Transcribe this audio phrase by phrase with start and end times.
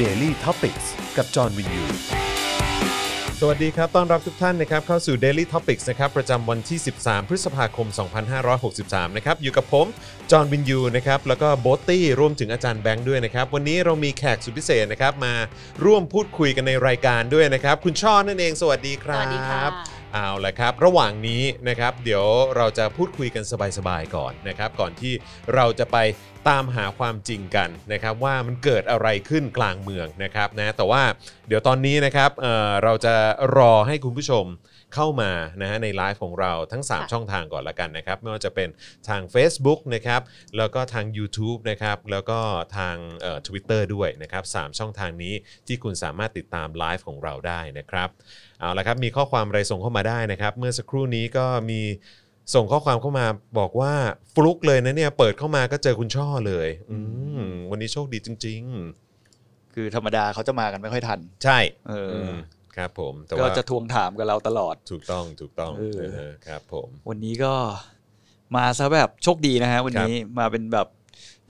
[0.00, 0.80] Daily t o p i c ก
[1.16, 1.84] กับจอห์นวินยู
[3.40, 7.88] สวัสดีครับ ต้อนรับทุกท่านนะครับเข้าสู่ Daily Topics นะครับประจำวันที่ 13 พฤษภาคม
[8.52, 9.86] 2563 นะครับอยู่กับผม
[10.30, 15.34] จอห์นวินยูนะครับแล้วก็โบทตี้รวมถึงอาจารย์แบงค์ด้วยนะครับ วันนี้เรามีแขกสุดพิเศษนะครับมา
[15.84, 22.26] ร่วมพูดคุยกันในรายการด้วยนะครับ คุณช่อนั่นเอง สวัสดีคสรับวัสดีค่ะ เอาละครับ ระหว่างนี้นะครับเดี๋ยว
[22.56, 23.44] เราจะพูดคุยกัน
[23.78, 25.12] สบายๆก่อนนะครับก่อนที่
[25.54, 25.96] เราจะไป
[26.48, 31.02] ตามหาความจริงกันนะครับว่ามันเกิดอะไรขึ้นกลางเมืองนะครับนะแต่ว่า
[31.48, 33.14] เดี๋ยวตอนนี้นะครับเอ่อเราจะ
[33.56, 34.46] รอให้คุณผู้ชม
[34.94, 38.68] เข้ามานะฮะในไลฟ์ของเราทั้ง3ค่ะช่องทางก่อนละกันนะครับไม่ว่าจะเป็น
[39.08, 40.20] ทาง Facebook นะครับ
[40.56, 42.38] แล้วก็ทาง YouTube นะครับแล้วก็
[42.76, 45.34] ทางเอ่อ Twitter ด้วยนะครับสามช่องทางนี้
[45.66, 48.08] ที่คุณสามารถติดตามไลฟ์ของเราได้นะครับ
[48.60, 51.80] เอาละครับมีข้อความอะไรส่งเข้ามาได้นะครับ เมื่อสักครู่นี้ก็มี
[52.54, 53.26] ส่งข้อความเข้ามา
[53.58, 53.92] บอกว่า
[54.34, 56.98] ฟลุกเลยนะเนี่ยเปิดเข้ามาก็เจอคุณช่อเลยอื
[57.40, 58.62] มวันนี้โชคดีจริง
[59.74, 61.58] คือธรรมดาเขาจะมากันไม่ค่อยทันๆใช่
[61.88, 62.36] เอออม
[62.76, 67.54] ครับผมแต่ก็ว่าจะทวงถามกับเราตลอด ถูกต้องถูกต้องเออ เออครับผม วันนี้ก็
[68.56, 70.86] มาซะแบบโชคดีนะฮะวันนี้มาเป็นแบบ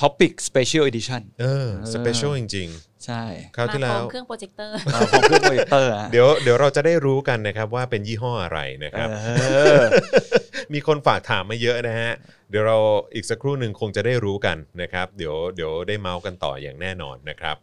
[0.00, 2.69] Topic Special Edition เออ special จริง
[3.06, 9.42] ใช่ๆคราวที่แล้วมาพร้อมเครื่องโปรเจคเตอร์มาของเครื่องโปรเจคเตอร์ฮะเดี๋ยวเดี๋ยวเราจะได้รู้กันนะครับว่าเป็นยี่ห้ออะไรนะครับเอ
[9.81, 9.83] อ
[10.73, 12.11] มีคนฝากถามมาเยอะนะฮะ
[12.51, 12.79] เดี๋ยวเรา
[13.15, 17.57] อีกสักครู่หนึ่งคงจะได้รู้กันนะครับ เดี๋ยวเดี๋ยวได้เมาส์กันต่ออย่างแน่นอนนะครับ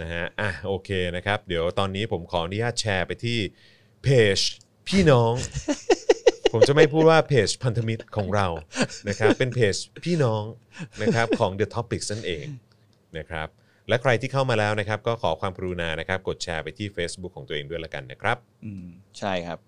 [0.00, 3.38] นะฮะอะโอเคนะครับ เดี๋ยวตอนนี้ผมขออนุญาตแชร์ไปที่
[4.02, 4.38] เพจ
[4.88, 5.32] พี่น้อง
[6.52, 8.46] ผมจะไม่พูดว่าเพจพันธมิตรของเรา
[9.08, 10.42] นะครับเป็นเพจพี่น้อง
[11.02, 12.46] นะครับของ The Topics นั่นเอง
[13.18, 13.48] นะครับ
[13.88, 18.86] และใครที่เข้ามาแล้วนะครับ ก็ขอความกรุณานะครับ กดแชร์ไปที่ Facebook ของตัวเองด้วยละกันนะครับ อืม
[19.18, 19.58] ใช่ครับ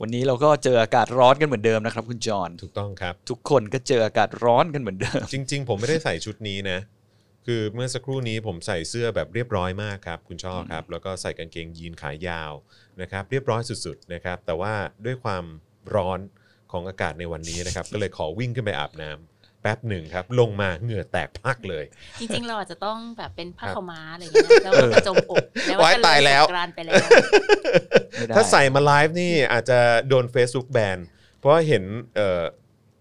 [0.00, 6.78] วันนี้เราก็เจออากาศร้อนกันเหมือนเดิมนะครับ คุณจอห์นถูกต้องครับ ทุกคนก็เจออากาศร้อนกันเหมือนเดิม จริง ๆ ผมไม่ได้ใส่ชุดนี้นะ
[7.46, 12.52] คือเมื่อสักครู่นี้ผมใส่เสื้อแบบเรียบร้อยมากครับ คุณช่อครับ แล้วก็ใส่กางเกงยีนขายาว
[13.00, 15.44] นะครับ เรียบร้อยสุดๆนะครับ แต่ว่าด้วยความ
[15.94, 16.18] ร้อน
[16.72, 19.33] ของอากาศในวันนี้นะครับ ก็เลยขอวิ่งขึ้นไปอาบน้ำ
[19.66, 21.84] แป๊บหนึ่งครับ ลงมาเหงื่อแตกพลักเลย
[22.20, 27.04] จริงๆ เราอาจจะต้องแบบเป็นผ้าขาวม้าอะไรอย่างเงี้ยแล้วก็กระจมอกแล้วว้ายก็ตายแล้วสงกรานต์ไปแล้ว
[28.12, 30.98] ไม่ได้ถ้าใส่มาไลฟ์นี่อาจจะโดน Facebook แบน
[31.38, 31.84] เพราะว่าเห็น
[32.16, 32.42] เอ่อ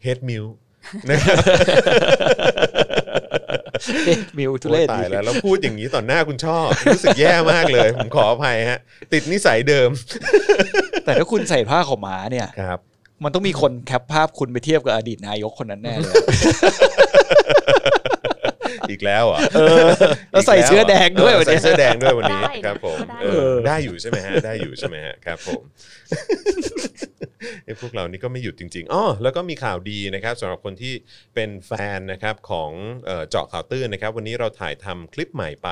[0.03, 0.45] เฮดมิว
[1.09, 1.37] นะครับ
[4.05, 6.57] เอ๊ะมิวทุเรศโอ้ยตายแล้วแล้วพูดอย่างนี้ต่อหน้าคุณช่อ
[6.87, 8.79] รู้สึกแย่มากเลย ผมขออภัยฮะ
[9.13, 9.89] ติดนิสัยเดิม
[11.05, 12.79] แต่ถ้าคุณใส่ผ้าขาวม้าเนี่ยครับ
[13.23, 16.13] มันต้องมีคน cap ภาพคุณไปเทียบกับอดีตนายกคนนั้นแน่เลย
[18.89, 19.87] อีกแล้วเหรอะเออ
[20.31, 25.61] แล้วใส่เสื้อแดงด้วยวันใส่นี้เสื้อแดงด้วยวันนี้ได้นะครับผมได้เออได้อยู่ใช่ไหมฮะได้อยู่ใช่ไหมฮะครับผม
[27.65, 30.93] ไอ้พวกเรานี่ก็ไม่หยุดจริงๆอ๋อแล้วก็มีข่าวดีนะครับสำหรับคนที่
[31.35, 32.71] เป็นแฟนนะครับของ
[33.05, 35.69] เอ่อเจาะข่าวตื้นนะครับ วันนี้เราถ่ายทำคลิปใหม่ไป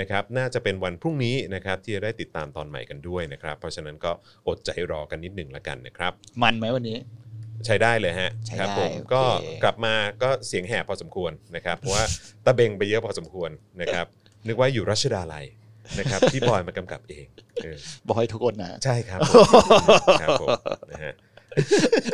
[0.00, 4.12] นะครับ น่าจะเป็นวันพรุ่งนี้นะครับที่จะได้ติดตามตอนใหม่กันด้วยนะครับ เพราะฉะนั้นก็
[4.48, 6.12] อดใจรอกันนิดหนึ่งละกันนะครับ
[6.42, 6.98] มันไหมวันนี้
[7.66, 9.22] ใช้ได้เลยฮะใช้ครับได้ผมโอเค ก็
[9.62, 12.04] กลับมาก็เสียงแหบพอสมควรนะครับเพราะว่า
[12.44, 13.50] ตะเบงไปเยอะพอสมควร
[13.80, 14.06] นะครับ
[14.46, 15.46] นึกว่าอยู่รัชดาลัย
[15.98, 17.26] นะครับที่บอยมากำกับเอง
[17.62, 17.76] เออ
[18.06, 19.44] บอกให้ทุกคนนะ ใช่ครับผม
[20.22, 20.48] ครับผม
[20.92, 21.14] นะฮะ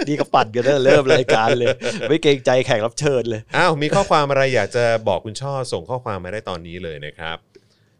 [0.09, 1.69] ดีก็ปั่นกันตั้งแต่เริ่มรายการเลย
[2.09, 7.39] ไม่เกรงใจแขกรับเชิญเลย อ้าวมีข้อความอะไรอยากจะบอกคุณช่อส่งข้อความมาได้ตอนนี้เลยนะครับ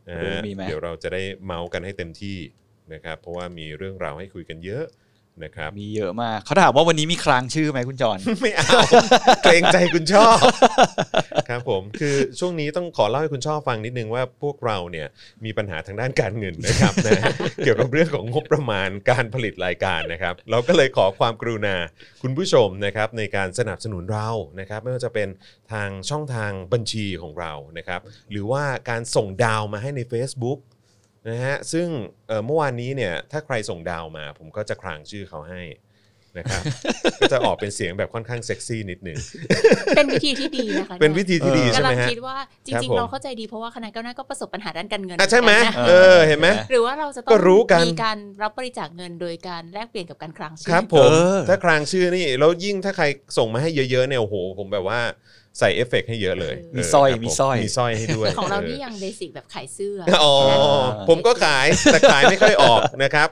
[0.09, 2.39] นะฮะเออมีไหม เดี๋ยวเราจะได้เมาส์กันให้เต็มที่
[2.93, 4.85] นะครับ เพราะว่ามีเรื่องราวให้คุยกันเยอะ
[5.45, 8.81] นะครับมีเยอะมากเขาถามว่าวันนี้มีคลางชื่อไหมคุณจอน ไม่เอา
[9.43, 10.39] เกรงใจคุณชอบ
[11.49, 15.07] ครับผมคือช่วงนี้ต้องขอเล่าให้คุณชอบฟังนิดนึงว่าพวกเราเนี่ย
[15.45, 17.21] มีปัญหาทางด้านการเงินนะครับนะ
[17.59, 21.77] เกี่ยวกับเรื่องของงบประมาณการผลิตรายการนะครับ เราก็เลยขอความกรุณา
[22.23, 24.29] คุณผู้ชมนะครับในการสนับสนุนเรา
[24.61, 25.29] นะครับไม่ว่าจะเป็น
[25.73, 28.01] ทางช่องทางบัญชีของเรานะครับ
[28.31, 30.59] หรือว่าการส่งดาวมาให้ใน Facebook
[31.29, 31.87] นะฮะซึ่ง
[32.29, 35.63] เอ่อเมื่อวานนี้เนี่ยถ้าใครส่งดาวมา ผมก็จะครางชื่อเขาให้
[36.39, 36.63] นะครับ
[37.21, 39.19] ก็จะออกเป็นเสียงแบบค่อนข้างเซ็กซี่นิดหนึ่ง
[39.97, 42.37] เป็นวิธีที่ดีนะคะเป็นวิธีที่ดีเออใช่กำไหลัมงฮะคิดว่า
[42.67, 53.05] จครับริงผมๆเราเข้าใจดีเพราะว่าคณะก้าวหน้าก็ประสบปัญหาด้านการเงินอะใช่ไหมเอนกันนะเออเห็นไหมหรือว่าเราจะต้อก็งรู้กันมีการรับบริจาคเงินโดยการแลกเปลี่ยนกับการคลังครับผมเออถ้าครางชื่อนี่แล้วยิ่งถ้าใคร
[53.39, 55.01] ส่งมาให้เยอะๆเนี่ยโอ้โหผมแบบว่า
[55.59, 60.59] ใส่เอฟเฟกต์ให้เยอะเลยมีสร้อยเครับผมีสร้อยมีสร้อยให้ด้วยของเรานี่ออยังเบสิกแบบขายเสื้ออ๋อนะ
[61.09, 63.29] ผมก็ขายแต่ขายไม่ค่อยออกนะครับ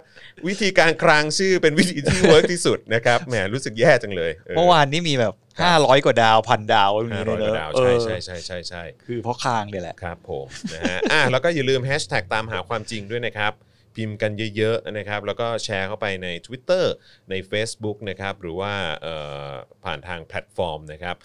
[0.48, 5.34] วิธีการครางชื่อเป็นวิธีที่เวิร์กที่สุดนะครับแหมรู้สึกแย่จังเลยเมื่อวานนี้มีแบบ
[5.68, 13.52] 500กว่าดาวพันดาวอย่างห้านี้ร้อยเลกยว่าดาวเอใช่อใช่ใช่ใช่ใช่คือเพราะคางเนี่ยแหละครับผมนะฮะอะแล้วก็อย่าลืมแฮชแท็กตามหาความจริงด้วยนะครับ
[13.98, 16.84] พิมพ์กันเยอะๆนะครับแล้วก็แชร์เข้าไปใน Twitter
[17.30, 18.72] ใน Facebook นะครับหรือว่า
[19.02, 19.14] เอ่
[19.50, 19.52] อ
[19.84, 21.16] ผ่านทางแพลตฟอร์มนะครับ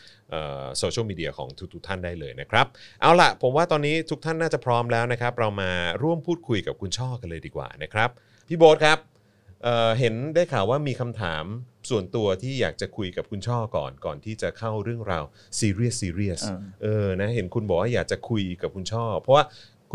[0.78, 2.66] โซเชียลมีเดียของทุกๆท่านได้เลยนะครับ
[3.02, 5.72] เอาล่ะผมว่าตอนนี้ทุกท่านน่าจะพร้อมแล้วนะครับ เรามา
[6.04, 8.10] ร่วมพูดคุยกับคุณช่อกันเลยดีกว่านะครับ
[8.48, 9.00] พี่โบ๊ทครับ
[9.64, 11.46] เอ่อเห็นได้ข่าวว่ามีคำถาม
[11.90, 15.24] ส่วนตัวที่อยากจะคุยกับคุณช่อก่อนก่อนที่จะเข้าเรื่องราว
[15.60, 19.44] serious serious เออเออนะเห็นคุณบอกว่าอยากจะคุยกับคุณช่อ เพราะว่า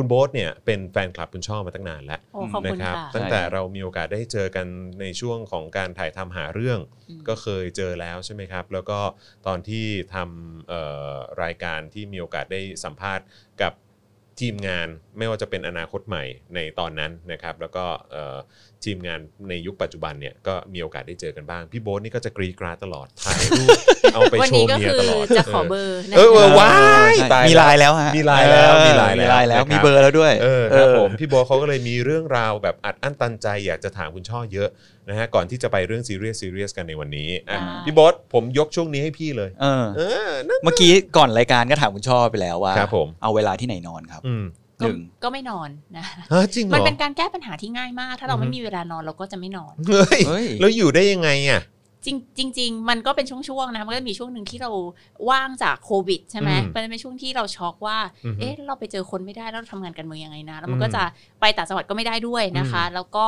[0.01, 4.67] คุณโบ๊ทเนี่ยเป็นแฟนคลับคุณช่อมาตั้งนานแล้วโอ้ขอบคุณนะครับ ค่ะ ตั้งแต่เรามีโอกาสได้เจอกัน
[5.01, 6.79] ในช่วงของการถ่ายทำหาเรื่อง
[7.09, 8.99] อืม ก็เคยเจอแล้วใช่ไหมครับ แล้วก็
[9.47, 13.27] ตอนที่ทำเอ่อรายการที่มีโอกาสได้สัมภาษณ์
[13.63, 13.73] กับ
[14.41, 16.25] ทีมงาน ไม่ว่าจะเป็นอนาคตใหม่
[16.55, 18.37] ในตอนนั้นนะครับ แล้วก็เอ่อ
[18.85, 23.69] ทีมงานในยุคปัจจุบันเนี่ยก็มีโอกาสได้เจอกันบ้าง พี่โบ๊ทนี่ก็จะกรี๊ดกร๊าดตลอดถ่ายรูป
[24.15, 26.73] เอาไปโชว์เมียวันนี้ก็คือตลอดจะขอเบอร์นะเออเออคะว้า
[27.13, 34.69] ยใช่ตายมีแล้วไลน์แล้วฮะมีไลน์แล้วเออมีไลน์แล้วมีไลน์แล้วนะครับมีเบอร์แล้วด้วยเออครับเออผมพี่โบ๊ทเขาก็เลยมีเรื่องราวแบบอัดอั้นตันใจอยากจะถามคุณช่อเยอะ
[35.09, 44.53] นะฮะก่อนที่จะไปเรื่องซีเรียสซีเรียสกันในวันนี้อะได้พี่โบทผมยกช่วงนี้ให้พี่เลยเออเออนั่นเมื่อกี้ก่อนรายการก็ถามคุณช่อไปแล้วว่าครับผมเอาเวลาที่ไหนนอนครับอืมหนึ่ง
[45.23, 51.63] ก็ไม่นอนนะฮะจริงเหรอมันเป็นการแก้ปัญหาที่ง่ายมาก ถ้าเราอือฮึไม่มีเวลานอนเราก็จะไม่นอนเฮ้ยเฮ้ยแล้วอยู่ได้ยังไงอะ
[52.07, 54.71] จริงจริงๆมันก็เป็นช่วงๆนะมันก็มีช่วงหนึ่งที่เรา
[55.31, 61.03] ว่างจากโควิดใช่ไหมอืมมันเป็นช่วงที่เราช็อกว่าอือฮึเอ๊ะเราไปเจอคนไม่ได้แล้วเราทำงานกันเมืองยังไงนะ แล้วมันอืมก็จะ
[61.41, 63.27] ไปต่างจังหวัดก็ไม่ได้ด้วยนะคะ แล้วก็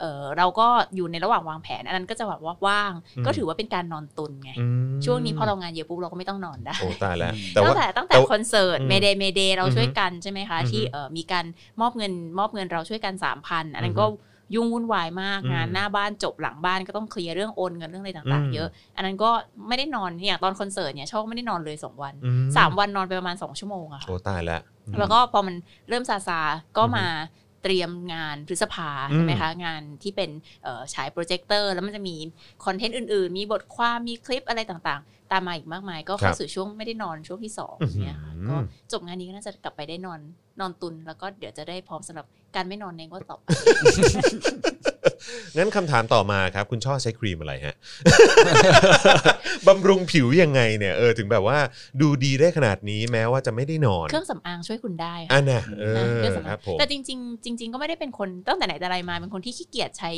[0.00, 0.66] เออเราก็
[0.96, 4.66] อยู่ในระหว่างวางแผน อันนั้นก็จะแบบว่าว่างอืมก็ถือว่าเป็นการนอนตุนไงอื
[4.96, 11.44] มช่วงนี้พอเรางานเยอะปุ๊บเราก็ไม่ต้องนอนได้โอ้ตายแล้วอืมแต่ตั้ว่างแต่ตั้งแต่แต่ว่าคอนเสิร์ตอืม Mayday Mayday เราอือฮึช่วยกันใช่ไหมคะอือฮึที่เออมีการ
[11.80, 14.06] มอบเงินมอบเงินเราช่วยกันสามพันอันนั้นอือฮึก็
[14.54, 19.30] ยุ่งวุ่นวายมากอืมงานหน้าบ้านจบหลังบ้านก็ต้องเคลียร์เรื่องโอนเงินเรื่องอะไรต่างอืมๆเยอะ อันนั้นก็
[19.68, 25.54] ไม่ได้นอนอย่างตอนคอนเสิร์ตเนี่ยโชคไม่ได้นอนเลยสองวันอืสามวันนอนไปประมาณสองชั่วโมงอะค่ะโอ้ตายแล้วอืมแล้วก็พอมัน
[25.88, 26.40] เริ่มซาซา
[26.76, 27.06] ก็อือฮึมา
[27.62, 30.30] เตรียมงานพฤษภาอืมใช่ไหมคะ งานที่เป็น
[30.62, 32.16] เอ่อฉายโปรเจคเตอร์ แล้วมันจะมี
[32.64, 38.56] content อื่นๆ มีบทความมีคลิปอะไรต่างๆ ตามมาอีกมากมาย ก็เข้าสู่ช่วงไม่ได้นอนช่วงที่สองเนี่ยค่ะอืมก็
[38.92, 40.20] จบงานนี้ก็น่าจะกลับไปได้นอน
[40.60, 42.26] นอนตุน แล้วก็เดี๋ยวจะได้พร้อมสำหรับ
[42.56, 43.46] การไม่นอนในงวดต่อไป
[45.56, 47.74] งั้นคำถามต่อมาครับ คุณช่อใช้ครีมอะไรฮะ
[49.66, 51.58] บำรุงผิวยังไงเนี่ยเออถึงแบบว่า
[52.00, 60.12] ดูดีได้ขนาดนี้แม้ว่าจะไม่ได้นอน เครื่องสำอางช่วยคุณได้ค่ะอันน่ะเอนะอเครื่องสำคอารังบผมแต่จริง ๆ จริง ๆ ก็ไม่ได้เป็นคนตั้งแต่ไหนแต่ไรมาเป็นคนที่ขี้เกียจใช้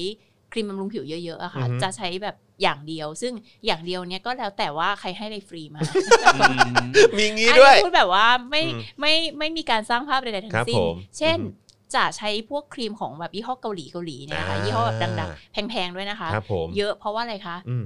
[0.54, 3.32] ครีมบำรุงผิวเยอะๆอะค่ะอือฮึจะใช้แบบอย่างเดียว ซึ่ง
[3.66, 5.80] อย่างเดียวเนี้ยก็แล้วแต่ว่าใครให้อะไรฟรีมา
[7.18, 11.62] มีงี้อันด้วยนี้พูดแบบว่าไม่อืมไม่ไม่มีการสร้างภาพใดๆทั้ครังบสิ้นผมเช่นอืม
[11.94, 17.84] จะใช้พวกครีมของแบบยี่ห้อเกาหลีเกาหลีเนี่ยนะคะอ่ายี่ห้อแบบดังๆ แพงๆด้วยนะคะครับผมเยอะเพราะว่าอะไรคะอืม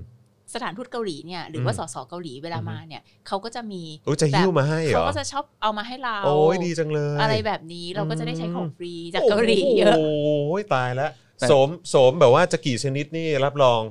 [0.55, 13.83] สถานทูตเกาหลีเนี่ยหรือว่าอืมสสเกาหลีเวลาอือฮึมาเนี่ยเขาก็จะมีโอ้จะหิ้วมาให้เหรเขาอก็จะชอบเอามาให้เราโอ้ยดีจังเลย อะไรแบบนี้เราก็จะได้ใช้ของอืมฟรีจากเกาหลีเยอะโอ้ยตายแล้วแต่โสมโสมแบบว่าจะกี่ชนิดนี่รับรอง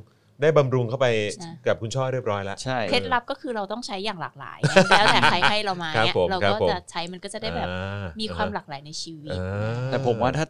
[0.41, 7.77] ได้บำรุงเข้าไปใช่กับคุณช่อเรียบร้อยแล้วใช่เคล็ดลับก็คือเราต้องใช้อย่างหลากหลาย แล้วแต่ใครให้เรามาครับเนี่ยผมเราครับก็ผมจะใช้มันก็จะได้แบบอ่
[8.19, 10.45] มีความหลากหลายในชีวิตอ่าแต่ผมว่าถ้า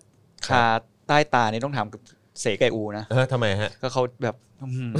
[0.47, 0.63] คา
[1.07, 2.01] ใต้ตานี่ต้องถามกับ
[2.41, 4.91] เสกไกอูนะเออทำไมฮะ ก็เขาแบบอื้อหือ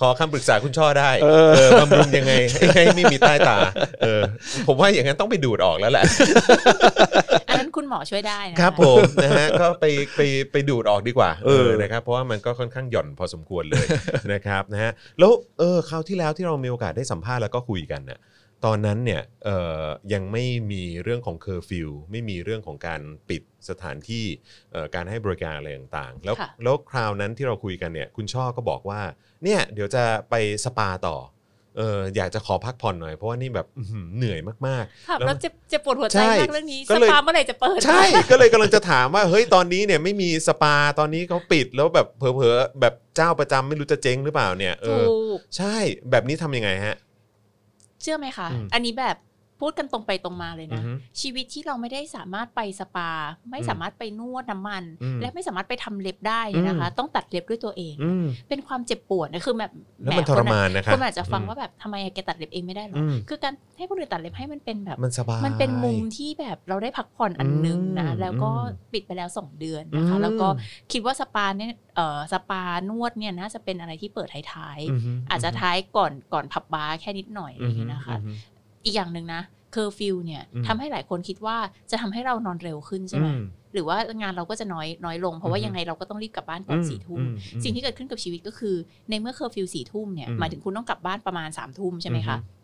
[0.00, 3.56] ขอคำปรึกษาคุณช่อได้เออเออบำรุงยังไงให้ให้ไม่มีใต้ตา
[4.02, 4.22] เออ
[4.66, 6.04] ผมว่าอย่างนั้นต้องไปดูดออกแล้วแหละ
[7.48, 9.84] อันนั้นคุณหมอช่วยได้นะะครับผมนะฮะก็ไป
[10.16, 10.20] ไป
[10.52, 13.84] ไปดูดออกดีกว่าเอเอออนะครับเพราะว่ามันก็ค่อนข้างหย่อนพอสมควรเลย
[14.32, 18.18] นะครับนะฮะแล้วเออคราวที่แล้วที่เรามีโอกาสได้สัมภาษณ์แล้วก็คุยกันน่ะ
[18.64, 24.24] ตอนนั้นเนี่ยเอ่อยังไม่มีเรื่องของเคอร์ฟิวไม่มีเรื่องของการปิดสถานที่
[24.72, 29.00] เอ่อการให้บริการอะไรต่างๆ แล้วค่ะแล้วคราวนั้นที่เราคุยกันเนี่ยคุณช่อก็บอกว่า
[29.44, 30.34] เนี่ยเดี๋ยวจะไป
[30.64, 31.16] สปาต่อ
[31.78, 44.94] เอออยากจะขอพักผ่อนหน่อยเพราะว่านี่แบบอื้อหือเหนื่อยมากๆค่ะแล้วแล้วเจ็บเจ็บปวดหัวใจใช่มากเรื่องนี้ก็สเลยปาเมื่อไหร่จะเปิด ใช่ ก็เลยกำลังจะถามว่าเฮ้ยตอนนี้เนี่ยไม่มีสปาตอนนี้เขาปิดแล้วแบบเผลอๆแบบเจ้าประจำไม่รู้จะเจ๊งหรือเปล่าเนี่ยเอถู
[45.30, 45.76] อกใช่
[46.10, 46.96] แบบนี้ทำยังไงฮะ
[48.02, 49.16] เชื่อไหมคะอืมอันนี้แบบ
[49.60, 53.10] พูดกันตรงไปตรงมาเลยอืนะอฮึชีวิตที่เราไม่ได้สามารถไปสปา
[53.50, 70.48] ไม่อืมสามารถไปนวดน้ำมันอืมและไม่สามารถไปทำเล็บได้เนี่ยนะคะ ต้องตัดเล็บด้วยตัวเองอืมเป็นความเจ็บปวดนะคือแบบแล้วหมันทรมานนะครับคนอาจจะฟังว่าแบบทำไมแกตัดเล็บเองไม่ได้หรออมคือการให้คนอื่นตัดเล็บให้มันเป็นแบบมันสบายมันเป็นมุมที่แบบเราได้พักผ่อนอันหนึงนะอืมแล้วก็อืมปิดไปแล้วสองเดือนนะคะอืมแล้วก็
[70.92, 75.00] คิดว่าสปาเนี่ยเอ่อสปานวดเนี่ยน่าจะเป็นอะไรที่เปิดท้ายๆอืม
[75.30, 78.16] อาจจะท้ายก่อนก่อนผับบาร์แค่นิดหน่อยอะไรอย่างเงี้ยนะคะ
[78.80, 81.56] อืมอีกอย่างหนึ่งนะเคอร์ฟิวเนี่ยอืมทำให้หลายคนคิดว่า
[81.90, 83.42] จะทำให้เรานอนเร็วขึ้นใช่ไหมอืม
[83.74, 88.74] หรือว่างานเราก็จะน้อยน้อยลง เพราะว่าอืมยังไงเราก็ต้องรีบกลับบ้านก่อนอืมสี่ทุ่มอืมอืมสิ่งที่เกิดขึ้นกับชีวิตก็คือ
[89.10, 92.58] ในเมื่อเคอร์ฟิวสี่ทุ่มเนี่ยอืมหมายถึงคุณต้องกลับบ้านประมาณสามทุ่มใช่ไหมคะอืม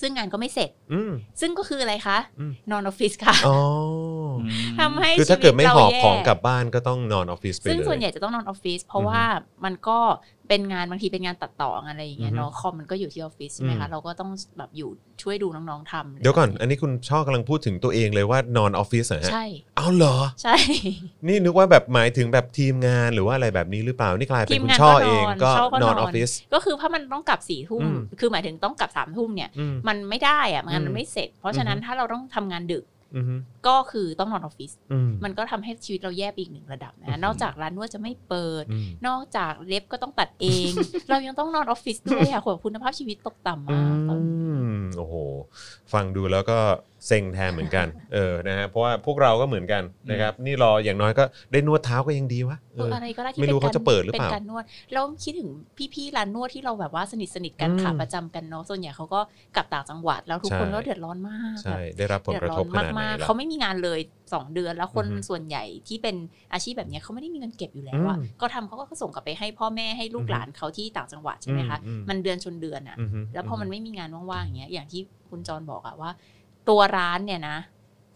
[0.00, 3.60] ซึ่งงานก็ไม่เสร็จอืมซึ่งก็คืออะไรคะอืมนอนออฟฟิศค่ะอ๋ออื
[4.80, 9.22] ทำให้คือถ้าเกิดไม่หอบชีวิตเราแย่ของกลับบ้านก็ต้องนอนออฟฟิศไปเลยซึ่งส่วนใหญ่จะต้องนอนออฟฟิศเพราะอือฮึว่า
[9.64, 9.98] มันก็
[10.48, 14.90] เป็นงานบางทีเป็นงานตัดต่องานอะไรอย่างเงี้ยอือฮึเนาะคอมมันก็อยู่ที่ออฟฟิศใช่ไหมอืคะมเราก็ต้องแบบอยู่
[15.22, 19.44] ช่วยดูน้องๆทำเดี๋ยวก่อน อันนี้คุณช่อกำลังพูดถึงตัวเองเลยว่านอนออฟฟิศเหรอฮะใช่
[19.76, 20.56] เอาเหรอ ใช่
[21.26, 32.93] นี่นึกว่าแบบหมายถึงแบบทีมงานหรือว่าอะไรแบบนี้หรือเปล่านี่กลายเป็ทีนมคุณงานช่อก็นเองอนก็ช่อก็นนออนนออฟฟิศก็คือถ้ามันต้องกลับสี่ทุ่มอืมคือหมายถึงต้องกลับสามทุ่มเนี่ยอืมมันไม่ได้อะงานอืมัมนไม่เสร็จ เพราะฉะนั้นอือฮึถ้าเราต้องทำงานดึกอือฮึ
[33.66, 40.70] ก็คือต้องนอนออฟฟิศอืมมันก็ทำให้ชีวิตเราแย่ไปอีกหนึ่งระดับอืนะมนอกจากร้านนวดจะไม่เปิดอืมนอกจากเล็บก็ต้องตัดเอง
[41.08, 45.14] เรายังต้องนอนออฟฟิศด้วยอะโหคุณภาพชีวิตตกต่ำมากตอนนี้อืมโอ้โห
[45.92, 46.58] ฟังดูแล้วก็
[47.06, 55.50] เซ็งแทนเหมือนกัน เออ นะฮะ เพราะว่าพวกเราก็เหมือนกันนะครับ นี่รออย่างน้อยก็ได้นวดเท้าก็ยังดีวะเอเออออะไรก็ได้ที่ไม่รู้นกเขาจะเปิดหรือเปล่า เป็นการนวดเราคิดถึง
[55.94, 59.20] พี่ๆร้านนวดที่เราแบบว่าสนิทสนิทๆกันอืมขาประจำกันเนาะ ส่วนใหญ่เขาก็
[59.56, 64.00] กลับต่างจังหวัดแล้วทุกคนใช่ก็เดือดร้อนมากใช่แบบได้รับผลเดือดกระร้อทบนขนาดไหนมากๆล่ะเขาไม่มีงานเลย
[64.34, 66.16] สองเดือน แล้วคนอือฮึส่วนใหญ่ที่เป็น
[66.52, 76.10] อาชีพแบบเนี้ยเขาไม่ได้มีเงินเก็บอยู่แล้วอะอืมก็ทำเขาก็ส่งกลับไปให้พ่อแม่ให้ลูกหลานเขาที่ต่างจังหวัดใช่ไหมคะอืมอืมมันเดือนชนเดือนอะอือฮึแล้วพอมันไม่มีงานว่างๆอย่างเงี้ย อย่างที่คุณจรบอกอะว่า
[76.68, 77.58] ตัวร้านเนี่ยนะ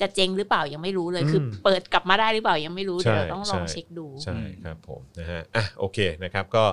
[0.01, 6.65] จะเจ๊งหรือเปล่ายังไม่รู้เลย คือเปิดกลับมาได้หรือเปล่ายังไม่รู้ใช่เดี๋ยวต้องลองใช่เช็คดูใช่ครับผมนะฮะอะโอเคนะครับก็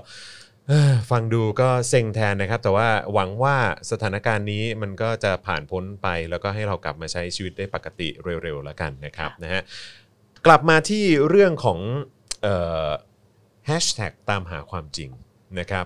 [0.67, 3.55] เอ่อฟังดูก็เซ็งแทนนะครับ แต่ว่าหวังว่า
[3.91, 8.07] สถานการณ์นี้มันก็จะผ่านพ้นไป แล้วก็ให้เรากลับมาใช้ชีวิตได้ปกติ
[8.43, 9.61] เร็วๆแล้วกันนะครับนะฮะ
[10.45, 11.79] กลับมาที่เรื่องของ
[13.65, 15.09] แฮชแท็กตามหาความจริง
[15.59, 15.85] นะครับ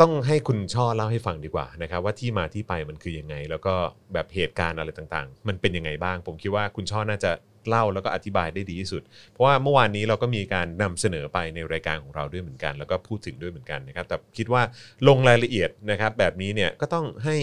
[0.00, 3.74] ต้องให้คุณช่อเล่าให้ฟังดีกว่านะครับว่าที่มาที่ไปมันคือยังไง แล้วก็
[4.12, 7.32] แบบเหตุการณ์อะไรต่างๆ มันเป็นยังไงบ้าง ผมคิดว่าคุณช่อน่าจะ
[7.68, 14.62] เล่าแล้วก็อธิบายได้ดีที่สุด เพราะว่าเมื่อวานนี้เราก็มีการนำเสนอไปในรายการของเราด้วยเหมือนกัน แล้วก็พูดถึงด้วยเหมือนกันนะครับ แต่คิดว่า
[15.08, 17.36] ลงรายละเอียดนะครับ แบบนี้เนี่ยก็ต้องให้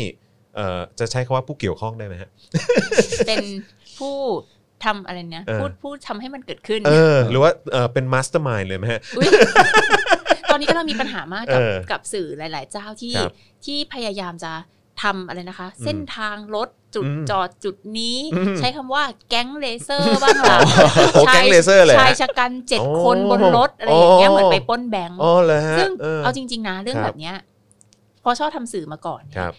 [0.55, 2.29] เอ่อจะใช้คำว่าผู้เกี่ยวข้องได้ไหมฮะ
[3.27, 3.43] เป็น
[3.98, 4.15] ผู้
[4.86, 9.27] ทำอะไรเนี่ยเออพูดพูดทำให้มันเกิดขึ้น เออ หรือว่าเออเป็น mastermind เลยไหมฮะอุ๊ย
[10.51, 13.31] ตอนนี้ก็เรามีปัญหามากกับเออกับสื่อหลาย ๆ เจ้าที่ครับ
[13.65, 14.53] ที่พยายามจะ
[15.01, 20.58] ทำอะไรนะคะอืมเส้นทางรถจุดอืมจอดจุดนี้อืมใช้คำว่าแก๊งเลเซอร์บ้างล่ะ
[21.13, 27.38] โอ้แก๊งเลเซอร์เลยฮะชายชะกันเจ็ดโอ้คนบนรถอะไรอย่างเงี้ยโอ้เหมือนไปปล้นแบงก์อ๋อเลยฮะซึ่งเออเอาจริง ๆ นะเรื่องครับแบบเนี้ย
[28.24, 29.53] พอชอบทำสื่อมาก่อนเนี่ยครับ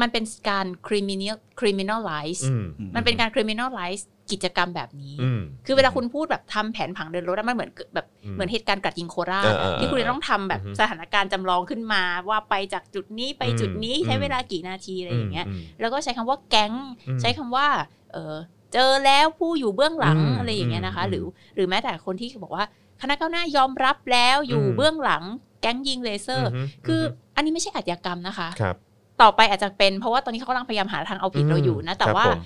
[0.00, 2.64] มันเป็นการ criminal criminalize อืม
[2.96, 16.72] มันเป็นการ criminalize กิจกรรมแบบนี้อืมคือเวลาคุณพูดแบบทำแผนผังเดินรถอะมันเหมือนแบบอืมเหมือนเหตุการณ์กรัดยิงโคราชเออเออที่คุณจะต้องทำแบบอือฮึสถานการณ์จำลองขึ้นมาว่าไปจากจุดนี้ไปจุดนี้อืมใช้เวลากี่นาทีอะไรอย่างเงี้ยมแล้วก็ใช้คำว่าแก๊ง
[17.08, 17.66] อืมใช้คำว่า
[18.12, 18.36] เออ
[18.72, 22.64] เจอแล้วผู้อยู่เบื้องหลังอืมอะไรอย่างเงี้ยนะคะอืมหรือหรือแม้แต่คนที่บอกว่า
[23.02, 25.22] คณะก้าวหน้ายอมรับแล้วอยู่อืมเบื้องหลัง
[25.60, 26.52] แก๊งยิงเลเซอร์ม
[26.86, 27.00] คือ
[27.36, 28.76] อันนี้ไม่ใช่อาชญากรรมนะคะครับ
[29.22, 32.38] ต่อไปอาจจะเป็นเพราะว่าตอนนี้เขากำลังพยายามหาทางเอาผิดเราอยู่นะ แต่ครับว่าผม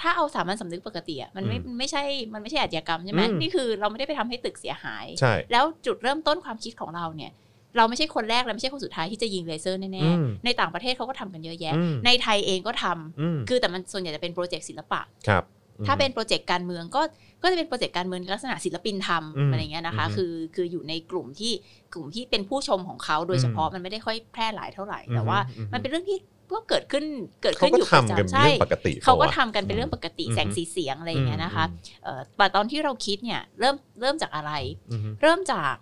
[0.00, 2.02] ถ้าเอาสามัญสำนึกปกติอะมันไม่อืมมันไม่ใช่
[2.34, 7.32] มันไม่ใช่อาชญากรรมใช่ไหมอืมนี่คือเราไม่ได้ไปทำให้ตึกเสียหายใช่แล้วจุดเริ่มต้นความคิดของเราเนี่ย
[7.76, 15.44] เราไม่ใช่คนแรกและไม่ใช่คนสุดท้ายที่จะยิงเลเซอร์แน่อืมๆในต่างประเทศเขาก็ทำกันเยอะแยะอืมในไทยเองก็ทำอืมคือแต่มันส่วนใหญ่จะเป็น project ศิลปะครับ
[15.86, 17.02] ถ้าเป็นโปรเจกต์การเมืองก็
[17.42, 21.52] ก็จะเป็น project การเมืองลักษณะศิลปินทอืมำอะไรเงี้ยนะคะอืมคือคืออยู่ในกลุ่มที่
[21.92, 26.18] กลุ่มที่เป็นผู้ชมของเขาโดยเฉพาะมันไม่ได้ค่อยแพร่หลายเท่าไหร่ แต่ว่าอืมมันเป็นเรื่องที่
[26.56, 27.04] ก็เกิดขึ้น
[27.42, 34.52] เกิดเขาขึ้นก็อยู่ประทำกันจำเป็นใช่เรื่องปกติเขาก็ปะวะทำกันเป็นเรื่องปกติอืมแสงสีเสียงอะไรอย่างเงี้ยนะคะอืมเอ่อแต่ตอนที่เราคิดเนี่ยเริ่มเริ่มจากอะไร
[34.90, 35.74] อืมเริ่มจาก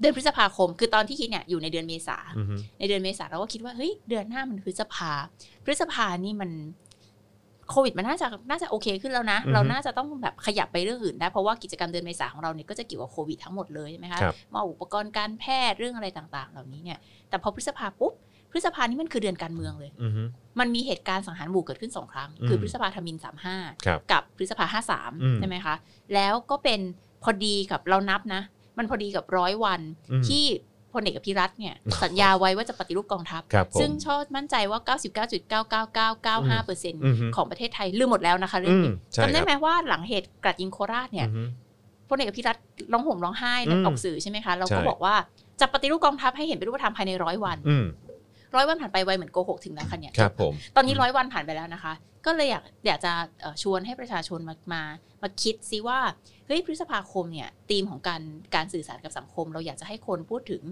[0.00, 2.46] เดือนพฤษภาคม คือตอนที่คิดเนี่ยอยู่ในเดือนเมษาอืม
[2.78, 5.12] ในเดือนเมษาเราก็คิดว่าเฮ้ยเดือนหน้ามันพฤษภา
[5.64, 6.50] พฤษภานี่มัน
[7.70, 18.12] โควิดมันน่าจะน่าจะโอเคขึ้นแล้วนะอือฮึเราน่าจะต้องแบบขยับไปเรื่องอื่นได้ เพราะว่ากิจกรรมเดือนเมษาของเราเนี่ยก็จะเกี่ยวกับโควิดทั้งหมดเลยใช่ไหมคะครับมาอุปกรณ์การแพทย์เรื่องอะไรต่างๆ เหล่านี้เนี่ย แต่พอพฤษภาปุ๊บ
[18.50, 20.12] พฤษภานี่มันคือเดือนการเมืองเลยอืม
[20.60, 25.74] มันมีเหตุการณ์สังหารหมู่เกิดขึ้นสองครั้งอืมคือพฤษภาธมินสามห้าครับกับพฤษภาห้าสามอืมใช่ไหมคะ
[26.14, 26.80] แล้วก็เป็น
[27.22, 28.42] พอดีกับเรานับนะ
[28.78, 30.44] มันพอดีกับร้อยวันอืมที่
[30.94, 31.74] พลเอกอภิรัตน์เนี่ย
[32.04, 34.80] สัญญาไว้ว่าจะปฏิรูปกองทัพครับผมซึ่งชอบมั่นใจว่า
[36.54, 41.48] 99.99995เปอร์เซ็นต์อืมของประเทศไทยลืมหมดแล้วนะคะเรื่องนี้อืมใช่จำได้ครับไหมว่าหลังเหตุกรัดยิงโคราชเนี่ยอืม
[42.08, 45.14] พลเอกอภิรัตน์ร้องห่มร้องไห้อืมออกสื่อใช่ไหมคะเราใช่ก็บอกว่า
[45.60, 47.84] จะปฏิรูปกองทัพให้เห็นเป็นรูปธรรมภายในร้อยวันอืม
[48.56, 51.92] ร้อยวันผ่านไปไวเหมือนโกหกถึงแล้วค่ะเนี่ยครับผมตอนนี้ร้อยวันผ่านไปแล้วนะคะ
[52.26, 54.82] ก็เลยอยากอยากจะเอ่อชวนให้ประชาชนมามา
[55.22, 55.98] มาคิดซิว่า
[56.46, 58.22] เฮ้ยพฤษภาคมเนี่ยธีมของการ
[58.54, 60.62] การสื่อสารกับสังคม เราอยากจะให้คนพูดถึง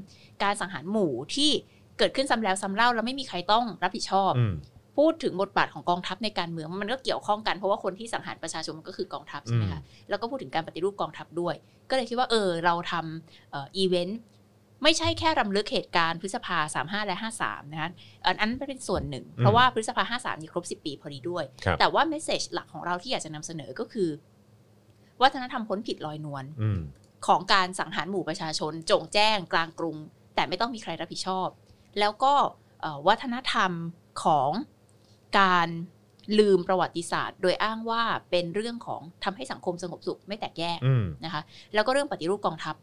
[0.43, 1.50] การสังหารหมู่ที่
[1.99, 4.55] เกิดขึ้นซ้ำแล้วซ้ำเล่าแล้วไม่มีใครต้องรับผิดชอบอืม
[5.00, 11.55] พูดถึงบทบาทของกองทัพในการเมืองมันก็เกี่ยวข้องกันเพราะว่าคนที่สังหารประชาชนมันก็คือกองทัพใช่ไหมคะแล้วก็พูดถึงการปฏิรูปกองทัพด้วย
[11.91, 14.19] ก็เลยคิดว่าเออเราทำเอ่ออีเวนต์
[14.85, 17.91] ไม่ใช่แค่รำลึกเหตุการณ์พฤษภา 35 และ 53 นะคะ
[18.25, 24.11] อันอันนั้นเป็นส่วนหนึ่ง เพราะว่าพฤษภา 53นี่ครบ 10 ปีพอดีด้วยครับแต่ว่าเมสเซจหลักของเราที่อยากจะนำเสนอก็คือ
[25.23, 26.81] วัฒนธรรมพ้นผิดลอยนวลอืม
[27.26, 29.97] ของการสังหารหมู่ประชาชนโจงแจ้งกลางกรุง
[30.35, 31.49] แต่ไม่ต้องมีใครรับผิดชอบ
[32.00, 32.35] แล้วก็
[32.81, 33.73] เอ่อวัฒนธรรม
[34.25, 34.50] ของ
[35.41, 35.69] การ
[36.38, 41.43] ลืมประวัติศาสตร์ โดยอ้างว่าเป็นเรื่องของทำให้สังคมสงบสุขไม่แตกแยกอืมนะคะ
[41.75, 42.75] แล้วก็เรื่องปฏิรูปกองทัพ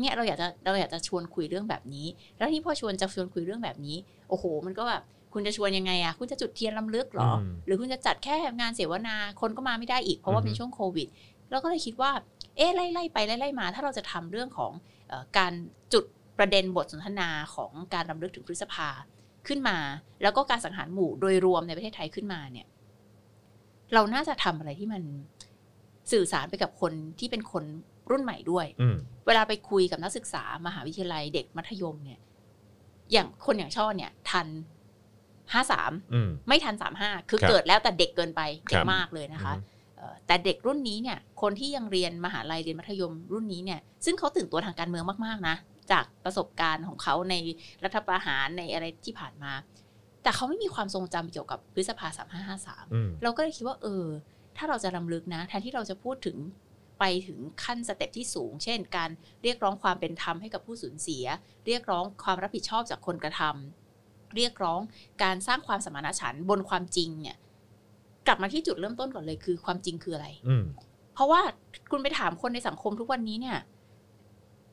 [0.00, 2.06] เนี่ยเราอยากจะเราอยากจะชวนคุยเรื่องแบบนี้
[2.38, 3.96] แล้วที่พอชวนจะชวนคุยเรื่องแบบนี้
[4.28, 5.02] โอ้โห มันก็แบบ
[5.34, 11.08] คุณจะชวนยังไงอะคุณจะจุดเทียนลำลึกเหรออืมหรือคุณจะจัดแค่งานเสวนา คนก็มาไม่ได้อีกเพราะว่าอือฮึเป็นช่วงโควิด
[11.50, 12.10] เราก็เลยคิดว่า
[12.56, 14.72] เอ๊ะไล่ไล่ไปไล่ไล่มา ถ้าเราจะทำเรื่องของ
[15.08, 15.52] เออการ
[15.92, 16.04] จุด
[16.38, 18.88] ประเด็นบทสนทนาของการรำลึกถึงพฤษภา
[19.48, 19.78] ขึ้นมา
[20.22, 22.66] แล้วก็การสังหารหมู่โดยรวมในประเทศไทยขึ้นมาเนี่ย
[23.94, 25.02] เราน่าจะทำอะไรที่มัน
[26.12, 27.64] สื่อสารไปกับคนที่เป็นคน
[28.10, 28.96] รุ่นใหม่ด้วยอืม
[29.26, 32.20] เวลาไปคุยกับนักศึกษามหาวิทยาลัยเด็กมัธยมเนี่ย
[33.12, 34.46] อย่างคนอย่างช่อเนี่ย ทัน
[35.52, 45.56] ห้าสามอืมไม่ทันสามห้าคือครับเกิดแล้วแต่เด็กเกินไปคเด็รักบมากเลยนะคะอือฮึเอ่อแต่เด็กรุ่นนี้เนี่ย คนที่ยังเรียนมหาลัยเรียนมัธยมรุ่นนี้เนี่ย ซึ่งเขาตื่นตัวทางการเมืองมากๆนะ
[45.92, 47.34] จากประสบการณ์ของเขาใน
[47.84, 49.52] รัฐประหารในอะไรที่ผ่านมา
[50.22, 54.04] แต่เขาไม่มีความทรงจำเกี่ยวกับพฤษภาสามห้าห้าสามอืมเราก็เลยคิดว่าเออ
[54.56, 56.36] ถ้าเราจะรำลึกนะ แทนที่เราจะพูดถึง
[56.98, 59.10] ไปถึงขั้น step ที่สูง เช่น การ
[59.42, 61.24] เรียกร้องความเป็นธรรมให้กับผู้สูญเสีย
[61.66, 64.80] เรียกร้องความรับผิดชอบจากคนกระทำเรียกร้อง
[65.22, 67.36] การสร้างความสมานฉันท์บนความจริงเนี่ย
[68.26, 70.64] กลับมาที่จุดเริ่มต้นก่อนเลยคือความจริงคืออะไรอืม
[71.14, 71.40] เพราะว่า
[71.90, 73.58] คุณไปถามคนในสังคมทุกวันนี้เนี่ย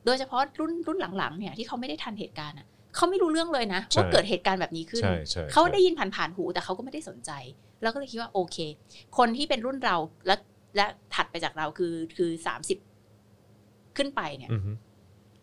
[0.06, 7.32] โดยเฉพาะรุ่นรุ่นหลังๆเนี่ยที่เขาไม่ได้ทันเหตุการณ์อะเขาไม่รู้เรื่องเลยนะใช่ว่าเกิดเหตุการณ์แบบนี้ขึ้นใช่ใช่เขาได้ใช่ยินผ่านๆหู แต่เขาก็ไม่ได้สนใจ
[7.82, 8.58] แล้วก็เลยคิดว่าโอเค
[9.18, 10.36] คนที่เป็นรุ่นเราและ
[10.76, 12.78] และถัดไปจากเราคือคือสามสิบ
[13.98, 14.72] ขึ้นไปเนี่ยอือฮึ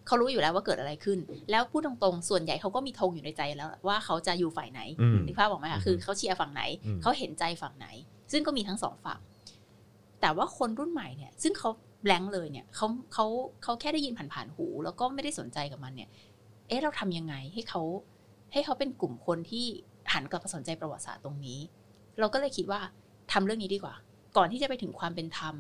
[0.06, 1.18] เขารู้อยู่แล้วว่าเกิดอะไรขึ้น
[1.50, 7.86] แล้วพูดตรงๆ ส่วนใหญ่เขาก็มีธงอยู่ในใจแล้วว่าเขาจะอยู่ฝ่ายไหนอืมนึกภาพบอกไหมอืคะมคือเขาเชียร์ฝั่งไหนอืมเขาเห็นใจฝั่งไหน
[8.32, 9.20] ซึ่งก็มีทั้งสองฝั่ง
[10.20, 11.70] แต่ว่าคนรุ่นใหม่เนี่ย ซึ่งเขา
[12.02, 13.26] แบงค์เลยเนี่ยเขาเขา
[13.62, 16.08] เขาแค่ได้ยินผ่านๆหู แล้วก็ไม่ได้สนใจกับมันเนี่ย
[16.68, 17.82] เอ๊ะเราทำยังไงให้เขา
[18.52, 19.66] ให้เขาเป็นกลุ่มคนที่
[20.12, 21.58] หันกลับมาสนใจประวัติศาสตร์ตรงนี้
[22.18, 22.80] เราก็เลยคิดว่า
[23.32, 23.94] ทำเรื่องนี้ดีกว่า
[24.36, 25.54] ก่อนที่จะไปถึงความเป็นธรรม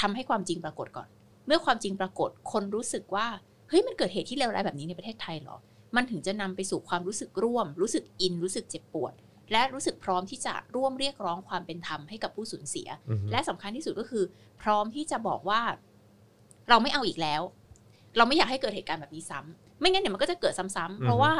[0.00, 1.08] ทำให้ความจริงปรากฏก่อน
[1.46, 3.26] เมื่อความจริงปรากฏคนรู้สึกว่า
[3.68, 5.56] เฮ้ยมันเกิดเหตุที่เลวร้ายแบบนี้ในประเทศไทยเหรอ
[5.96, 9.12] มันถึงจะนำไปสู่ความรู้สึกร่วม รู้สึกอิน รู้สึกเจ็บปวด
[9.52, 14.24] และรู้สึกพร้อมที่จะร่วมเรียกร้องความเป็นธรรมให้กับผู้สูญเสียอือฮึและสำคัญที่สุดก็คือ
[14.62, 15.60] พร้อมที่จะบอกว่า
[16.68, 17.42] เราไม่เอาอีกแล้ว
[18.16, 21.32] เราไม่อยากให้เกิดเหตุการณ์แบบนี้ซ้ำไม่งั้นเดี๋ยวมันก็จะเกิดซ้ำๆเพราะว่า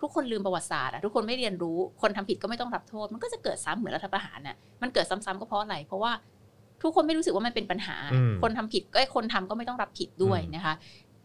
[0.00, 6.12] ทุกคนลืมประวัติศาสตร์อะทุกคนไม่เรียนรู้คนทำผิดก็ไม่ต้องรับโทษ มันก็จะเกิดซ้ำเหมือนรัฐประหารน่ะมันเกิดซ้ำๆก็เพราะอะไร เพราะว่า
[6.82, 10.74] ทุกคนไม่รู้สึกว่ามันเป็นปัญหาอืมคนทำผิดก็คนทำก็ไม่ต้องรับผิดด้วยอืมนะคะ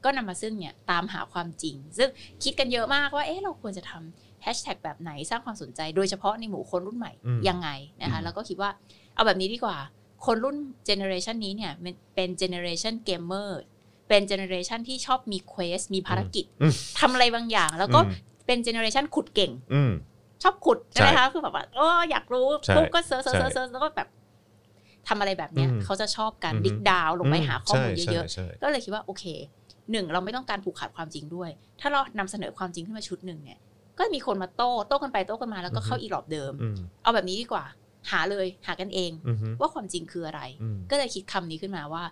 [0.04, 2.10] ก็นำมาซึ่งเนี่ยตามหาความจริง ซึ่ง
[2.44, 7.70] คิดกันเยอะมากว่าเอ๊ะเราควรจะทำแฮชแท็กแบบไหนสร้างความสนใจ โดยเฉพาะในหมู่คนรุ่นใหม่อืมยังไง
[8.02, 8.70] นะคะอืมแล้วก็คิดว่า
[9.16, 9.78] เอาแบบนี้ดีกว่า
[10.26, 13.62] คนรุ่น generation นี้เนี่ยมันเป็น generation gamer
[14.08, 19.92] เป็น generation ที่ชอบมี quest มีภารกิจอืมทำอะไรบางอย่าง แล้วก็อืม เป็น generation ขุดเก่งอืม
[20.44, 24.08] ชอบขุดใช่ใช่ไหมคะคือแบบว่าโอ้อยากรู้ใช่ปุ๊บก็ search search ใช่ search แล้วก็แบบ
[25.08, 29.24] ทำอะไรแบบเนี้ยอืมเขาจะชอบการอือฮึ dig down ลงไปหาข้อมูลใช่เยอะใช่ใช่ๆก็เลยคิดว่าโอเค
[29.92, 31.50] หนึ่งเราไม่ต้องการผูกขาดความจริงด้วย
[31.82, 33.60] ถ้าเรานำเสนอความจริงขึ้นมาชุดหนึ่งเนี่ย
[33.98, 37.66] ก็มีคนมาโต้โต้กันไปโต้กันมาแล้วก็เข้าอีหรอบเดิมอืมเอาแบบนี้ดีกว่า
[38.12, 42.04] หาเลยหากันเองอือฮึว่าความจริงคืออะไรอืมก็เลยคิดคำนี้ขึ้นมาว่า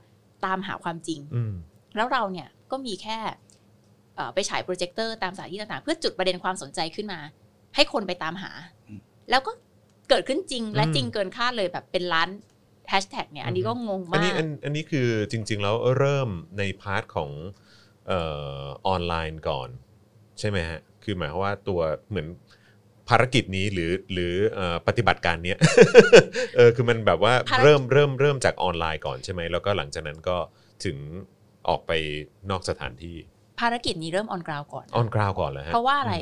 [0.45, 1.53] ตามหาความจริงอืม
[1.95, 3.50] แล้วเราเนี่ยก็มีแค่เอ่อ
[4.33, 7.19] ไปฉายโปรเจคเตอร์ตามสถานที่ต่างๆ เพื่อจุดประเด็นความสนใจขึ้นมา
[7.75, 8.51] ให้คนไปตามหา
[8.89, 9.51] อืมแล้วก็
[10.09, 12.29] เกิดขึ้นจริงและอืมจริงเกินคาดเลยแบบเป็นล้าน
[12.89, 17.31] แฮชแท็กเนี่ยอันนี้ก็งงอันมานี้กอันอันนี้คือจริง ๆ แล้วเริ่มใน part ของ
[18.07, 18.13] เอ
[18.61, 19.69] อออนไลน์ก่อน
[20.39, 22.27] ใช่ไหมฮะ คือหมายความว่าตัวเหมือน
[23.09, 25.57] ภารกิจนี้หรือหรือเอ่อปฏิบัติการเนี้ย
[26.55, 30.37] เออคือมันแบบว่าภารกิจเริ่มเริ่มเริ่มจากออนไลน์ก่อนใช่ไหมแล้วก็หลังจากนั้นก็
[30.85, 30.97] ถึง
[31.69, 31.91] ออกไป
[32.49, 33.17] นอกสถานที่
[33.61, 36.13] ภารกิจนี้เริ่มออนกราวก่อนออนกราวก่อนแล้วฮะเพราะว่าอะไร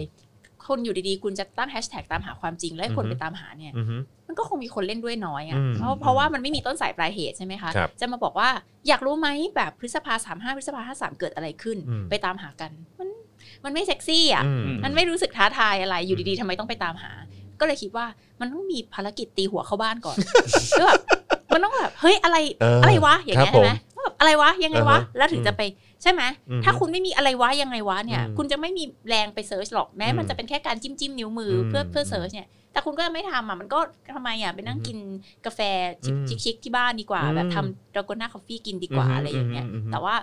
[0.67, 3.95] คนอยู่ดีๆ คุณจะตั้งแฮชแท็กตามหาความจริง แล้วให้คนอือฮึไปตามหาเนี่ยอือฮึ
[4.27, 8.49] มันก็คงมีคนเล่นด้วยน้อยอะอืมเพราะเพราะว่ามันไม่มีต้นสายปลายเหตุใช่ไหมคะครับจะมาบอกว่า
[8.87, 13.09] อยากรู้ไหมแบบพฤษภาสามห้าพฤษภาห้าสามเกิดอะไรขึ้นอืมไปตามหากัน มัน
[13.65, 17.11] มันไม่เซ็กซี่อะอืมมันไม่รู้สึกท้าทายอะไรอยู่ดีๆทำไมต้องไปตามหา
[17.59, 18.05] ก็เลยคิดว่า
[18.39, 20.17] มันต้องมีภารกิจตีหัวเข้าบ้านก่อน
[20.77, 21.01] คือแบบ
[21.53, 23.88] มันต้องแบบเฮ้ยอะไรเออออะไรวะอย่างเงี้ยครับใช่ไหมว่าแบบ
[24.19, 25.61] อะไรวะยังไงวะอ่าฮะแล้วถึงจะไป
[26.01, 33.79] ใช่ไหมอืมถ้าคุณไม่มีอะไรวะยังไงวะเนี่ยอืมคุณจะไม่มีแรงไป search หรอกแม้มันอืมจะเป็นแค่การจิ้มจิ้มนิ้วมืออมเพื่อเพื่อ search เนี่ยแต่คุณก็ไม่ทำอะมันก็
[34.13, 34.97] ทำไมอะไปนั่งกิน
[35.45, 35.59] กาแฟ
[36.03, 40.15] อืมชิคๆที่บ้านดีกว่าอืมแบบทำ Dalgona coffee กินดีกว่าอืมอะไรอย่างเงี้ยอืมอืมแต่ว่า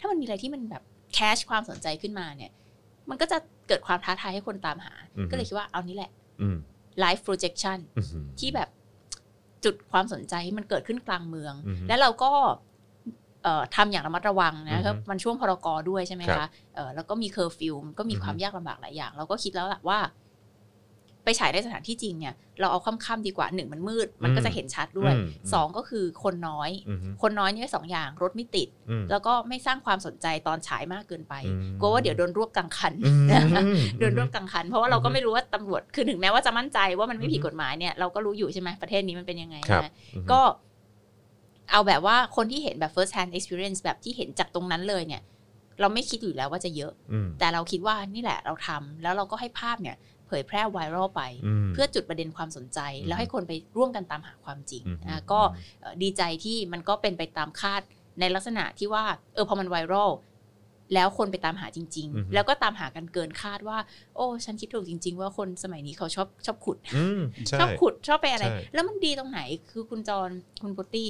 [0.00, 0.82] ถ้ามันมีอะไรที่มันแบบ
[1.14, 2.52] catch ความสนใจขึ้นมาเนี่ย
[3.10, 6.10] มันก็จะเกิดความท้าทายให้คนตามหาอืมก็เลยคิดว่าเอานี้แหละ
[6.42, 6.56] อืม
[7.02, 8.68] live projection อืมที่แบบ
[9.64, 12.52] จุดความสนใจให้มันเกิดขึ้นกลางเมืองอือฮึแล้วเราก็เอ่อ
[13.76, 19.98] ทำอย่างระมัดระวังนะอือฮึครับมันช่วง พ.ร.ก.ด้วยใช่ไหมครัคะบเอ่อแล้วก็มีเคอร์ฟิวมันก็มีอือฮึความยากลำบากหลายอย่าง เราก็คิดแล้วแหละว่า
[21.24, 33.62] ไปฉายในสถานที่จริงเนี่ย เราเอาค่ำๆดีกว่าหนึ่งมันมืด มันก็จะเห็นชัดด้วยอืมสองก็คือคนน้อยอืมคนน้อยเนี่ยสองอย่างรถไม่ติดอืมแล้วก็ไม่สร้างความสนใจตอนฉายมากเกินไปอืมกลัวว่าเดี๋ยวโดนรวบกลางคันอืมนะคะ
[33.98, 45.22] โดนรวบกลางคัน เพราะว่าเราก็อืมไม่รู้ว่าตำรวจคือถึงแม้ว่าจะมั่นใจว่ามันไม่ผิดอืมกฎหมายเนี่ยเราก็รู้อยู่ใช่ไหมประเทศนี้มันเป็นยังไงครับนะอืมก็เอาแบบว่าคนที่เห็นแบบ first hand experience แบบที่เห็นจากตรงนั้นเลยเนี่ย
[45.80, 51.22] เราไม่คิดอยู่แล้วว่าจะเยอะอืมแต่เราคิดว่านี่แหละเราทำแล้วเราก็ให้ภาพเนี่ย เผยแพร่ไวรัลไป
[51.66, 55.40] มเพื่อจุดประเด็นความสนใจอืมแล้วให้คนไปร่วมกันตามหาความจริงอืมนะก็
[55.80, 57.82] เอ่อดีใจที่มันก็เป็นไปตามคาด
[58.20, 59.04] ในลักษณะที่ว่า
[59.34, 60.10] เออพอมันไวรัล
[60.94, 63.78] แล้วคนไปตามหาจริงอือฮึๆแล้วก็ตามหากันเกินคาดว่า
[64.16, 70.28] โอ้ ฉันคิดถูกจริง ๆ ว่าคนสมัยนี้เขาชอบชอบขุดอืมใช่ชอบขุดชอบไปอะไรใช่แล้วมันดีตรงไหนคือคุณจร
[70.62, 71.08] คุณปุตตี้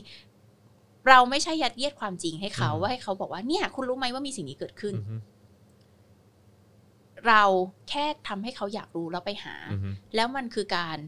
[1.08, 5.20] เราไม่ใช่ยัดเยียดความจริงให้เขาอืมว่าให้เขาบอกว่าเนี่ย คุณรู้ไหมว่ามีสิ่งนี้เกิดขึ้นอืม
[7.26, 7.42] เรา
[7.88, 10.98] แค่ทำให้เขาอยากรู้แล้วไปหาอืมแล้วมันคือการ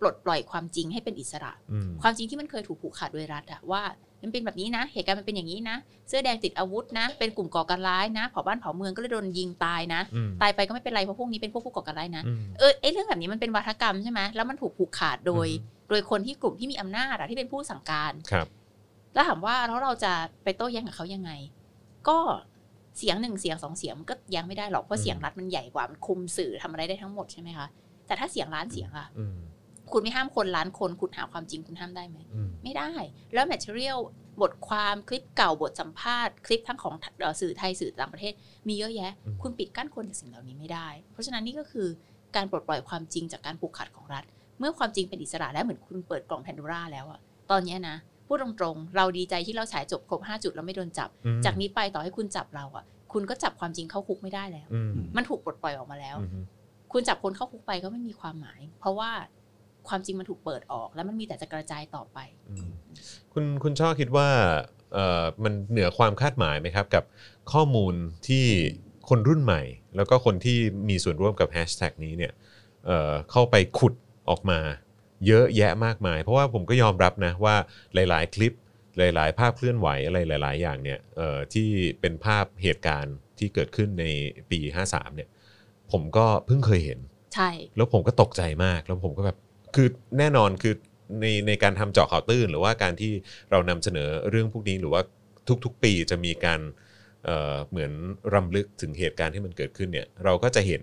[0.00, 3.82] ปลดปล่อยความจริงให้เป็นอิสระอืมความจริงที่มันเคยถูกผูกขาดโดยรัฐอะว่า
[4.22, 5.76] มันเป็นแบบนี้นะ เหตุการณ์มันเป็นอย่างนี้นะ
[6.08, 18.46] เสื้อแดงติดอาวุธนะ เป็นกลุ่มก่อการร้ายนะเผาบ้านเผาเมืองก็เลยโดนยิงตายนะอืมตายไปก็ไม่เป็นไรเพราะพวกนี้เป็นพวกผู้ก่อการร้ายนะอืมเออไอเรื่องแบบนี้มันเป็นวัฒกรรมใช่ไหมแล้วมันถูกผูกขาดโดยอือฮึโดยคนที่กลุ่มที่มีอำนาจอะที่เป็นผู้สั่งการครับ
[19.16, 20.12] แล้วถามว่าแล้วเราจะ
[20.44, 21.30] ไปโต้แย้งกับเขายังไง
[22.08, 22.18] ก็
[22.98, 27.66] เสียงหนึ่งเสียงสองเสียงมันก็แย้งไม่ได้หรอกเพราะเสียงรัฐมันใหญ่กว่ามันคุมสื่อทำอะไรได้ทั้งหมดใช่ไหมคะ
[28.06, 29.36] แต่ถ้าเสียงล้านเสียงอะอืม
[29.92, 32.92] คุณไม่ห้ามคนล้านคนคุณหาความจริงคุณห้ามได้ไหมอืมไม่ได้
[33.34, 33.98] แล้ว material
[34.42, 38.32] บทความคลิปเก่าบทสัมภาษณ์คลิปทั้งของเอ่อสื่อไทยสื่อต่างประเทศ
[38.68, 41.88] มีเยอะแยะอืมคุณปิดกั้นคนจากสิ่งเหล่านี้ไม่ได้ เพราะฉะนั้นนี่ก็คือ
[42.36, 44.24] การปลดปล่อยความจริงจากการผูกขาดของรัฐ
[44.58, 56.44] เมื่อความจริงเป็นอิสระแล้วเหมือนคุณเปิดกล่องแพนโดร่าแล้วอะตอนเนี้ยนะ พูดตรงๆ เราดีใจที่เราฉายจบครบ5จุดแล้วไม่โดนจับอืมจากนี้ไปต่อให้คุณจับเราอะคุณก็จับความจริงเข้าคุกไม่ได้แล้วอืมมันถูกปลดปล่อยออกมาแล้วอืม
[56.92, 59.10] คุณจับคนเข้าคุกไปก็ไม่มีความหมาย เพราะว่า
[59.88, 62.70] ความจริงมันถูกเปิดออก แล้วมันมีแต่จะกระจายต่อไปอืม
[63.32, 64.28] คุณคุณช่อคิดว่า
[64.94, 67.04] เอ่อมันเหนือความคาดหมายไหมครับกับ
[67.52, 67.94] ข้อมูล
[68.28, 68.44] ที่
[69.08, 69.62] คนรุ่นใหม่
[69.96, 70.58] แล้วก็คนที่
[70.88, 72.32] มีส่วนร่วมกับแฮชแท็กนี้เนี่ย
[72.86, 73.94] เอ่อเข้าไปขุด
[74.30, 74.58] ออกมา
[75.26, 77.56] เยอะแยะมากมาย เพราะว่าผมก็ยอมรับนะว่า
[77.94, 78.52] หลาย ๆ คลิป
[78.98, 81.68] หลาย ๆ ภาพเคลื่อนไหวอะไรหลาย ๆ อย่างเนี่ยเอ่อที่
[82.00, 84.06] เป็นภาพเหตุการณ์ที่เกิดขึ้นใน
[84.50, 85.28] ปี 53 เนี่ย
[85.92, 86.98] ผมก็เพิ่งเคยเห็น
[87.34, 89.38] ใช่ แล้วผมก็ตกใจมากแล้วผมก็แบบ
[89.74, 90.74] คือแน่นอนคือ
[91.20, 93.12] ในในการทำเจาะข่าวตื้น หรือว่าการที่
[93.50, 95.02] เรานำเสนอเรื่องพวกนี้หรือว่า
[95.64, 96.60] ทุก ๆ ปีจะมีการ
[97.24, 97.92] เอ่อเหมือน
[98.34, 100.82] รำลึกถึงเหตุการณ์ที่มันเกิดขึ้นเนี่ย เราก็จะเห็น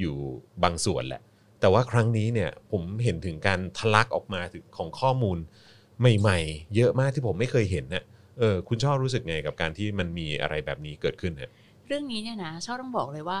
[0.00, 0.14] อยู่
[0.62, 1.22] บางส่วนแหละ
[1.60, 5.38] แต่ว่าครั้งนี้เนี่ยผมเห็นถึงการทะลักออกมาถึงของข้อมูล
[6.18, 8.04] ใหม่ ๆ เยอะมากที่ผมไม่เคยเห็นนะ
[8.38, 11.50] เออคุณชอบรู้สึกไงกับการที่มันมีอะไรแบบนี้เกิดขึ้นฮะ
[11.86, 13.38] เรื่องนี้เนี่ยนะชอบต้องบอกเลยว่า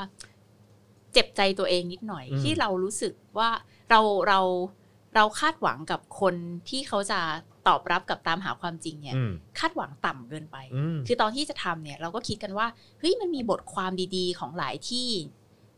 [1.12, 3.50] เจ็บใจตัวเองนิดหน่อยอืมที่เรารู้สึกว่า
[3.90, 4.40] เราเรา
[5.16, 6.34] เราคาดหวังกับคน
[6.68, 7.20] ที่เขาจะ
[7.68, 12.66] ตอบรับกับตามหาความจริงเนี่ยอืมคาดหวังต่ำเกินไปอืมคือตอนที่จะทำเนี่ย เราก็คิดกันว่า
[12.98, 15.08] เฮ้ยมันมีบทความดีๆ ของหลายที่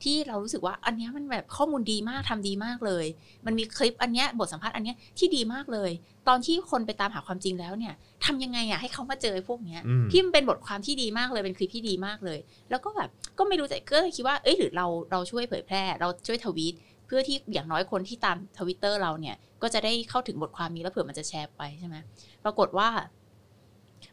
[0.05, 3.07] ที่เรารู้สึกว่าอันเนี้ยมันแบบข้อมูลดีมากทำดีมากเลย
[3.47, 5.91] มันมีคลิปอันเนี้ยบทสัมภาษณ์อันเนี้ยที่ดีมากเลย
[6.29, 12.39] ตอนที่คนไปตามหาความจริงแล้วเนี่ยทำยังไงอะให้เขามาเจอไอ้พวกเนี้ยอืมที่มันเป็นบทความที่ดีมากเลยเป็นคลิปที่ดีมากเลย
[12.71, 16.75] แล้วก็แบบก็ไม่รู้จะก็เลยคิดว่าเอ้ยหรือเราเราช่วยเผยแพร่ เราช่วยทวีต
[17.07, 21.97] เพื่อที่อย่างน้อยคนที่ตามทวิตเตอร์เราเนี่ย ก็จะได้เข้าถึงบทความนี้แล้วเผื่อมันจะแชร์ไปใช่ไหม
[22.45, 22.89] ปรากฏว่า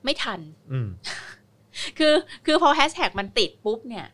[0.04, 0.39] ไม่ทัน
[0.71, 0.89] อืม
[1.97, 2.13] คือ
[2.45, 4.06] คือพอแฮชแท็กมันติดปุ๊บเนี่ย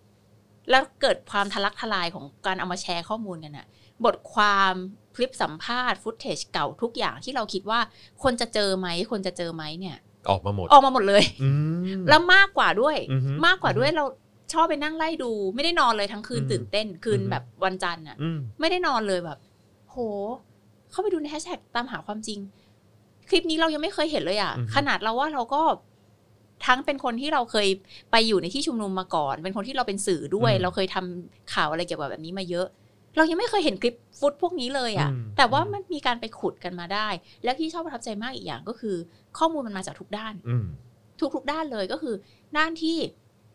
[0.70, 3.68] แล้วเกิดความทะลักทลายของการเอามาแชร์ข้อมูลกันอะ
[4.06, 4.74] บทความ
[5.16, 7.80] คลิปสัมภาษณ์ฟุตเทจเก่าทุกอย่างที่เราคิดว่า
[8.24, 9.98] คนจะเจอไหมคนจะเจอไหมเนี่ย
[10.30, 11.52] ออกมาหมดออกมาหมดเลยอื
[12.00, 14.06] มแล้วมากกว่าด้วยอือฮึมากกว่าด้วยเรา
[14.54, 19.40] ชอบไปนั่งไล่ดู ไม่ได้นอนเลยทั้งคืนอืมตื่นเต้นคืนอือฮึแบบวันจันทร์อะอืมไม่ได้นอนเลยแบบ
[19.90, 19.98] โห
[20.92, 22.40] เข้าไปดูในแฮชแท็กตามหาความจริง
[23.30, 25.62] คลิปนี้เรายังไม่เคยเห็นเลยอะอือฮึขนาดเราว่าเราก็
[26.66, 27.68] ทั้งเป็นคนที่เราเคย
[28.12, 32.68] ไปอยู่ในที่ชุมนุมมาก่อน เป็นคนที่เราเป็นสื่อด้วย เราเคยทำข่าวอะไรเกี่ยวกับแบบนี้มาเยอะ
[33.18, 37.08] เรายังไม่เคยเห็นคลิปฟุตพวกนี้เลยอะอืมแต่ว่ามันมีการไปขุดกันมาได้
[37.44, 38.96] แล้วที่ชอบประทับใจมากอีกอย่างก็คือ
[39.38, 40.66] ข้อมูลมันมาจากทุกด้านอืม
[41.36, 42.16] ทุกๆด้านเลยก็คือ
[42.58, 42.98] ด้านที่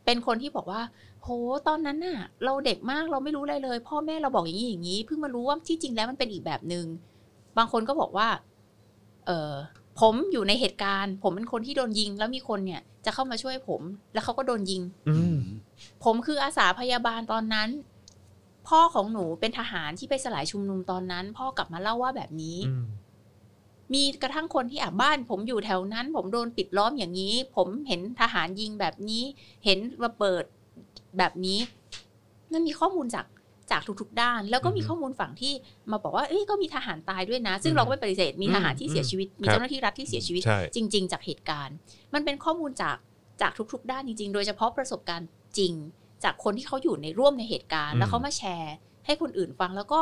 [0.04, 0.82] เป็นคนที่บอกว่า
[1.22, 1.28] โห
[1.68, 6.84] ตอนนั้นน่ะ เราเด็กมากเราไม่รู้อะไรเลย พ่อแม่เราบอกอย่างนี้อย่างนี้เพิ่งมารู้ว่าที่จริงแล้วมันเป็นอีกแบบหนึง่ง
[7.58, 8.28] บางคนก็บอกว่า
[9.26, 9.52] เออ
[10.00, 13.82] ผมอยู่ในเหตุการณ์ ผมเป็นคนที่โดนยิง แล้วมีคนเนี่ย จะเข้ามาช่วยผม
[14.12, 15.36] แล้วเขาก็โดนยิงอืม
[16.04, 17.68] ผมคืออาสาพยาบาลตอนนั้น
[18.68, 22.86] พ่อของหนูเป็นทหารที่ไปสลายชุมนุมตอนนั้น พ่อกลับมาเล่าว่าแบบนี้อืม
[23.94, 29.22] มีกระทั่งคนที่อะบ้าน ผมอยู่แถวนั้น ผมโดนปิดล้อมอย่างนี้ ผมเห็นทหารยิงแบบนี้
[29.64, 30.44] เห็นระเบิด
[31.18, 31.58] แบบนี้
[32.52, 33.26] มันมีข้อมูลจาก
[33.72, 35.52] จากทุกๆ ด้าน แล้วก็มีอือฮึข้อมูลฝั่งที่
[35.90, 41.76] มาบอกว่าเอ้ยก็มีทหารตายด้วยนะ ซึ่งอืมเราก็ไม่ปฏิเสธมีทหารที่อืมเสียชีวิต มีครับเจ้าหน้าที่รัฐที่เสียชีวิตใช่จริง ๆ จากเหตุการณ์
[42.14, 42.96] มันเป็นข้อมูลจาก
[43.42, 45.28] จากทุก ๆ ด้านจริง ๆ โดยเฉพาะประสบการณ์
[45.58, 45.72] จริง
[46.24, 48.74] จากคนที่เขาอยู่ในร่วมในเหตุการณ์ แล้วเขามาแชร์
[49.06, 49.98] ให้คนอื่นฟังแล้วก็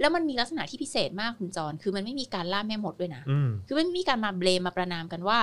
[0.00, 5.38] แล้วมันมีลักษณะที่พิเศษมากคุณจร คือมันไม่มีการล่าแม่มดด้วยนะอืมคือไม่มีการมาเบลมมาประนามกันว่า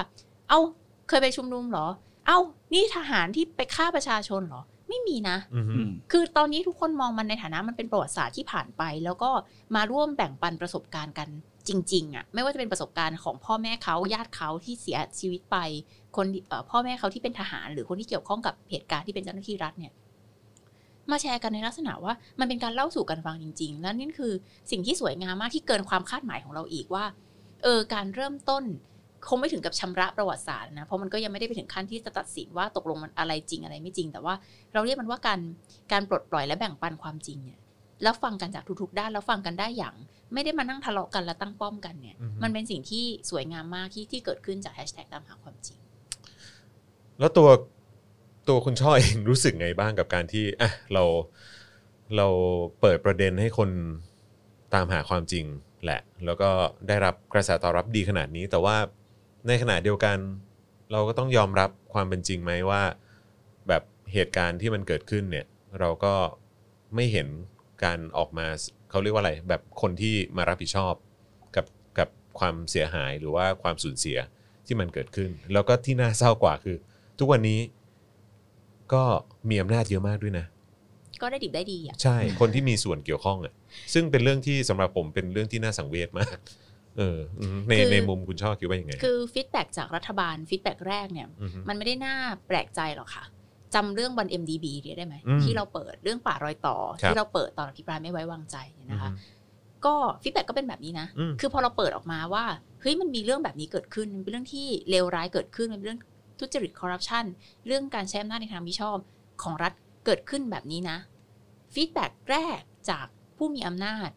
[0.49, 0.59] เอ้า
[1.07, 1.87] เคยไปชุมนุมเหรอ
[2.27, 2.39] เอ้า
[2.73, 9.29] นี่ทหารที่ไปฆ่าประชาชนเหรอ ไม่มีนะอืมอืมคือตอนนี้ทุกคนมองมันในฐานะมันเป็นประวัติศาสตร์ที่ผ่านไป แล้วก็
[9.75, 11.27] มาร่วมแบ่งปันประสบการณ์กัน
[11.67, 15.57] จริง ๆอะ่ะไม่ว่าจะเป็นประสบการณ์ของพ่อแม่เขาญาติเขาที่เสียชีวิตไป
[16.15, 19.93] คนเอ่อพ่อแม่เขาที่เป็นทหาร หรือคนที่เกี่ยวข้องกับเหตุการณ์ที่เป็นเจ้าหน้าที่รัฐเนี่ย
[21.11, 24.33] มาแชร์กันในลักษณะว่ามันเป็นการเล่าสู่กันฟังจริง ๆ แล้วนี่คือ
[24.71, 27.05] สิ่งที่สวยงามมากที่เกินความคาดหมายของเราอีกว่า
[27.63, 28.63] เออการเริ่มต้น
[29.29, 34.33] คงไม่ถึงกับชำระประวัติศาสตร์นะเพราะมันก็ยังไม่ได้ไปถึงขั้นที่จะตัดสินว่าตกลงมันอะไรจริงอะไรไม่จริง แต่ว่า
[34.73, 35.39] เราเรียกมันว่าการ
[35.91, 37.59] การปลดปล่อยและแบ่งปันความจริงเนี่ย
[38.03, 39.93] แล้วฟังกันจากทุกๆด้านแล้วฟังกันได้อย่าง
[40.33, 45.77] ไม่ได้มานั่งทะเลาะกันและตั้งป้อมกันเนี่ยอือฮึมันเป็นสิ่งที่สวยงามมากที่ที่เกิดขึ้นจากแฮชแท็กตามหาความจริง
[47.19, 47.49] แล้วตัว
[48.47, 51.03] ตัวคุณช่อเองรู้สึกไงบ้างกับการที่อะเรา
[52.17, 52.27] เรา
[52.81, 53.69] เปิดประเด็นให้คน
[54.73, 55.45] ตามหาความจริง
[55.83, 56.49] แหละ แล้วก็
[56.87, 58.75] ได้รับกระแสตอบรับดีขนาดนี้ แต่ว่า
[59.47, 60.17] ในขณะเดียวกัน
[60.91, 62.83] เราก็ต้องยอมรับความเป็นจริงไหมว่า
[63.67, 65.45] แบบเหตุการณ์ที่มันเกิดขึ้นเนี่ย
[65.79, 66.13] เราก็
[66.95, 67.27] ไม่เห็น
[67.83, 68.47] การออกมา
[68.89, 70.93] เขาเรียกว่าอะไร แบบคนที่มารับผิดชอบ
[71.55, 71.65] กับ
[71.99, 74.17] กับความเสียหายหรือว่าความสูญเสีย
[74.65, 76.77] ที่มันเกิดขึ้น แล้วก็ที่น่าเศร้ากว่าคือ
[77.19, 77.59] ทุกวันนี้
[78.93, 79.03] ก็
[79.49, 80.45] มีอำนาจเยอะมากด้วยนะ
[81.21, 83.53] ก็ได้ดิบได้ดีอะใช่ คนที่มีส่วนเกี่ยวข้องอะ
[83.93, 86.37] ซึ่งเป็นเรื่องที่สำหรับผมเป็นเรื่องที่น่าสังเวชมาก
[86.97, 92.15] เอออืมในคือในมุมคุณชอบคิดว่ายังไง คือ feedback จากรัฐบาล feedback แรกเนี่ยอฮึมันไม่ได้น่า
[92.47, 93.23] แปลกใจหรอกค่ะ
[93.75, 99.33] จำเรื่องวัน MDB เนี่ยได้ไหมอืมที่เราเปิดเรื่องป่ารอยต่อครับที่เราเปิดตอนอภิปรายไม่ไว้วางใจเนี่ยนะคะอือฮึ
[99.85, 102.45] ก็ feedback ก็เป็นแบบนี้นะอืมคือพอเราเปิดออกมาว่า
[102.81, 106.01] เฮ้ยมันมีเรื่องแบบนี้เกิดขึ้น มันเป็นเรื่องที่เลวร้ายเกิดขึ้น มันเป็นเรื่อง
[106.39, 107.25] ทุจริตคอร์รัปชัน
[107.67, 108.97] เรื่องการใช้อำนาจในทางมิชอบ
[109.43, 109.73] ของรัฐ
[110.05, 110.97] เกิดขึ้นแบบนี้นะ
[111.73, 113.05] feedback แรกจาก
[113.37, 114.09] ผู้มีอำนาจ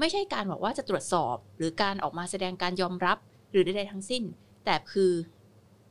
[0.00, 3.18] ไม่ใช่การบอกว่าจะตรวจสอบ หรือการออกมาแสดงการยอมรับ
[3.50, 4.22] หรือใดๆทั้งสิ้น
[4.64, 5.12] แต่คือ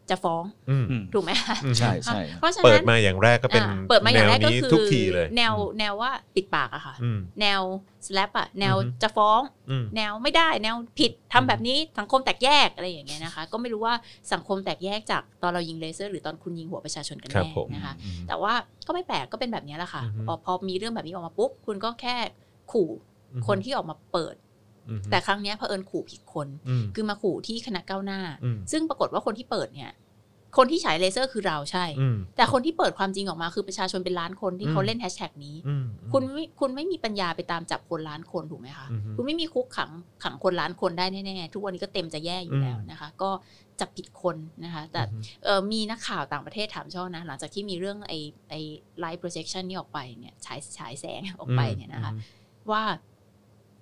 [0.09, 7.61] จะฟ้องอืมอืมถูกไหมคะอืมใช่ใช่เพราะฉะนั้นเปิดมาอย่างแรกก็เป็นอ่าเปิดมาอย่างแรกก็นี้คือทุกทีเลย แนวแนวว่าปิดปากอะค่ะอืมแนว
[8.05, 13.93] SLAPP อะแนวอือฮึจะฟ้องอืมแนวไม่ได้แนวผิดทำแบบนี้สังคมแตกแยกอะไรอย่างเงี้ยนะคะ ก็ไม่รู้ว่า
[14.33, 18.53] สังคมแตกแยกจากตอนเรายิงเลเซอร์ หรือตอนคุณยิงหัวประชาชนกันครับแน่ผมนะคะอืมแต่ว่า
[18.87, 22.15] ก็ไม่แปลกก็เป็นแบบนี้แหละค่ะอือฮึพอพอมีเรื่องแบบนี้ออกมาปุ๊บคุณก็แค่
[22.71, 22.89] ขู่
[23.47, 24.35] คนที่ออกมาเปิด
[24.89, 29.91] อืมแต่ครั้งเนี้ยเผอิญขู่ผิดคนอืมคือมาขู่ที่คณะก้าวหน้าอืมซึ่งปรากฏว่าคนที่เปิดเนี่ย
[30.57, 39.91] คนที่ฉายเลเซอร์คือเราใช่อืมแต่คนที่เปิดความจริงออกมาคือประชาชนเป็นล้านคนที่เขาอืมเล่นแฮชแท็กนี้อืมคุณไม่คุณไม่มีปัญญาไปตามจับคนล้านคนถูกไหมคะอืมคุณไม่มีคุกขัง
[40.23, 43.29] ขังคนล้านคนได้แน่ๆทุกวันนี้ก็เต็มจะแย่อยู่แล้วนะคะ ก็
[43.79, 48.13] จับผิดคนนะคะ แต่อืมเออมีนักข่าวต่างประเทศถามช่อนะ หลังจากที่มีเรื่องไอ
[48.49, 48.53] ไอ
[48.99, 52.11] ไลท์โปรเจคชันนี่ออกไปเนี่ยฉายฉายแสงออกไปเนี่ยนะคะ
[52.71, 52.83] ว่า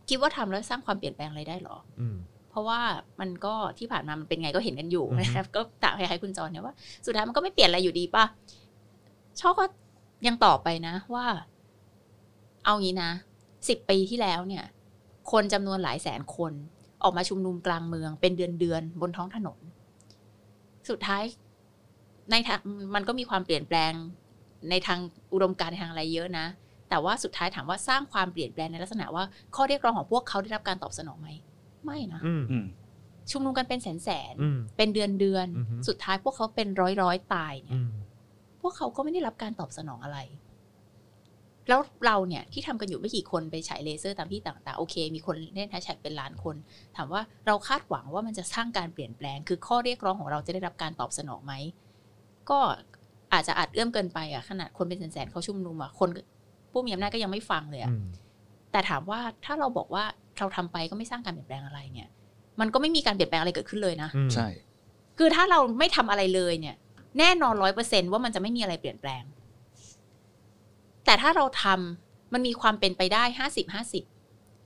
[0.10, 2.18] คิดว่าทำแล้วสร้างความเปลี่ยนแปลงอะไรได้หรออืม
[2.50, 2.80] เพราะว่า
[3.20, 8.26] มันก็ที่ผ่านมามันเป็นไงก็เห็นกันอยู่อือฮึนะครับก็ต่างคล้ายๆคุณจรเนี่ยว่า สุดท้ายมันก็ไม่เปลี่ยนอะไรอยู่ดีป่ะ
[9.40, 9.66] ช่อก็
[10.28, 11.26] ยังตอบไปนะว่า
[12.66, 13.12] เอางี้นะ
[13.70, 14.64] สิบปีที่แล้วเนี่ย
[15.32, 16.54] คนจำนวนหลายแสนคน
[17.04, 19.60] ออกมาชุมนุมกลางเมืองเป็นเดือนเดือนๆบนท้องถนน
[20.90, 21.24] สุดท้าย
[22.32, 22.60] ในทาง
[22.96, 23.92] มันก็มีความเปลี่ยนแปลง
[24.70, 25.00] ในทาง
[25.34, 26.46] อุดมการณ์ในทางอะไรเยอะนะ
[26.90, 29.24] แต่ว่าสุดท้ายถามว่าสร้างความเปลี่ยนแปลงในลักษณะว่า
[29.56, 31.30] ข้อเรียกร้องของพวกเขาได้รับการตอบสนองไหม
[31.86, 32.66] ไม่นะอืมอืม
[33.32, 37.92] ชุมนุมกันเป็นแสนแสนๆอืมเป็นเดือนเดือนๆอือฮึสุดท้ายพวกเขาเป็นร้อยร้อยๆตายเนี่อืยม
[38.62, 40.20] พวกเขาก็ไม่ได้รับการตอบสนองอะไร
[41.70, 46.56] แล้วเราเนี่ยที่ทำกันอยู่ไม่กี่คนไปฉายเลเซอร์ตามที่ต่างๆ โอเค มีคนเล่นแฮชแท็กเป็นล้านคน
[46.96, 51.54] ถามว่าเราคาดหวังว่ามันจะสร้างการเปลี่ยนแปลง คือข้อเรียกร้องของเราจะได้รับการตอบสนองไหม
[52.50, 52.60] ก็
[53.34, 56.10] อาจจะอาจเอื้อมเกินไปอะขนาดคนเป็นแสนๆเขาชุมนุมอะคน
[56.78, 58.06] ผู้มีอำนาจก็ยังไม่ฟังเลยอะอืม
[58.72, 60.04] แต่ถามว่าถ้าเราบอกว่า
[60.38, 62.10] เราทำไปก็ไม่สร้างการเปลี่ยนแปลงอะไรเนี่ย
[62.60, 64.48] มันก็ไม่มีการเปลี่ยนแปลงอะไรเกิดขึ้นเลยนะอืมใช่
[65.18, 66.76] คือถ้าเราไม่ทำอะไรเลยเนี่ย
[67.20, 69.24] แน่นอนร้อยเปอร์เซนว่ามันจะไม่มีอะไรเปลี่ยนแปลง
[71.06, 74.04] แต่ถ้าเราทำมันมีความเป็นไปได้ห้าสิบห้าสิบ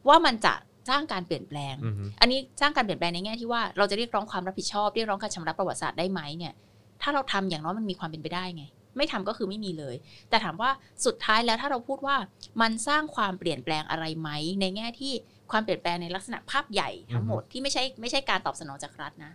[0.07, 0.53] ว่ามันจะ
[0.89, 6.53] สร้างการเปลี่ยนแปลงอืมอันนี้สร้างการเปลี่ยนแปลงในแง่ที่ว่าเราจะเรียกร้องความรับผิดชอบเรียกร้องการชำระประวัติศาสตร์ได้ไหมเนี่ย
[7.01, 8.63] ถ้าเราทำอย่างน้อยมันมีความเป็นไปได้ไง
[8.97, 9.95] ไม่ทำก็คือไม่มีเลย
[10.29, 10.69] แต่ถามว่า
[11.05, 12.15] สุดท้ายแล้วถ้าเราพูดว่า
[12.61, 14.29] มันสร้างความเปลี่ยนแปลงอะไรไหม
[14.61, 15.13] ในแง่ที่
[15.51, 19.31] ความเปลี่ยนแปลงในลักษณะภาพใหญ่ทั้งหมดที่ไม่ใช่ไม่ใช่การตอบสนองจากรัฐนะ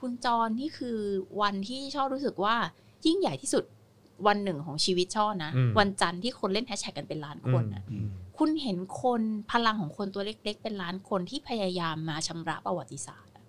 [0.00, 0.98] คุณจรนี่คือ
[1.42, 2.56] วันที่ชอบรู้สึกว่า
[3.06, 3.64] ยิ่งใหญ่ที่สุด
[4.26, 13.44] วันหนึ่งของชีวิตช่อนะอืมวันจันทร์ที่คนเล่นแฮชแท็กกันเป็นล้านคนนะอืมคุณเห็นคนพลังของคนตัวเล็ก ๆ เป็นล้านคนที่พยายามมาชำระประวัติศาสตร์อะ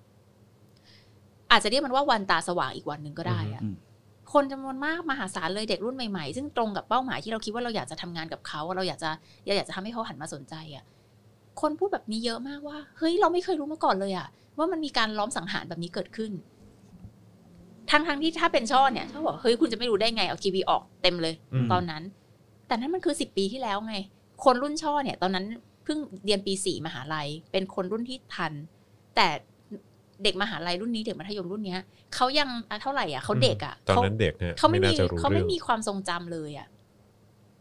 [1.52, 3.76] อาจจะเรียกมันว่าวันตาสว่างอีกวันหนึ่งก็ได้อะอืม
[4.34, 9.10] คนจำนวนมากมหาศาลเลยเด็กรุ่นใหม่ๆ ซึ่งตรงกับเป้าหมายที่เราคิดว่าเราอยากจะทำงานกับเขา เราอยากจะ
[9.46, 10.84] อยากจะทำให้เขาหันมาสนใจอะ่ะ
[11.62, 16.32] คนพูดแบบนี้เยอะมากว่า เฮ้ยเราไม่เคยรู้มาก่อนเลยอะ่ะ ว่ามันมีการล้อมสังหารแบบนี้เกิดขึ้น
[17.92, 22.04] ทั้งทั้งๆที่ถ้าเป็นช่อเนี่ยช่อบอกเฮ้ยคุณจะไม่รู้ได้ไงเอาทีวีออกเต็มเลยอืมตอนนั้น
[22.68, 23.96] แต่นั้นมันคือสิบปีที่แล้วไง
[24.44, 25.46] คนรุ่นช่อเนี่ย ตอนนั้น
[25.84, 28.54] เพิ่งเรียนปีสี่มหาลัย เป็นคนรุ่นที่ทัน
[29.16, 29.28] แต่
[30.24, 31.82] เด็กมหาลัยรุ่นนี้เด็กมัธยมรุ่นเนี้ย
[32.16, 36.68] เขายังอะเท่าไหร่อะเขาเด็กอะตอนเขานั้นเด็กฮะเขาไม่น่ามีจะรู้เขาเรื่ไม่องมีความทรงจำเลยอะ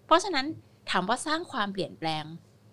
[0.06, 0.46] เพราะฉะนั้น
[0.90, 2.24] ถามว่าสร้างความเปลี่ยนแปลง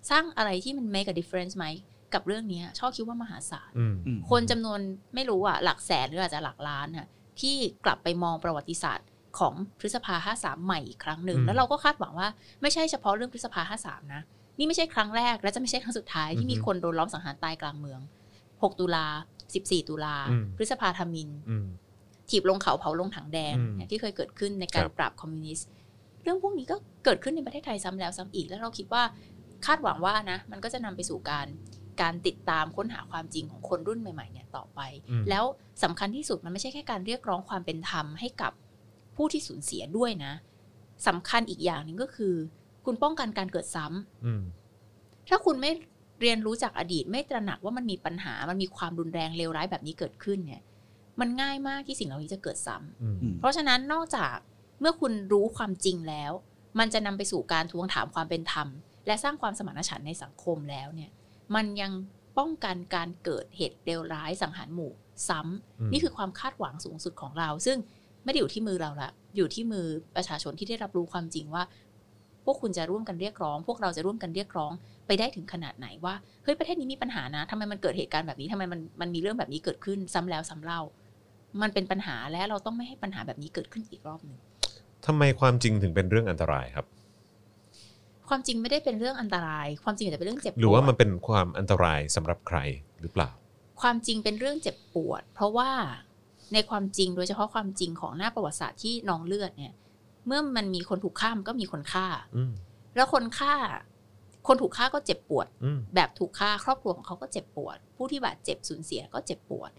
[0.09, 1.65] สร้างอะไรที่มัน make a difference ไหม
[2.13, 4.79] กับเรื่องเนี้ยชอบคิดว่ามหาศาลอืมอืมคนจำนวน
[5.15, 7.07] ไม่รู้อะหลักแสนหรืออาจจะหลักล้านอะ
[7.39, 9.07] ที่กลับไปมองประวัติศาสตร์
[9.39, 12.27] ของพฤษภาห้าสามใหม่อีกครั้งหนึ่งอืมแล้วเราก็คาดหวังว่า
[12.61, 14.21] ไม่ใช่เฉพาะเรื่องพฤษภาห้าสามนะ
[14.57, 17.99] นี่ไม่ใช่ครั้งแรกและจะไม่ใช่ครั้งสุดท้ายที่มีคนโดนล้อมสังหารตายกลางเมือง
[18.39, 19.07] 6 ตุลา
[19.57, 21.67] 14 ตุลาอืมพฤษภาธมินอืม
[22.29, 25.67] ถีบลงเขาเผาลงถังแดงอืมเนี่ยที่เคยเกิดขึ้นในการครับปราบคอมมิวนิสต์
[26.23, 29.03] เรื่องพวกนี้ก็เกิดขึ้นในประเทศไทยซ้ำแล้วซ้ำอีก แล้วเราคิดว่า
[29.65, 31.47] คาดหวังว่านะ มันก็จะนำไปสู่การ
[32.01, 35.43] การติดตามค้นหาความจริงของคนรุ่นใหม่ๆเนี่ยต่อไปอืมแล้ว
[35.83, 38.51] สำคัญที่สุดมันไม่ใช่แค่การเรียกร้องความเป็นธรรมให้กับ
[39.15, 40.33] ผู้ที่สูญเสียด้วยนะ
[41.07, 42.33] สำคัญอีกอย่างหนึ่งก็คือ
[42.85, 44.43] คุณป้องกันการเกิดซ้ำอืม
[45.29, 45.71] ถ้าคุณไม่
[46.21, 50.61] เรียนรู้จากอดีตไม่ตระหนักว่ามันมีปัญหา มันมีความรุนแรงเลวร้ายแบบนี้เกิดขึ้นเนี่ย
[51.19, 54.35] มันง่ายมากที่สิ่งเหล่านี้จะเกิดซ้ำอืมอืมเพราะฉะนั้นนอกจาก
[54.79, 56.31] เมื่อคุณรู้ความจริงแล้ว
[56.79, 58.67] มันจะนำไปสู่การทวงถามความเป็นธรรม
[59.07, 61.11] และสร้างความสมานฉันท์ในสังคมแล้วเนี่ย
[61.55, 61.91] มันยัง
[62.37, 64.91] ป้องกันการเกิดเหตุเลวร้ายสังหารหมู่
[65.29, 67.77] ซ้ำอืมนี่คือความคาดหวังสูงสุดของเรา ซึ่ง
[68.23, 71.88] ไม่ได้อยู่ที่มือเราละอยู่ที่มือประชาชนที่ได้รับรู้ความจริงว่าพ
[72.49, 74.71] วกคุณจะร่วมกันเรียกร้อง พวกเราจะร่วมกันเรียกร้อง
[75.07, 80.81] ไปได้ถึงขนาดไหนว่าเฮ้ยประเทศนี้มีปัญหานะทำไมมันเกิดเหตุการณ์แบบนี้ทำไมมันมันมีเรื่องแบบนี้เกิดขึ้นซ้ำแล้วซ้ำเล่า
[81.61, 84.37] มันเป็นปัญหาและเราต้องไม่ให้ปัญหาแบบนี้เกิดขึ้นอีกรอบหนึ่ง
[85.05, 86.85] ทำไมความจริงถึงเป็นเรื่องอันตรายครับ
[88.29, 92.57] ความจริงไม่ได้เป็นเรื่องอันตราย ความจริงอาจจะเป็นเรื่องเจ็บปวดหรือว่ามันเป็นความอันตรายสำหรับใคร
[93.01, 93.29] หรือเปล่า
[93.81, 95.71] ความจริงเป็นเรื่องเจ็บปวด เพราะว่า
[96.53, 99.73] ในความจริงโดยเฉพาะความจริงของหน้าประวัติศาสตร์ที่นองเลือดเนี่ย
[100.27, 102.51] เมื่อมันมีคนถูกฆ่ามันก็มีคนฆ่าอืม
[102.95, 103.53] แล้วคนฆ่า
[104.47, 109.71] คนถูกฆ่าก็เจ็บปวดอืมแบบถูกฆ่าครอบครัวของเขาก็เจ็บปวด ผู้ที่บาดเจ็บสูญเสียก็เจ็บปวด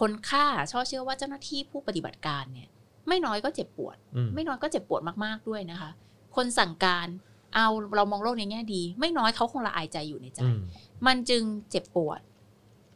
[0.00, 2.68] คนฆ่าช่อเชื่อว่าเจ้าหน้าที่ผู้ปฏิบัติการเนี่ย
[3.08, 5.90] ไม่น้อยก็เจ็บปวดอืมไม่น้อยก็เจ็บปวดมากๆด้วยนะคะ
[6.36, 7.08] คนสั่งการ
[7.54, 10.60] เอาเรามองโลกในแง่ดี ไม่น้อยเขาคงละอายใจอยู่ในใจอืม
[11.06, 12.20] มันจึงเจ็บปวด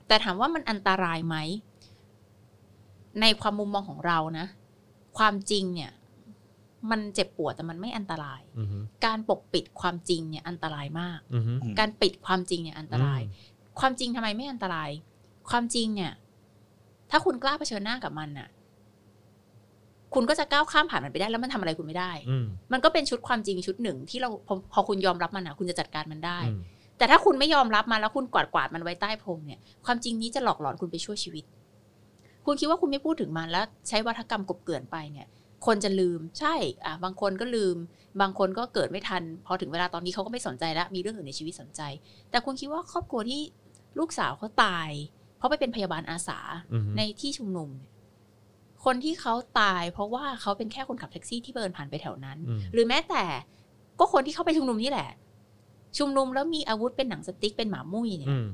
[0.08, 1.36] แต่ถามว่ามันอันตรายไหม
[3.20, 4.46] ในความมุมมองของเรานะ
[5.18, 5.90] ความจริงเนี่ย
[6.90, 8.68] มันเจ็บปวดแต่มันไม่อันตรายอืม
[9.06, 11.44] การปกปิดความจริงเนี่ยอันตรายมากอืม
[11.78, 13.20] การปิดความจริงเนี่ยอันตราย
[13.80, 14.90] ความจริงทำไมไม่อันตราย
[15.50, 16.12] ความจริงเนี่ย
[17.10, 18.48] ถ้าคุณกล้าเผชิญหน้ากับมันน่ะ
[20.14, 26.60] คุณก็จะก้าวข้ามผ่านมันไปได้แล้วมันทำอะไรคุณไม่ได้อืมมันก็เป็นชุดความจริงชุดหนึ่งที่เราพอพอคุณยอมรับมันนะคุณจะจัดการมันได้อืม
[26.98, 31.44] แต่ถ้าคุณไม่ยอมรับมันแล้วคุณกวาดกวาดมันไว้ใต้พรมเนี่ย ความจริงนี้จะหลอกหลอนคุณไปชั่วชีวิต
[32.46, 35.26] คุณคิดว่าคุณไม่พูดถึงมันแล้ว ใช้วัฒกรรมกบเกลื่อนไปเนี่ย
[35.66, 37.76] คนจะลืมใช่อะบางคนก็ลืม
[38.20, 41.80] บางคนก็เกิดไม่ทัน พอถึงเวลาตอนนี้เขาก็ไม่สนใจแล้วมีเรื่องอื่นในชีวิตสนใจ
[42.30, 43.40] แต่คุณคิดว่าครอบครัวที่
[43.98, 44.88] ลูกสาวเขาตาย
[45.38, 46.38] เพราะไปเป็นพยาบาลอาสา
[46.72, 47.90] อืมในที่ชุมนุมเนี่ย
[48.84, 53.24] คนที่เขาตาย เพราะว่าเขาเป็นแค่คนขับแท็กซี่ที่เดินผ่านไปแถวนั้นอืมหรือแม้แต่
[53.98, 55.10] ก็คนที่เข้าไปชุมนุมนี่แหละ
[55.98, 58.46] ชุมนุมแล้วมีอาวุธเป็นหนังสติ๊กเป็นหมามุ้ยเนี่ยอืม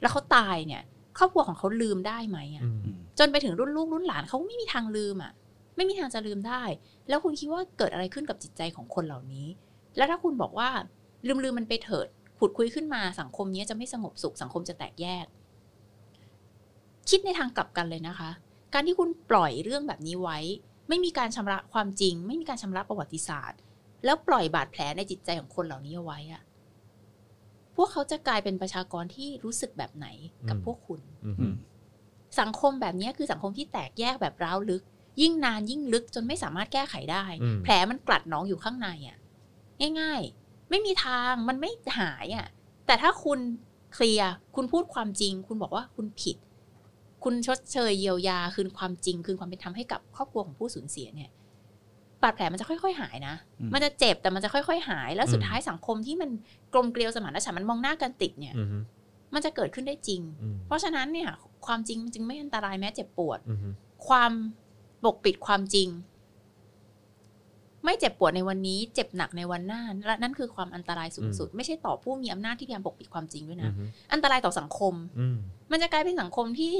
[0.00, 0.82] แล้วเขาตายเนี่ย
[1.18, 5.32] ครอบครัวของเขาลืมได้ไหมอะอืมอืมจนไปถึงรุ่นลูกรุ่นหลานเขาไม่มีทางลืมอะ
[5.78, 6.62] ไม่มีทางจะลืมได้
[7.08, 9.46] แล้วคุณคิดว่าเกิดอะไรขึ้นกับจิตใจของคนเหล่านี้
[9.96, 10.70] แล้วถ้าคุณบอกว่า
[11.26, 15.26] ลืมลืมมันไปเถิดขุดคุยขึ้นมาสังคมนี้จะไม่สงบสุขสังคมจะแตกแยก
[17.10, 18.30] คิดในทางกลับกันเลยนะคะ
[18.74, 20.38] การที่คุณปล่อยเรื่องแบบนี้ไว้
[20.88, 23.60] ไม่มีการชำระความจริง ไม่มีการชำระประวัติศาสตร์
[24.04, 26.42] แล้วปล่อยบาดแผลในจิตใจของคนเหล่านี้เอาไว้อะ
[27.76, 30.06] พวกเขาจะกลายเป็นประชากรที่รู้สึกแบบไหน
[30.48, 31.54] กับอืมพวกคุณอืมอืม
[32.40, 34.82] สังคมแบบนี้คือสังคมที่แตกแยกแบบร้าวลึก
[35.20, 39.18] ยิ่งนานยิ่งลึกจนไม่สามารถแก้ไขได้อืมแผลมันกลัดหน้องอยู่ข้างในอะ
[40.00, 42.46] ง่ายๆ ไม่มีทางมันไม่หายอะ
[42.86, 43.38] แต่ถ้าคุณ
[43.94, 46.36] เคลียร์คุณพูดความจริง คุณบอกว่าคุณผิด
[47.24, 51.30] คุณชดเชยเยียวยา คืนความจริง คืนความเป็นธรรมให้กับครอบครัวของผู้สูญเสียเนี่ย
[52.22, 56.30] บาดแผลมันจะค่อยๆ หายนะอืมมันจะเจ็บแต่มันจะค่อยๆ หาย แล้วสุดอืมท้ายสังคมที่มัน
[56.72, 58.68] กลมเกลียวสมานฉันท์มันมองหน้ากันติดเนี่ยอืม
[59.34, 61.30] มันจะเกิดขึ้นได้จริงอืมเพราะฉะนั้นเนี่ย
[61.66, 63.58] ความจริงมันจึงไม่อันตรายแม้เจ็บปวดอืม
[64.08, 64.32] ความ
[65.04, 65.88] ปกปิดความจริง
[67.84, 75.36] ไม่เจ็บปวดในวันนี้ เจ็บหนักในวันหน้าและนั่นคือความอันตรายสูงสุด ไม่ใช่ต่อผู้มีอำนาจที่พยายามปกปิดความจริงด้วยอืมนะอันตรายต่อสังคมอืม
[75.70, 76.74] มันจะกลายเป็นสังคมที่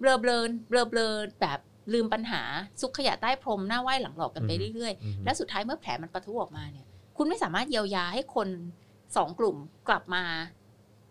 [0.00, 0.38] เบลอเบลอ
[0.68, 1.08] เบลอเบลอ
[1.40, 1.58] แบบ
[1.92, 2.42] ลืมปัญหา
[2.80, 6.86] ซุกขยะใต้พรมหน้าไหว้หลังหลอกกันไปเรื่อยอืมๆและสุดท้ายเมื่อแผลมันปะทุออกมาเนี่ย
[7.16, 8.48] คุณไม่สามารถเยียวยาให้คน
[9.16, 9.56] สองกลุ่ม
[9.88, 10.24] กลับมา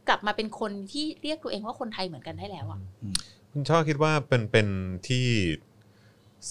[0.08, 2.80] กลับมาเป็นคนที่เรียกตัวเองว่าคนไทยเหมือนกันได้แล้วอะ
[3.52, 4.68] คุณช่อคิดว่าเป็นเป็น
[5.08, 5.26] ที่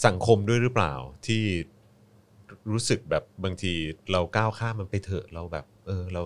[0.06, 0.94] สังคมด้วยหรือเปล่า
[1.26, 1.42] ที่
[2.72, 3.72] รู้สึกแบบบางที
[4.12, 6.22] เราก้าวข้ามมันไปเถอะเราแบบ เออ เรา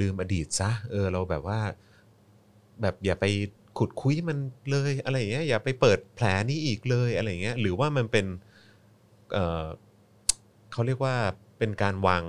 [0.00, 1.60] ลืมอดีตซะเออ เราแบบว่า
[2.82, 3.26] แบบอย่าไป
[3.78, 4.38] ขุดคุยมัน
[4.70, 8.26] เลยอะไรอย่างเงี้ยอย่าไปเปิดแผลนี้อีกเลยอะไรอย่างเงี้ยหรือว่ามันเป็น
[9.32, 9.66] เออ
[10.72, 11.14] เขาเรียกว่า
[11.58, 12.24] เป็นการวาง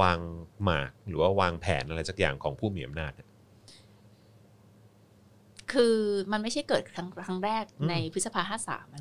[0.00, 0.18] วาง
[0.64, 3.28] หมากหรือว่าวางแผนอะไรสักอย่างของผู้มีอำนาจเนี่ย
[5.72, 5.96] คือ
[6.32, 9.00] มันไม่ใช่เกิดครั้งครั้งแรกอืมในพฤษภาห้าสามนะ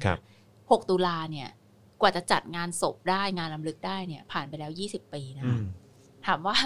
[0.69, 1.49] ครับหกตุลาเนี่ย
[2.01, 5.65] กว่าจะจัดงานศพได้งานลำลึกได้เนี่ย ผ่านไปแล้วยี่สิบปีนะอืคะม
[6.25, 6.57] ถามว่า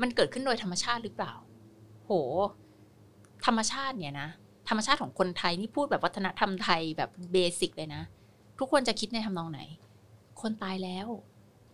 [0.00, 1.34] มันเกิดขึ้นโดยธรรมชาติหรือเปล่า
[2.04, 2.12] โห
[3.46, 4.28] ธรรมชาติเนี่ยนะ
[4.68, 8.02] ธรรมชาติของคนไทยนี่พูดแบบวัฒนธรรมไทยแบบเบสิกเลยนะ
[8.58, 9.60] ทุกคนจะคิดในทำนองไหน
[10.40, 11.06] คนตายแล้ว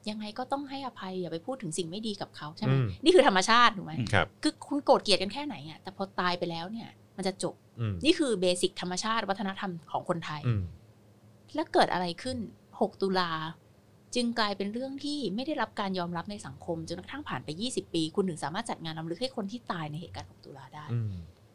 [0.08, 10.62] ยังไงก็ต้องให้อภัยอย่าไปพูดถึงสิ่งไม่ดีกับเขาใช่ไหมอืมนี่คือธรรมชาติถูกไหมครับคือคุณโกรธเกลียดกันแค่ไหนอะแต่พอตายไปแล้วเนี่ย มันจะจบอืมนี่คือเบสิกธรรมชาติวัฒนธรรมของคนไทยอืม
[11.54, 12.38] แล้วเกิดอะไรขึ้น
[12.70, 13.30] 6 ตุลา
[14.14, 21.12] จึงกลายเป็นเรื่องที่ไม่ได้รับการยอมรับในสังคมจนกระทั่งผ่านไป 20 ปี คุณถึงสามารถจัดงานรำลึกให้คนที่ตายในเหตุการณ์ 6 ตุลาได้อืม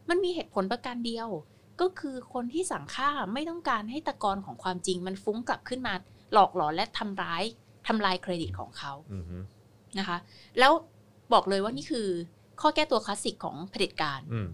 [0.10, 1.30] มันมีเหตุผลประการเดียว
[1.82, 5.94] ก็คือคนที่สั่งฆ่าไม่ต้องการให้ตะกอนของความจริง มันฟุ้งกลับขึ้นมา
[6.34, 7.44] หลอกหลอนและทำร้าย
[7.88, 9.26] ทำลายเครดิตของเขาอืม
[9.98, 10.18] นะคะ
[10.60, 10.72] แล้ว
[11.34, 12.08] บอกเลยว่านี่คือ
[12.62, 14.48] ข้อแก้ตัวคลาสสิกของเผด็จการอืม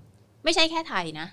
[0.43, 1.27] ไม่ใช่แค่ไทยนะ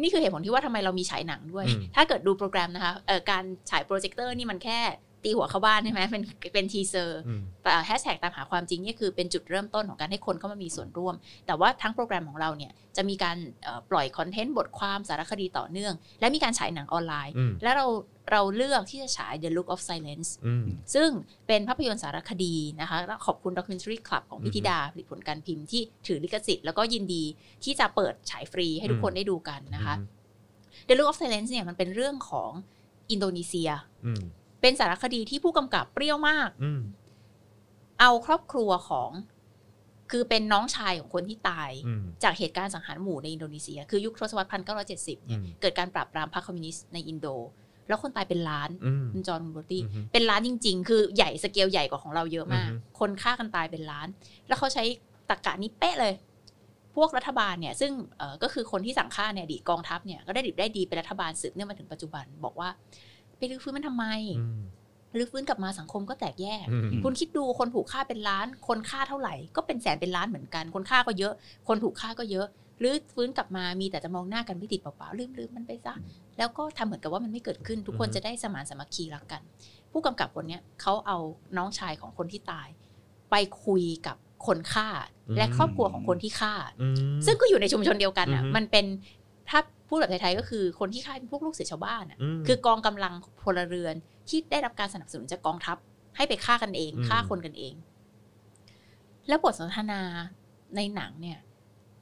[0.00, 4.78] นี่คือเหตุผลที่ว่าทำไมเรามีฉายหนังด้วยอืมถ้าเกิดดูโปรแกรมนะคะเอ่อการฉายโปรเจคเตอร์นี่มันแค่
[5.24, 6.22] ตีหัวเข้าบ้านใช่ไหมเป็น
[6.54, 7.42] เป็น teaser อืม
[7.86, 11.14] แฮชแท็กตามหาความจริงเนี่ยคือเป็นจุดเริ่มต้นของการให้คนเข้ามามีส่วนร่วม
[11.46, 17.86] แต่ว่าทั้งโปรแกรมของเราเนี่ยจะมีการเอ่อปล่อยคอนเทนต์บทความสารคดีต่อเนื่อง และมีการฉายหนังออนไลน์อืมและเรา
[18.32, 20.64] เราเลือกที่จะฉาย The Look of Silence อืม
[20.94, 21.08] ซึ่ง
[21.46, 27.24] เป็นภาพยนตร์สารคดีนะคะแล้วขอบคุณ Documentary Club ของพิธิดาผลิตผลการพิมพ์ที่ถือลิขสิทธิ์แล้วก็ยินดี
[27.64, 29.94] ที่จะเปิดฉายฟรีให้ทุกคนได้ดูกันนะคะ
[30.88, 32.50] The Look of Silence เนี่ยมันเป็นเรื่องของ
[33.10, 33.70] อินโดนีเซีย
[34.06, 34.22] อืม
[34.64, 36.80] เป็นสารคดีที่ผู้กำกับเปรี้ยวมากอืม
[38.00, 39.10] เอาครอบครัวของ
[40.10, 47.26] คือเป็นน้องชายของคนที่ตายอืมจากเหตุการณ์สังหารหมู่ในอินโดนีเซีย คือยุคทศวรรษพันเก้าร้อยเจ็ดสิบเนี่ยอืมเกิดการปราบปรามพรรคคอมมิวนิสต์ในอินโด
[47.88, 54.08] แล้วคนตายเป็นล้านอืมคุณจอห์นคุณโรตี้อืมเป็นล้านจริง ๆ คือใหญ่สเกลใหญ่กว่าของเราเยอะมากอือฮึคนฆ่ากันตายเป็นล้าน
[54.48, 54.84] แล้วเขาใช้
[55.28, 56.14] ตรกกะนี้เป๊ะเลย
[56.96, 63.13] พวกรัฐบาลเนี่ย ซึ่งเอ่อก็คือคนที่สั่งฆ่าเนี่ยอดีตกองทัพเนี่ยก็ได้ดิบได้ดีเป็นรัฐบาลสืบเนื่องมาถึงปัจจุบันบอกว่าไป
[63.50, 64.06] รื้อฟื้นมันทำไม
[64.40, 64.62] อืม
[65.16, 71.32] รื้อฟื้นกลับมาสังคมก็แตกแยกอืมคุณคิดดูคนถูกฆ่าเป็นล้าน คนฆ่าเท่าไหร่ ก็เป็นแสนเป็นล้านเหมือนกัน คนฆ่าก็เยอะ
[71.68, 72.46] คนถูกฆ่าก็เยอะ
[72.80, 75.94] หรือฟื้นกลับมามีแต่จะมองหน้ากันไม่ติดเปล่าๆลืมลืมมันไปซะ
[76.38, 79.42] แล้วก็ทำเหมือนกับว่ามันไม่เกิดขึ้น ทุกคนอือฮึจะได้สมานสามัคคีรักกัน
[79.92, 81.18] ผู้กำกับคนเนี้ยเขาเอา
[81.56, 82.68] น้องชายของคนที่ตาย
[83.30, 83.34] ไป
[83.64, 84.16] คุยกับ
[84.46, 84.88] คนฆ่า
[85.36, 88.86] และครอบครัวของคนที่ฆ่าอืมซึ่งก็อยู่ในชุมชนเดียวกันอะอือฮึมันเป็น
[89.48, 93.94] ถ้าพูดแบบไทยๆก็คือคนที่ฆ่าเป็นพวกลูกเสือชาวบ้านอะมคือกองกำลังพลเรือน
[94.28, 95.76] ที่ได้รับการสนับสนุนจากกองทัพ
[96.16, 97.74] ให้ไปฆ่ากันเองอืมฆ่าคนกันเอง
[99.28, 100.00] แล้วบทสนทนา
[100.76, 101.38] ในหนังเนี่ย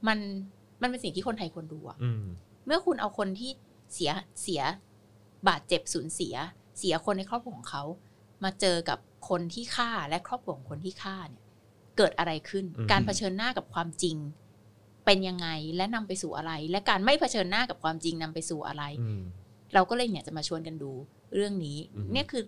[0.07, 0.18] มัน
[0.82, 2.24] มันเป็นสิ่งที่คนไทยควรดูอะอืม
[2.66, 3.51] เมื่อคุณเอาคนที่
[3.95, 4.11] เสีย
[4.43, 4.62] เสีย
[5.49, 6.34] บาดเจ็บสูญเสีย
[6.78, 7.84] เสียคนในครอบครัวของเขา
[8.45, 11.43] มาเจอกับคนที่ฆ่าและครอบครัวของคนที่ฆ่าเนี่ย
[11.97, 14.16] เกิดอะไรขึ้นอืมการเผชิญหน้ากับความจริง
[15.05, 19.22] เป็นยังไงและนำไปสู่อะไร และการไม่เผชิญหน้ากับความจริงนำไปสู่อะไรอืม
[19.74, 20.92] เราก็เลยเนี่ยจะมาชวนกันดู
[21.34, 22.42] เรื่องนี้อือฮึเนี่ยคือ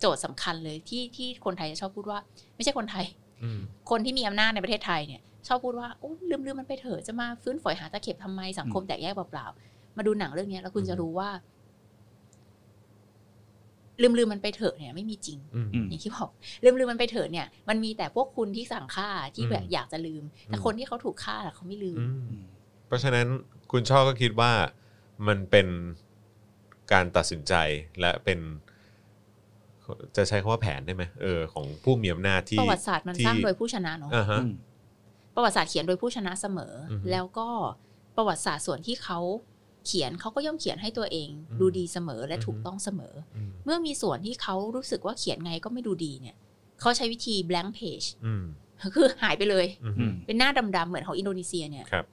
[0.00, 2.18] โจทย์สำคัญเลยที่ที่คนไทยจะชอบพูดว่า
[2.56, 3.04] ไม่ใช่คนไทย
[3.42, 11.30] อืมคนที่มีอำนาจในประเทศไทยเนี่ย ชอบพูดว่าโอ้ลืมลืมมันไปเถอะจะมาฟื้นฝอยหาตะเข็บทำไมสังคมแตกแยกเปล่าๆมาดูหนังเรื่องเนี้ยแล้วคุณอือฮึจะรู้ว่า
[14.02, 16.30] ลืมลืมมันไปเถอะเนี่ยไม่มีจริงอืมอืมอย่างที่บอก
[16.64, 21.98] ลืมลืมมันไปเถอะเนี่ย มันมีแต่พวกคุณที่สั่งฆ่าที่แบบอืมอยากจะลืม แต่อืมคนที่เขาถูกฆ่าน่ะเขาไม่ลืม
[22.30, 22.44] อืม
[22.86, 23.26] เพราะฉะนั้น
[23.72, 24.52] คุณช่อก็คิดว่า
[25.28, 25.68] มันเป็น
[26.92, 27.54] การตัดสินใจ
[28.00, 28.38] และเป็น
[30.16, 34.52] จะใช้คำว่าแผนได้ไหมเออของผู้มีอำนาจที่ประวัติศาสตร์มันที่สร้างโดยผู้ชนะเนาะอ่าฮะอืม
[35.34, 37.48] ประวัติศาสตร์เขียนโดยผู้ชนะเสมอออฮึแล้วก็
[38.16, 39.18] ประวัติศาสตร์ส่วนที่เขา
[39.88, 46.36] เขียนเขาก็ย่อมเขียนให้ตัวเองอืมดูดีเสมอและอือฮึถูกต้องเสมออืมเมื่อมีส่วนที่เขารู้สึกว่าเขียนไงก็ไม่ดูดีเนี่ย
[46.80, 48.44] เขาใช้วิธี blank page อืม
[48.94, 52.06] คือหายไปเลยอืมอืมเป็นหน้าดำๆเหมือนของอินโดนีเซียเนี่ยครับ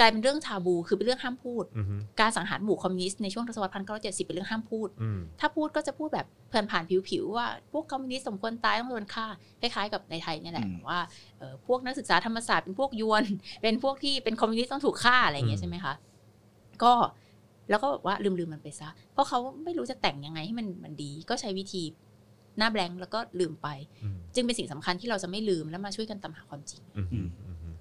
[0.00, 1.86] กลายเป็นเรื่อง taboo คือเป็นเรื่องห้ามพูดอืม
[2.20, 9.26] การสังหารหมู่คอมมิวนิสต์ในช่วงทศวรรษพันเก้าเจ็ดสิบเป็นเรื่องห้ามพูดอืมถ้าพูดก็จะพูดแบบผ่านผ่านๆผิวๆว่าพวกคอมมิวนิสต์สมควรตายต้องโดนฆ่า
[9.60, 11.00] คล้ายๆกับในไทยเนี่ยแหละอืมว่า
[11.38, 13.24] เอ่อพวกนักศึกษาธรรมศาสตร์เป็นพวกยวน
[13.62, 15.94] เป็นพวกที่เป็นคอมมิวนิสต์ต้องถูกฆ่าอะไรอย่างเงี้ยใช่ไหมคะ
[16.84, 16.92] ก็
[17.70, 21.82] แล้วก็บอกว่าลืมๆมันไปซะ เพราะเขาไม่รู้จะแต่งยังไงให้มันมันดี ก็ใช้วิธี
[22.58, 23.68] หน้าแบงค์แล้วก็ลืมไป
[24.04, 27.28] อืมจึงเป็นสิ่งสำคัญที่เราจะไม่ลืมแล้วมาช่วยกันตามหาความจริงอืมอืม
[27.62, 27.74] อืม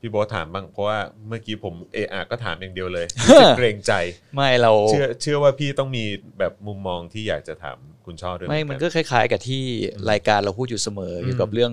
[0.00, 0.98] พี่โบ๊ทถามบ้างเพราะว่า
[1.28, 3.92] เมื่อกี้ผมเอะอะก็ถามอย่างเดียวเลยรู้สึกเกรงใจ
[4.34, 6.04] ไม่เราเชื่อเชื่อว่าพี่ต้องมี
[6.38, 9.62] แบบมุมมองที่อยากจะถามคุณช่อด้วยไม่เหมันกัก็คล้าย ๆ กับที่
[10.10, 11.72] รายการเราพูดอยู่เสมออมเกี่ยวกับเรื่อง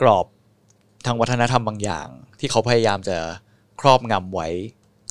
[0.00, 0.26] กรอบ
[1.06, 2.08] ทางวัฒนธรรมบางอย่าง
[2.40, 3.16] ที่เขาพยายามจะ
[3.80, 4.48] ครอบงำไว้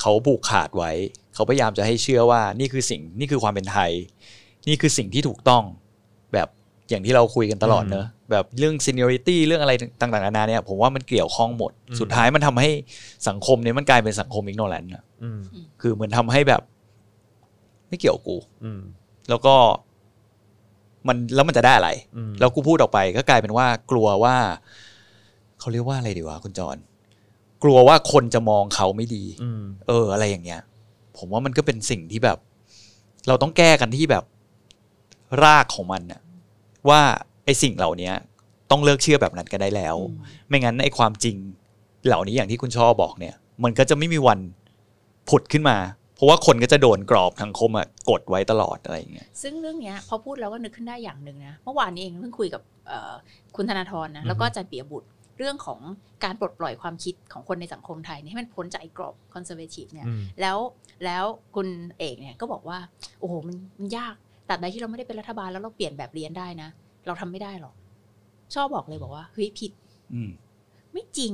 [0.00, 0.92] เขาผูกขาดไว้
[1.34, 3.90] เขาพยายามจะให้เชื่อว่านี่คือสิ่งนี่คือความเป็นไทย
[4.68, 5.62] นี่คือสิ่งที่ถูกต้อง
[6.32, 6.48] แบบ
[6.88, 12.70] อย่างที่เราคุยกันตลอดเนอะแบบเรื่อง seniority เรื่องอะไรต่างๆนานาเนี่ยผมว่ามันเกี่ยวข้องหมด สุดท้ายมันทำให้
[13.28, 15.40] สังคมเนี่ยมันกลายเป็นสังคม ignorant อะอืม
[15.80, 16.62] คือเหมือนทำให้แบบ
[17.88, 18.80] ไม่เกี่ยวกู อืม
[19.28, 19.54] แล้วก็
[21.08, 24.36] มันแล้วมันจะได้อะไรอืมแล้วกูพูดออกไปก็กลายเป็นว่ากลัวว่า
[25.60, 26.76] เขาเรียกว่าอะไรดีวะคุณจร
[27.62, 30.60] กลัวว่าคนจะมองเขาไม่ดีอืมเออ อะไรอย่างเงี้ย
[31.16, 32.38] ผมว่ามันก็เป็นสิ่งที่แบบ
[33.28, 34.24] เราต้องแก้กันที่แบบ
[35.44, 36.20] รากของมันน่ะ
[36.88, 37.00] ว่า
[37.44, 38.12] ไอ้สิ่งเหล่านี้
[38.70, 41.36] ต้องเลิกเชื่อแบบนั้นกันได้แล้วอืมไม่งั้นไอ้ความจริง
[42.06, 43.34] เหล่านี้อย่างที่คุณชอบอกเนี่ย
[43.64, 44.38] มันก็จะไม่มีวัน
[45.28, 45.76] ผุดขึ้นมา
[46.14, 53.12] เพราะว่าคนก็จะโดนกรอบทางคมอะกดไว้ตลอดอะไรอย่างเงี้ยซึ่งเรื่องเนี้ยพอพูดแล้วก็นึกขึ้นได้อย่างหนึ่งนะเมื่อวานนี้เองเพิ่งคุยกับเอ่อ
[53.56, 55.08] คุณธนาธรนะแล้วก็อาจารย์เปียบุตร
[55.38, 55.80] เรื่องของ
[56.24, 60.58] การปลดปล่อยความคิดของคนในสังคมไทยเนี่ยให้มันพ้นจากไอ้กรอบคอนเซอร์เวทีฟเนี่ยอืมแล้ว
[61.04, 61.24] แล้ว
[61.54, 61.68] คุณ
[61.98, 62.78] เอกเนี่ยก็บอกว่า
[63.20, 64.14] โอ้โหมันมันยาก
[64.46, 66.68] แต่ใดที่เราไม่ได้เป็นรัฐบาลแล้วเราเปลี่ยนแบบเรียนได้นะ
[67.06, 67.74] เราทำไม่ได้หรอก
[68.54, 69.72] ชอบบอกเลยบอกว่าเฮ้ยผิด
[70.14, 70.30] อืม
[70.92, 71.32] ไม่จริง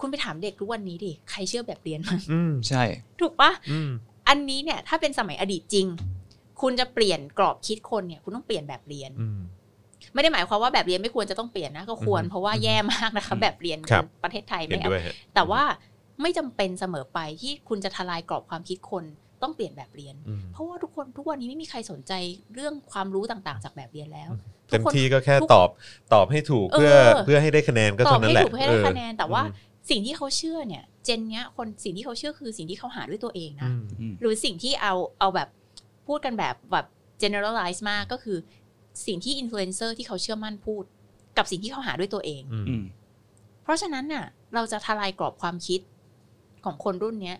[0.00, 2.82] คุณไปถามเด็กทุกวันนี้ดิใครเชื่อแบบเรียนมั้งอืมใช่
[3.20, 3.90] ถูกปะอืม
[4.28, 5.86] อันนี้เนี่ย ถ้าเป็นสมัยอดีตจริง
[6.60, 9.40] คุณจะเปลี่ยนกรอบคิดคนเนี่ย คุณต้องเปลี่ยนแบบเรียนอืม
[10.14, 15.62] ไม่ได้หมายความว่าแบบเรียนไม่ควรจะต้องเปลี่ยนนะก็ควรอืมเพราะว่าแย่มากนะคะอืมแบบเรียนครับประเทศไทยเห็ไม่นเอาด้วยฮะแต่ว่า
[16.22, 19.04] ไม่จำเป็นเสมอไปที่คุณจะทลายกรอบความคิดคน
[19.42, 22.12] ต้องเปลี่ยนแบบเรียนอืมเพราะว่าทุกคนทุกวันนี้ไม่มีใครสนใจ
[22.54, 24.30] เรื่องความรู้ต่างๆ จากแบบเรียนแล้ว
[24.68, 25.68] เต็มทุกคนที่ก็แค่ทุกตอบ
[26.14, 35.48] ตอบให้ถูกเพื่อเออเพื่อให้ได้คะแนนก็ตอเท่าบนั้นให้แหละถูกเพื่อให้ได้คะแนนแต่ว่าอืมสิ่งที่เขาเชื่อเนี่ยเจนเนี้ยคนสิ่งที่เขาเชื่อคือสิ่งที่เขาหาด้วยตัวเองนะอืมอืมหรือสิ่งที่เอาเอาแบบ
[36.06, 36.86] พูดกันแบบแบบ
[37.22, 38.38] generalize มากก็คือ
[39.06, 40.84] สิ่งที่อินฟลูเอนเซอร์ที่เขาเชื่อมั่นพูด
[41.36, 42.84] กับสิ่งที่เขาหาด้วยตัวเองอืมอืม
[43.62, 44.24] เพราะฉะนั้นน่ะ
[44.54, 45.80] เราจะทลายกรอบความคิด
[46.64, 47.38] ของคนรุ่นเนี้ย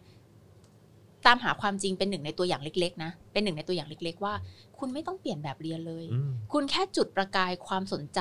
[1.27, 4.35] ตามหาความจริงเป็นหนึ่งในตัวอย่างเล็ก ๆ นะ เป็นหนึ่งในตัวอย่างเล็ก ๆ ว่า
[4.79, 8.21] คุณไม่ต้องเปลี่ยนแบบเรียนเลยอืมคุณแค่จุดประกายความสนใจ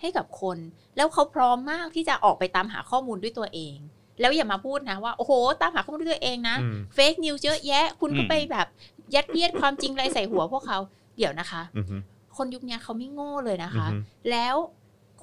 [0.00, 0.58] ให้กับคน
[0.96, 3.76] แล้วเขาพร้อมมากที่จะออกไปตามหาข้อมูลด้วยตัวเอง
[4.20, 8.66] แล้วอย่ามาพูดนะว่า โอ้โห ตามหาข้อมูลด้วยตัวเองนะอืม fake news เยอะแยะ คุณก็อืมไปแบบ
[9.14, 10.78] ยัดเยียดความจริงอะไรใส่หัวพวกเขา
[11.16, 12.02] เดี๋ยวนะคะอืม
[12.36, 14.00] คนยุคนี้เขาไม่โง่เลยนะคะอืม
[14.30, 14.56] แล้ว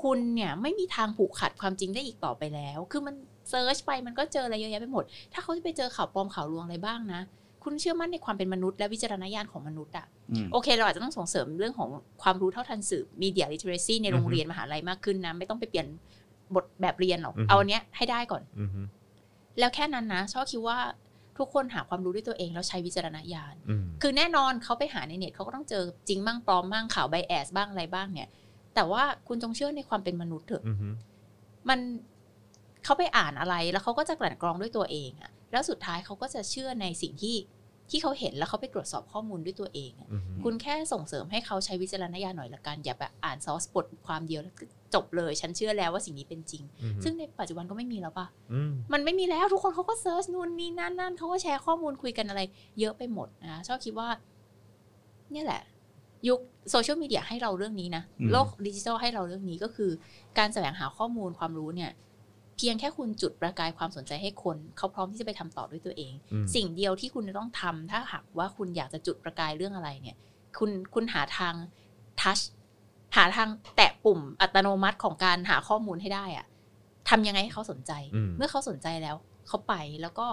[0.02, 3.16] คุณเนี่ยไม่มีทางผูกขัดความจริงได้อีกต่อไปแล้ว คือมัน
[3.50, 5.04] search ไปมันก็เจออะไรเยอะแยะไปหมด
[5.34, 7.22] ถ้าเขาจะไปเจอข่าวปลอมข่าวลวงอะไรบ้างนะ
[7.64, 11.90] คุณเชื่อมั่นในความเป็นมนุษย์และวิจารณญาณของมนุษย์อะอืมโอเค เราอาจจะต้องส่งเสริมเรื่องของ
[12.22, 15.88] ความรู้เท่าทันสื่อ media literacy ในโรงเรียนมหาลัยมากขึ้นนะ ไม่ต้องไปเปลี่ยน
[16.56, 18.70] บทแบบเรียนหรอกอือฮึเอาอันเนี้ยให้ได้ก่อนอืม
[19.60, 20.78] แล้วแค่นั้นนะชอบคิดว่า
[21.40, 28.30] ทุกคนหาความรู้ด้วยตัวเองแล้วใช้วิจารณญาณอืมคือแน่นอนเขาไปหาในเน็ตเขาก็ต้องเจอจริงบ้างปลอมบ้างข่าวไบแอสบ้างอะไรบ้างเนี่ย
[28.76, 30.78] แต่ว่าคุณจงเชื่อในความเป็นมนุษย์เถอะอืม
[31.70, 31.80] มัน
[32.84, 37.36] เขาไปอ่านอะไรแล้วเขาก็จะกลั่นกรองด้วยตัวเองอะแล้วสุดท้ายเขาก็จะเชื่อในสิ่งที่
[37.90, 44.64] ที่เขาเห็นแล้วเขาไปตรวจสอบข้อมูลด้วยตัวเองอะอืมคุณแค่ส่งเสริมให้เขาใช้วิจารณญาณหน่อยละกัน อย่าแบบอ่านซอสบทความเดียวแล้วก็
[44.94, 52.42] จบเลย ฉันเชื่อแล้วว่าสิ่งนี้เป็นจริงอืมซึ่งในปัจจุบันก็ไม่มีแล้วปะอืมมันไม่มีแล้วทุกคนเขาก็เซิร์ชนู่นนี่นั่นนั่นเขาก็แชร์ข้อมูลคุยกันอะไร
[52.80, 54.08] เยอะไปหมดนะชอบคิดว่า
[55.32, 55.62] เนี่ยแหละ
[56.28, 56.40] ยุค
[56.72, 59.92] โซเชียลมีเดียให้เราเรื่องนี้นะอืมโลกดิจิทัลให้เราเรื่องนี้ก็คือ
[60.38, 61.92] การแสวงหาข้อมูลความรู้เนี่ย
[62.58, 70.18] เพียงแค่คุณจุดประกายความสนใจให้คน เขาพร้อมที่จะไปทำต่อด้วยตัวเองอืมสิ่งเดียวที่คุณจะต้องทำถ้าหากว่าคุณอยากจะจุดประกายเรื่องอะไรเนี่ย
[70.58, 71.54] คุณคุณหาทาง
[72.22, 72.40] ทัช
[73.16, 76.46] หาทางแตะปุ่มอัตโนมัติของการหาข้อมูลให้ได้อะ
[77.10, 79.16] ทำยังไงให้เขาสนใจอืมเมื่อเขาสนใจแล้ว
[79.48, 80.26] เขาไปแล้วก็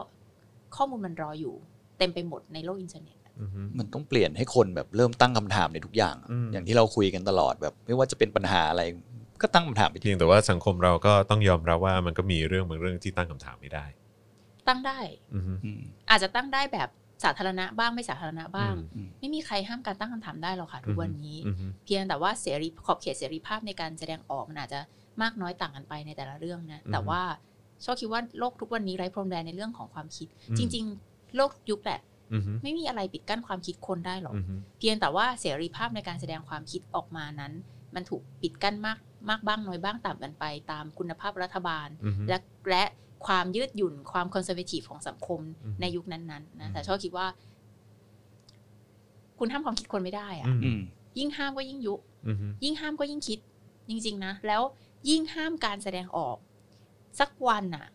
[0.76, 1.54] ข้อมูลมันรออยู่
[1.98, 8.82] เต็มไปหมดในโลกอินเทอร์เน็ตอืมมันต้องเปลี่ยนให้คนแบบเริ่มตั้งคำถามในทุกอย่างอะอืมอย่างที่เราคุยกันตลอดแบบ ไม่ว่าจะเป็นปัญหาอะไร
[9.44, 13.84] ก็ตั้งคำถามไปเพีที่ยงแต่ว่าสังคมเราก็ต้องยอมรับว่ามันก็มีเรื่องบางเรื่องที่ตั้งคำถามไม่ได้
[14.68, 14.98] ตั้งได้
[15.34, 15.80] อืมอืม
[16.10, 16.88] อาจจะตั้งได้แบบ
[17.24, 24.80] สาธารณะบ้างไม่สาธารณะบ้างอืมไม่มีใครห้ามการตั้งคำถามได้หรอกค่ะทุกวันนี้อืมเพียงแต่ว่าเสรีขอบเขตเสรีภาพในการแสดงออกมันอาจจะ
[25.22, 27.22] มากน้อยต่างกันไปในแต่ละเรื่องนะอืมแต่ว่า
[27.84, 32.00] ชอบคิดว่าโลกทุกวันนี้ไร้พรมแดนในเรื่องของความคิดอืมจริง ๆ โลกทุกยุคแหละ
[32.32, 37.52] อืมไม่มีอะไรปิดกั้นความคิดคนได้หรอกอืมเพียงแต่ว่าเสรีภาพในการแสดงความคิดออกมานั้น
[37.94, 38.98] มันถูกปิดกั้นมาก
[39.30, 42.38] มากบ้างน้อยบ้างต่างกันไป ตามคุณภาพรัฐบาลอืมและ
[42.70, 42.84] และ
[43.26, 47.26] ความยืดหยุ่นความคอนเซอร์เวทีฟของสังคมอืมในยุคนั้นๆอืนะมแต่ชอบคิดว่า
[49.38, 50.80] คุณห้ามความคิดคนไม่ได้อะอืม
[51.18, 51.94] ยิ่งห้ามก็ยิ่งยุ
[52.26, 53.38] อืมยิ่งห้ามก็ยิ่งคิด
[53.88, 54.62] จริง ๆ นะ แล้ว
[55.08, 56.36] ยิ่งห้ามการแสดงออก
[57.20, 57.86] สักวันน่ะ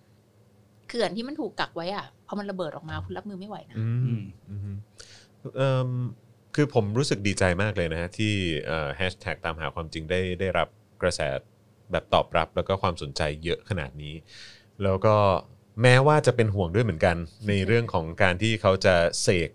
[0.88, 4.78] เขื่อนที่มันถูกกักไว้อะพอมันระเบิดออกมาคุณรับมือไม่ไหวนะอืมอืมอืม
[5.56, 5.90] เอิ่ม
[6.56, 8.34] คือผมรู้สึกดีใจมากเลยนะฮะที่
[8.96, 10.68] แฮชแท็กตามหาความจริงได้ได้รับ
[11.02, 11.22] กระแส
[11.91, 14.16] แบบตอบรับแล้วก็ความสนใจเยอะขนาดนี้
[14.84, 15.16] แล้วก็
[15.82, 17.16] แม้ว่าจะเป็นห่วงด้วยเหมือนกัน
[17.47, 19.50] ในเรื่องของการที่เขาจะเสก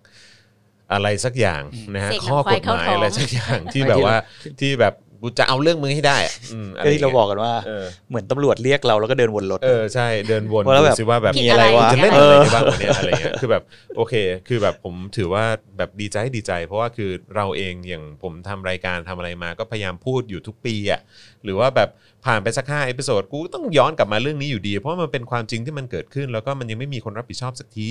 [0.92, 1.62] อะไรสักอย่าง
[1.94, 4.16] นะฮะเสกหนังข้อกฎหมายควายเข้าท้องอะไรสักอย่างที่แบบว่า
[4.60, 4.94] ที่แบบ
[5.24, 13.62] กูจะเอาเรื่องมึงให้ได้อะอืมะไก็ที่เราบอกกันว่า เออ เหมือนตำรวจเรียกเราแล้วก็เดินวนรถ เออใช่เดินวนว่าแล้วดูแบบสิว่าแบบผิดมีอะไรวะ จะเล่นเออะไรอได้บ้างวะเนี่ยอะไรเงี้ย คือแบบ
[13.96, 14.14] โอเค
[14.48, 15.44] คือแบบผมถือว่า
[15.76, 21.00] แบบดีใจดีใจ เพราะว่าคือเราเองอย่างผมทำรายการทำอะไรมาก็พยายามพูดอยู่ทุกปีอะ
[21.44, 21.90] หรือว่าแบบ
[22.24, 27.90] ผ่านไปสักห้า episode กูก็ต้องย้อนกลับมาเรื่องนี้อยู่ดี เพราะว่ามันเป็นความจริงที่มันเกิดขึ้น แล้วก็มันยังไม่มีคนรับผิดชอบสักที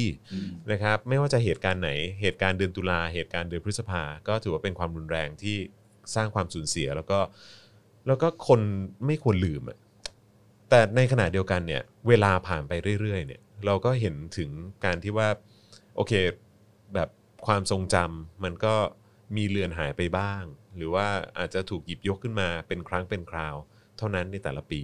[0.72, 5.58] นะครับไม่ว่าจะเหตุการณ์ไหนเหตุการณ์เดือนตุลาเหตุการณ์เดือนพฤษภาก็ถือว่าเป็นความรุนแรงที่
[6.16, 7.20] สร้างความสูญเสีย แล้วก็
[8.08, 8.62] แล้วก็คน
[9.06, 9.78] ไม่ควรลืมอะ
[10.70, 14.49] แต่ในขณะเดียวกันเนี่ยเวลาผ่านไปเรื่อยๆเนี่ยเราก็เห็นถึง
[14.86, 15.30] การที่ว่า
[15.95, 16.14] โอเค
[16.93, 17.10] แบบ
[17.45, 18.74] ความทรงจำมันก็
[19.36, 20.43] มีเลือนหายไปบ้าง
[20.76, 23.56] หรือว่าอาจจะถูกหยิบยกขึ้นมาเป็นครั้งเป็นคราว
[23.97, 24.82] เท่านั้นในแต่ละปี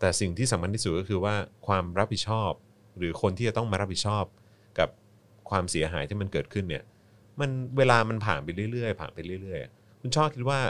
[0.00, 1.34] แต่สิ่งที่สำคัญที่สุดก็คือว่า
[1.66, 2.52] ความรับผิดชอบ
[2.98, 4.24] หรือคนที่จะต้องมารับผิดชอบ
[4.78, 4.88] กับ
[5.50, 6.84] ความเสียหายที่มันเกิดขึ้นเนี่ย
[7.40, 10.60] มันเวลามันผ่านไปเรื่อยๆ ผ่านไปเรื่อยๆ คุณชอบคิดว่า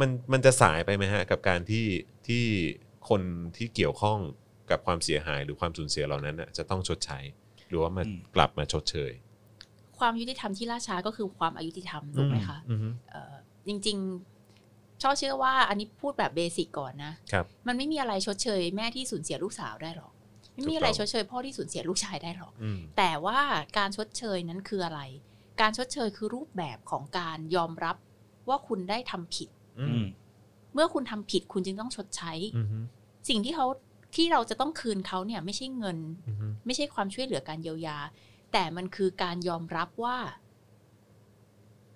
[0.00, 1.86] มันมันจะสายไปไหมฮะกับการที่
[2.26, 2.44] ที่
[3.08, 3.22] คน
[3.56, 4.18] ที่เกี่ยวข้อง
[4.70, 7.18] กับความเสียหายหรือความสูญเสียเหล่านั้นน่ะจะต้องชดใช้
[7.68, 9.12] หรือว่ามันอืมกลับมาชดเชย
[9.98, 12.78] ความยุติธรรมที่ล่าช้าก็คือความอายุติธรรมถูกไหมคะอืม
[13.10, 13.34] เอ่อ
[13.66, 13.98] จริง
[14.50, 20.12] ๆ ชอบเชื่อว่าอันนี้พูดแบบเบสิกก่อนนะครับมันไม่มีอะไรชดเชย แม่ที่สูญเสียลูกสาวได้หรอก
[20.54, 23.40] ไม่มีอะไรชดเชยพ่อที่สูญเสียลูกชายได้หรอกอืมแต่ว่า
[23.78, 25.00] การชดเชยนั้นคืออะไร
[25.60, 27.96] การชดเชยคือรูปแบบของการยอมรับ
[28.48, 29.48] ว่าคุณได้ทำผิด
[29.80, 30.06] อือืมม
[30.74, 32.66] เมื่อคุณทำผิดคุณจึงต้องชดใช้อืม
[33.28, 33.66] สิ่งที่เขา
[34.14, 37.98] ที่เราจะต้องคืนเขาเนี่ย ไม่ใช่เงินอืมไม่ใช่ความช่วยเหลือการเยียวยา
[38.52, 40.16] แต่มันคือการยอมรับว่า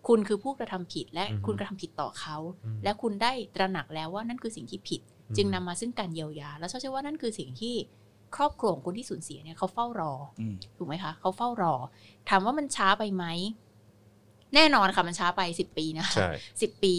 [0.08, 7.74] คุณคือผู้กระทำผิดและอือฮึคุณกระทำผิดต่อเขาอืมและคุณได้ตระหนักแล้วว่านั่นคือสิ่งที่ผิดอืมจึงนำมาซึ่งการเยียวยา แล้วเชื่อว่านั่นคือสิ่งที่
[8.36, 11.74] ครอบครัวของคนที่สูญเสียเนี่ยเขาเฝ้ารออืมถูกไหมคะเขาเฝ้ารอ
[12.28, 13.24] ถามว่ามันช้าไปไหม
[14.54, 16.30] แน่นอนค่ะมันช้าไปสิบปีนะคะใช่
[16.62, 16.94] สิบปี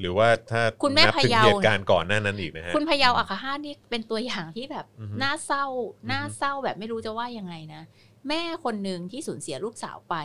[0.00, 7.82] หรือว่าถ้าคุณแม่นับถึงพะเยาเหตุการณ์ก่อนหน้านั้นอีกนะฮะคุณพะเยาอัครหาสนี่เป็นตัวอย่างที่แบบอือฮึน่าเศร้าอือฮึน่าเศร้าแบบไม่รู้จะว่ายังไงนะ
[8.28, 10.16] แม่คนหนึ่งที่สูญเสียลูกสาวไป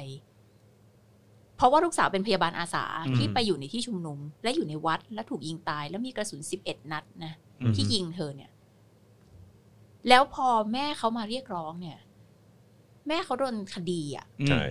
[1.58, 8.52] เพราะว่าลูกสาวเป็นพยาบาลอาสาอืมที่ไปอยู่ในที่ชุมนุม และอยู่ในวัดและถูกยิงตาย แล้วมีกระสุนสิบเอ็ดนัดนะอืมที่ยิงเธอเนี่ย
[10.10, 12.00] แล้วพอแม่เขามาเรียกร้องเนี่ย
[13.08, 14.62] แม่เขาโดนคดีอะใช่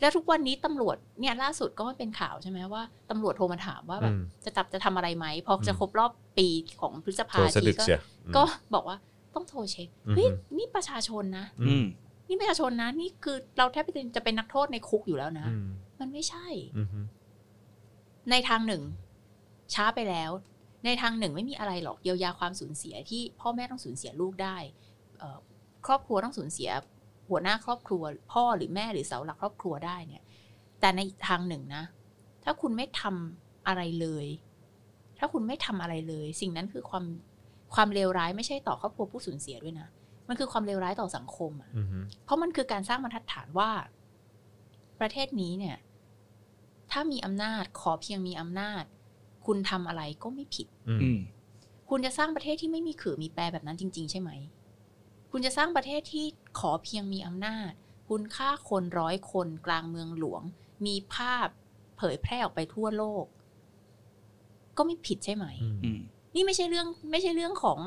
[0.00, 6.48] แล้วทุกวันนี้ตำรวจเนี่ยล่าสุดก็เป็นข่าวใช่ไหมว่าตำรวจโทรมาถามว่าแบบอืมจะจับจะทำอะไรไหมพอจะอืมครบรอบปี
[6.80, 8.42] ของพฤษภาโทรสะดึกทีก็เชียวอืมก็
[8.74, 8.96] บอกว่า
[9.34, 11.84] ต้องโทรเช็คอือฮึเฮ้ยนี่ประชาชนนะอืม
[12.28, 13.84] นี่ประชาชนนะ นี่คือเราแทบ
[14.16, 15.66] จะเป็นนักโทษในคุกอยู่แล้วนะอืม
[16.00, 16.88] มันไม่ใช่อืม
[18.30, 18.82] ในทางหนึ่ง
[19.74, 20.30] ช้าไปแล้ว
[20.84, 24.56] ในทางหนึ่งไม่มีอะไรหรอกเยียวยาความสูญเสียที่พ่อแม่ต้องสูญเสียลูกได้
[25.18, 25.38] เอ่อ
[25.86, 26.70] ครอบครัวต้องสูญเสีย
[27.28, 28.02] หัวหน้าครอบครัว
[28.32, 30.24] พ่อหรือแม่หรือเสาหลักครอบครัวได้เนี่ย
[30.80, 31.84] แต่ในทางหนึ่งนะ
[32.44, 34.26] ถ้าคุณไม่ทำอะไรเลย
[35.18, 37.04] ถ้าคุณไม่ทำอะไรเลย สิ่งนั้นคือความ
[37.74, 39.88] ความเลวร้ายไม่ใช่ต่อครอบครัวผู้สูญเสียด้วยนะ
[40.28, 41.86] มันคือความเลวร้ายต่อสังคมอะอืม
[42.24, 43.70] เพราะมันคือการสร้างบรรทัดฐานว่า
[45.00, 45.76] ประเทศนี้เนี่ย
[46.90, 48.84] ถ้ามีอำนาจขอเพียงมีอำนาจ
[49.46, 51.18] คุณทำอะไรก็ไม่ผิด อืมอืม
[51.88, 54.30] คุณจะสร้างประเทศที่ไม่มีขือมีแปรแบบนั้นจริง ๆ ใช่ไหม
[55.36, 56.26] คุณจะสร้างประเทศที่
[56.58, 57.70] ขอเพียงมีอำนาจ
[58.08, 60.42] คุณฆ่าคนร้อยคนกลางเมืองหลวง
[60.86, 61.48] มีภาพ
[61.96, 63.24] เผยแพร่ออกไปทั่วโลก
[64.76, 66.00] ก็ไม่ผิดใช่ไหมอืมอืม
[66.34, 67.78] นี่ไม่ใช่เรื่อง ไม่ใช่เรื่องของ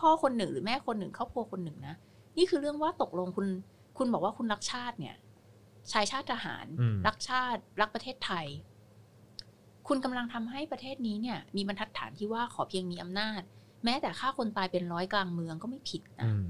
[0.00, 1.94] พ่อคนหนึ่งหรือแม่คนหนึ่งครอบครัวคนหนึ่งนะ
[2.36, 3.46] นี่คือเรื่องว่าตกลงคุณ
[3.98, 5.16] คุณบอกว่าคุณรักชาติเนี่ย
[5.92, 8.46] ชายชาติทหารอืมรักชาติ รักประเทศไทย
[9.88, 13.40] คุณกำลังทำให้ประเทศนี้เนี่ย มีบรรทัดฐานที่ว่าขอเพียงมีอำนาจ
[13.84, 16.48] แม้แต่ฆ่าคนตายเป็นร้อยกลางเมืองก็ไม่ผิดนะอืม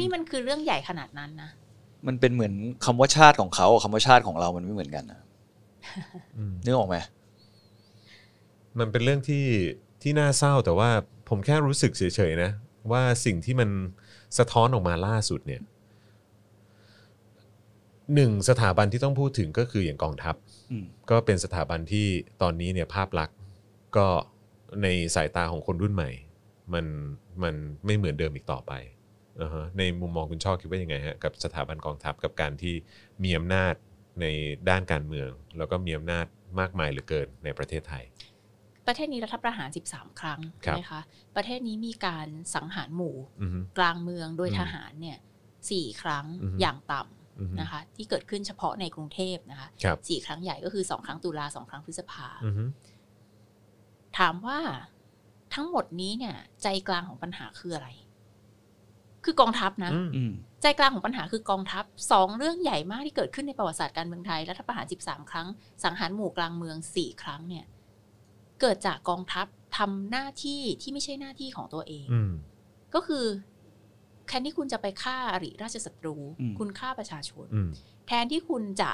[0.00, 1.50] นี่มันคือเรื่องใหญ่ขนาดนั้นนะ
[2.06, 2.54] มันเป็นเหมือน
[2.84, 5.20] คำว่าชาติของเขากับคำว่าชาติของเรามันไม่เหมือนกันนะ
[6.36, 6.96] อืมนึกออกไหม
[8.78, 9.44] มันเป็นเรื่องที่
[10.02, 10.90] ที่น่าเศร้าแต่ว่า
[11.28, 12.50] ผมแค่รู้สึกเฉยๆนะ
[12.92, 13.70] ว่าสิ่งที่มัน
[14.38, 15.62] สะท้อนออกมาล่าสุดเนี่ย
[18.14, 20.34] หนึ่งสถาบันที่ต้องพูดถึงก็คืออย่างกองทัพ
[20.70, 22.06] อืมก็เป็นสถาบันที่
[22.42, 23.36] ตอนนี้เนี่ยภาพลักษณ์
[23.96, 24.06] ก็
[24.82, 26.10] ในสายตาของคนรุ่นใหม่
[26.72, 26.86] มัน
[27.42, 27.54] มัน
[27.86, 28.91] ไม่เหมือนเดิมอีกต่อไปอ่าฮะ
[29.78, 32.74] ในมุมมองคุณชอบคิดว่ายังไงฮะกับสถาบันกองทัพกับการที่
[33.24, 33.74] มีอำนาจ
[34.20, 34.26] ใน
[34.68, 36.26] ด้านการเมือง แล้วก็มีอำนาจ
[36.60, 38.04] มากมายเหลือเกินในประเทศไทย
[38.86, 41.00] ประเทศนี้รัฐประหาร 13 ครั้งครับใช่ไหมคะ
[41.36, 45.18] ประเทศนี้มีการสังหารหมู่อือฮึกลางเมืองโดยอืมทหารเนี่ย
[45.70, 47.00] สี่ครั้งอือฮึอย่างต่
[47.38, 52.64] อือฮึำนะคะ ที่เกิดขึ้นเฉพาะในกรุงเทพนะคะครับสี่ครั้งใหญ่ก็คือสองครั้งตุลาสองครั้งพฤษภาอือฮึ
[54.18, 54.60] ถามว่า
[55.54, 57.88] ทั้งหมดนี้เนี่ย ใจกลางของปัญหาคืออะไร
[59.24, 65.48] คือกองทัพนะอืมอืมใจกลางของปัญหาคือกองทัพสองเรื่องใหญ่มากที่เกิดขึ้นในประวัติศาสตร์การเมืองไทยรัฐประหาร 13 ครั้ง
[65.84, 67.64] สังหารหมู่กลางเมือง 4 ครั้งเนี่ย
[68.60, 69.46] เกิดจากกองทัพ
[69.78, 72.32] ทำหน้าที่ที่ไม่ใช่หน้าที่ของตัวเองอืม
[72.94, 73.24] ก็คือ
[74.26, 77.70] แทนที่คุณจะไปฆ่าอริราชศัตรูอืมคุณฆ่าประชาชนอืม
[78.06, 78.90] แทนที่คุณจะ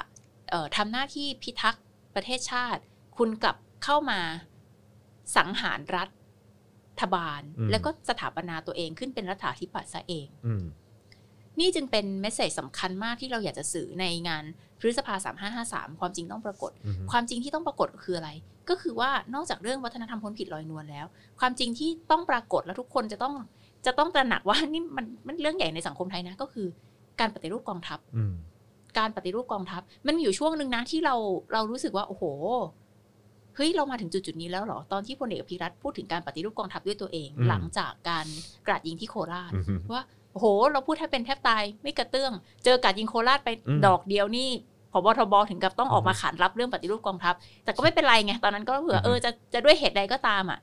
[0.49, 1.83] เอ่อทำหน้าที่พิทักษ์
[2.15, 2.81] ประเทศชาติ
[3.17, 4.19] คุณกลับเข้ามา
[5.37, 6.09] สังหารรัฐ
[7.15, 10.63] บาลอืมแล้วก็สถาปนาตัวเองขึ้นเป็นรัฐาธิปัตย์ซะเองอืม
[11.59, 14.43] นี่จึงเป็นเมสเซจสำคัญมากที่เราอยากจะสื่อในงาน
[14.79, 15.15] พฤษภา
[15.57, 18.29] 3553 ความจริงต้องปรากฏอืมความจริงที่ต้องปรากฏก็คืออะไร
[18.69, 21.05] ก็คือว่านอกจากเรื่องวัฒนธรรมพ้นผิดลอยนวลแล้ว
[21.39, 23.33] ความจริงที่ต้องปรากฏแล้วทุกคนจะต้อง
[23.85, 26.67] จะต้องตระหนักว่านี่มันมันเรื่องใหญ่ในสังคมไทยนะ ก็คือ
[27.19, 28.33] การปฏิรูปกองทัพอืม
[28.97, 31.15] การปฏิรูปกองทัพ มันมีอยู่ช่วงหนึ่งนะที่เรา
[31.53, 32.23] เรารู้สึกว่าโอ้โห
[33.59, 38.25] เฮ้ยเรามาถึงจุดจุดๆนี้แล้วเหรอ ตอนที่พลเอกอภิรัตน์พูดถึงการปฏิรูปกองทัพด้วยตัวเองอืมหลังจากการ
[38.67, 40.03] กราดยิงที่โคราชอืมว่า
[40.33, 42.33] โอ้โห เราพูดแทบเป็นแทบตายไม่กระเตื้อง
[42.63, 44.49] เจอกราดยิงโคราชไปอืมดอกเดียวนี่
[44.91, 47.33] พบทบถึงกับต้องออกมาขานรับเรื่องปฏิรูปกองทัพ
[47.63, 50.59] แต่ก็ไม่เป็นไรไง ตอนนั้นก็เผื่ออืมเออจะจะด้วยเหตุใดก็ตามอะ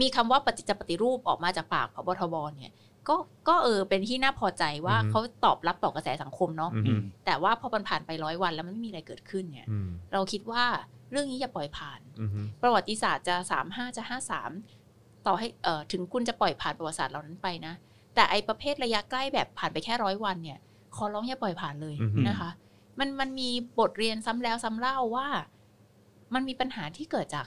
[0.00, 2.72] มีคำว่าปฏิจะปฏิรูปออกมาจากปากพบทบเนี่ย
[3.08, 3.16] ก็
[3.48, 10.64] ก็เออเป็นที่น่าพอใจว่าอือฮึเขาตอบรับต่อกระแสสังคมเนาะอืมอืมแต่ว่าพอมันผ่านไปร้อยวันแล้วมันไม่มีอะไรเกิดขึ้นเนี่ยอืมเราคิดว่า
[11.10, 12.30] เรื่องนี้อย่าปล่อยผ่านอืม
[12.62, 14.50] ประวัติศาสตร์จะสามห้าจะห้าสาม
[15.26, 17.74] ต่อให้เอ่อถึงคุณจะปล่อยผ่านประวัติศาสตร์เหล่านั้นไปนะ
[18.14, 20.58] แต่ไอประเภทระยะใกล้แบบผ่านไปแค่ร้อยวันเนี่ย
[20.96, 22.50] ขอร้องอย่าปล่อยผ่านเลยอือฮึนะคะ
[22.98, 25.28] มันมันมีบทเรียนซ้ำแล้วซ้ำเล่าว่า
[26.34, 27.46] มันมีปัญหาที่เกิดจาก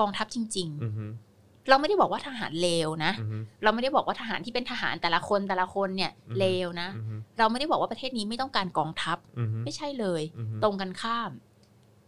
[0.00, 11.30] กองทัพจริงอืมๆเราไม่ได้บอกว่าทหารเลวนะอืมเราไม่ได้บอกว่าทหารที่เป็นทหารแต่ละคนแต่ละคนเนี่ยอือฮึเลวนะอืมเราไม่ได้บอกว่าประเทศนี้ไม่ต้องการกองทัพอืมไม่ใช่เลยอืมตรงกันข้าม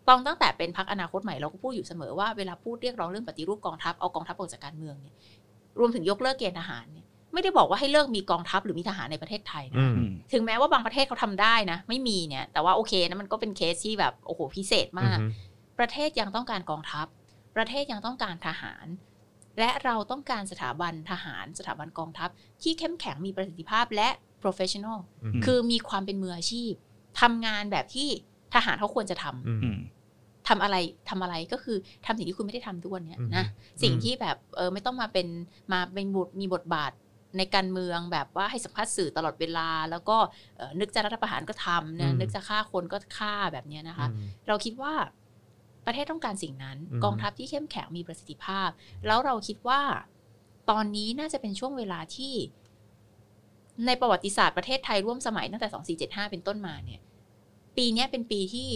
[0.09, 5.15] ตองตั้งแต่เป็นพักอนาคตใหม่เราก็พูดอยู่เสมอว่าเวลาพูดเรียกร้องเรื่องปฏิรูปกองทัพเอากองทัพออกจากการเมืองเนี่ย
[5.79, 15.19] รวมถึงยกเลิกเกณฑ์ทหารเนี่ยไม่ได้บอกว่าให้เลิกมีกองทัพหรือมีทหารในประเทศไทยอืนะมอืมถึงแม้ว่าบางประเทศเขาทำได้นะ ไม่มีเนี่ยแต่ว่าโอเคนะมันก็เป็นเคสที่แบบโอ้โหพิเศษมาก
[15.79, 17.07] ประเทศยังต้องการกองทัพ
[17.57, 18.87] ประเทศยังต้องการทหาร
[19.59, 22.31] และเราต้องการสถาบันทหาร สถาบันกองทัพ
[22.63, 24.09] ที่เข้มแข็งมีประสิทธิภาพและ
[24.43, 26.73] professional อืมคือมีความเป็นมืออาชีพ
[27.21, 28.09] ทำงานแบบที่
[28.55, 29.79] ทหารเขาควรจะทำอืมอืม
[30.49, 30.77] ทำอะไร
[31.11, 31.77] ทำอะไรก็คือ
[32.07, 33.45] ทำสิ่งที่คุณไม่ได้ทำทุกวันเนี้ยอืมนะ
[33.83, 35.27] สิ่งที่แบบเออไม่ต้องมาเป็น
[35.73, 36.93] มาเป็นบทมีบทบาท
[37.39, 40.17] ในการเมืองแบบว่าให้สัมภาษณ์สื่อตลอดเวลา แล้วก็
[40.57, 44.07] เอ่อนึกจะรัฐประหารก็ทำนะนึกจะฆ่าคนก็ฆ่าแบบเนี้ยนะคะ
[44.47, 44.95] เราคิดว่า
[45.87, 48.69] ประเทศต้องการสิ่งนั้นอืมกองทัพที่เข้มแข็งมีประสิทธิภาพ
[49.07, 49.81] แล้วเราคิดว่า
[50.71, 52.35] ตอนนี้น่าจะเป็นช่วงเวลาที่
[53.87, 57.01] ในประวัติศาสตร์ประเทศไทยร่วมสมัยตั้งแต่ 2475 เป็นต้นมาเนี่ย
[57.77, 58.71] ปีเนี้ยเป็นปีที่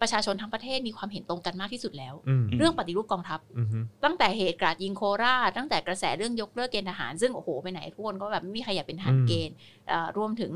[0.00, 3.68] ประชาชนทั้งประเทศมีความเห็นตรงกันมากที่สุดแล้วอืมเรื่องปฏิรูปกองทัพอืม
[4.04, 9.56] ตั้งแต่เหตุกราดยิงโคราชตั้งแต่กระแสเรื่องยกเลิกเกณฑ์ทหาร ซึ่งโอ้โหไปไหนทุกคนก็แบบไม่มีใครอยากเป็นทหารเกณฑ์
[9.88, 10.52] เอ่อรวมถึง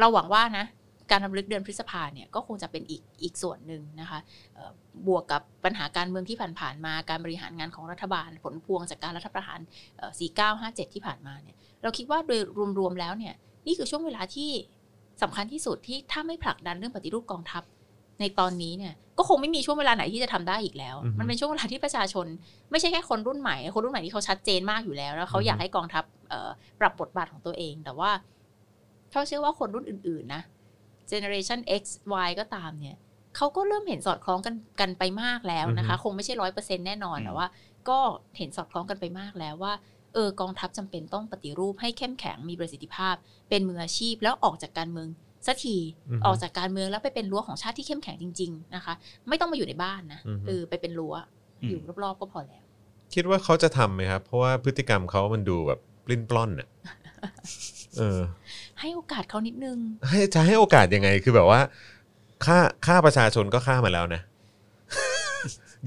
[0.00, 0.66] เราหวังว่านะ
[1.10, 4.18] การรำลึกเดือนพฤษภาเนี่ยก็คงจะเป็นอีกอีกส่วนหนึ่งนะคะ
[4.54, 4.70] เอ่อ
[5.06, 9.60] บวกกับปัญหาการเมืองที่ผ่านๆมาการบริหารงานของรัฐบาล ผลพวงจากการรัฐประหาร
[9.98, 10.12] เอ่อ
[10.88, 12.40] 4957 ที่ผ่านมาเนี่ย เราคิดว่าโดย
[12.78, 13.34] รวมๆแล้วเนี่ย
[13.66, 14.50] นี่คือช่วงเวลาที่
[15.22, 17.62] สำคัญที่สุดที่ถ้าไม่ผลักดันเรื่องปฏิรูปกองทัพ
[18.20, 22.26] ในตอนนี้เนี่ยก็คงไม่มีช่วงเวลาไหนที่จะทำได้อีกแล้วอือฮึมันเป็นช่วงเวลาที่ประชาชน
[22.70, 26.50] ไม่ใช่แค่คนรุ่นใหม่ คนรุ่นใหม่ที่เขาชัดเจนมากอยู่แล้วแล้วเขาอือฮึอยากให้กองทัพเอ่อ
[26.80, 28.10] ปรับบทบาทของตัวเอง แต่ว่า
[29.10, 30.42] เขาเชื่อว่าคนรุ่นอื่น ๆ นะ
[31.10, 31.82] generation X
[32.26, 32.96] Y ก็ตามเนี่ย
[33.36, 37.46] เขาก็เริ่มเห็นสอดคล้องกันกันไปมากแล้วนะคะ คงไม่ใช่ร้อยเปอร์เซ็นแน่นอนอืมแต่ว่า
[37.88, 37.98] ก็
[38.38, 39.72] เห็นสอดคล้องกันไปมากแล้วว่า
[40.14, 43.14] เออกองทัพจำเป็นต้องปฏิรูปให้เข้มแข็งมีประสิทธิภาพ
[43.48, 45.08] เป็นมืออาชีพแล้วออกจากการเมือง
[45.46, 45.76] สักที
[46.10, 48.94] อือฮึออกจากการเมืองแล้วไปเป็นรั้วของชาติที่เข้มแข็งจริง ๆ นะคะ
[49.28, 51.14] ไม่ต้องมาอยู่ในบ้านนะอือฮึเออไปเป็นรั้ว
[51.62, 52.64] อืมอยู่รอบๆก็พอแล้ว
[53.14, 56.68] คิดว่าเขาจะทำไหมครับ เพราะว่าพฤติกรรมเขามันดูแบบปลิ้นปล้อนอะ
[57.98, 58.20] เออ
[58.80, 61.60] ให้โอกาสเขานิดนึง ให้จะให้โอกาสยังไงคือแบบว่า
[62.44, 64.20] ฆ่าฆ่าประชาชนก็ฆ่ามาแล้วนะ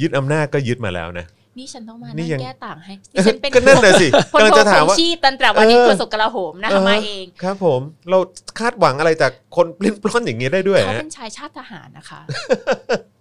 [0.02, 1.26] ยึดอำนาจก็ยึดมาแล้วนะ
[1.58, 8.18] นี่ฉันต้องมานี่นั่งยังแก้ต่างให้ดิฉันเป็นก็นั่นน่ะสิพลกำลังโทจะถามคงว่าชีพตันตราวานิชเออโฆษกกลาโหมนะคะมาเอง ครับผม เรา
[8.60, 12.22] คาดหวังอะไรจากคนปลิ้นปล้อนอย่างเงี้ยได้ด้วยเขาฮะเป็นชายชาติทหารนะคะ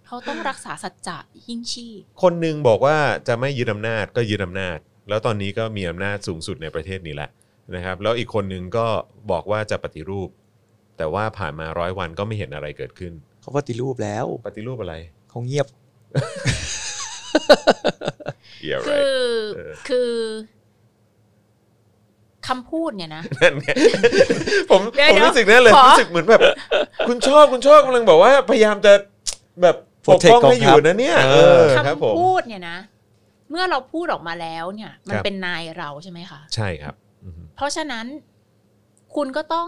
[0.07, 1.17] เขาต้องรักษาสัจจะ
[1.47, 4.77] ยิ่งชีพคนหนึ่งบอกว่าจะไม่ยึดอำนาจก็ยึดอำนาจ
[5.09, 7.29] แล้วตอนนี้ก็มีอำนาจสูงสุดในประเทศนี้แหละ
[7.75, 8.87] นะครับ แล้วอีกคนหนึ่งก็
[9.31, 10.29] บอกว่าจะปฏิรูป
[10.97, 14.95] แต่ว่าผ่านมาร้อยวันก็ไม่เห็นอะไรเกิดขึ้นเขาปฏิรูปแล้ว ปฏิรูปอะไร
[15.29, 15.67] เขาเงียบ
[18.59, 20.11] เกี่ยวอะไรคือเออคือ
[22.47, 23.67] คำพูดเนี่ยนะนั่นไง
[24.71, 26.41] ผมเดี๋ยวผมเดี๋ยวรู้สึกนั่นเลยขอ รู้สึกเหมือนแบบ
[27.07, 28.93] คุณชอบคุณชอบกำลังบอกว่าพยายามจะ
[29.61, 29.75] แบบ
[30.07, 32.77] ปก Protect ป้องให้อยู่กองทัพนะเนี่ยเอเอออครับผม คำพูดเนี่ยนะ
[33.49, 38.05] เมื่อเราพูดออกมาแล้วเนี่ย มันครับ เป็นนายเราใช่ไหมคะ ใช่ครับอือฮึเพราะฉะนั้น
[39.15, 39.67] คุณก็ต้อง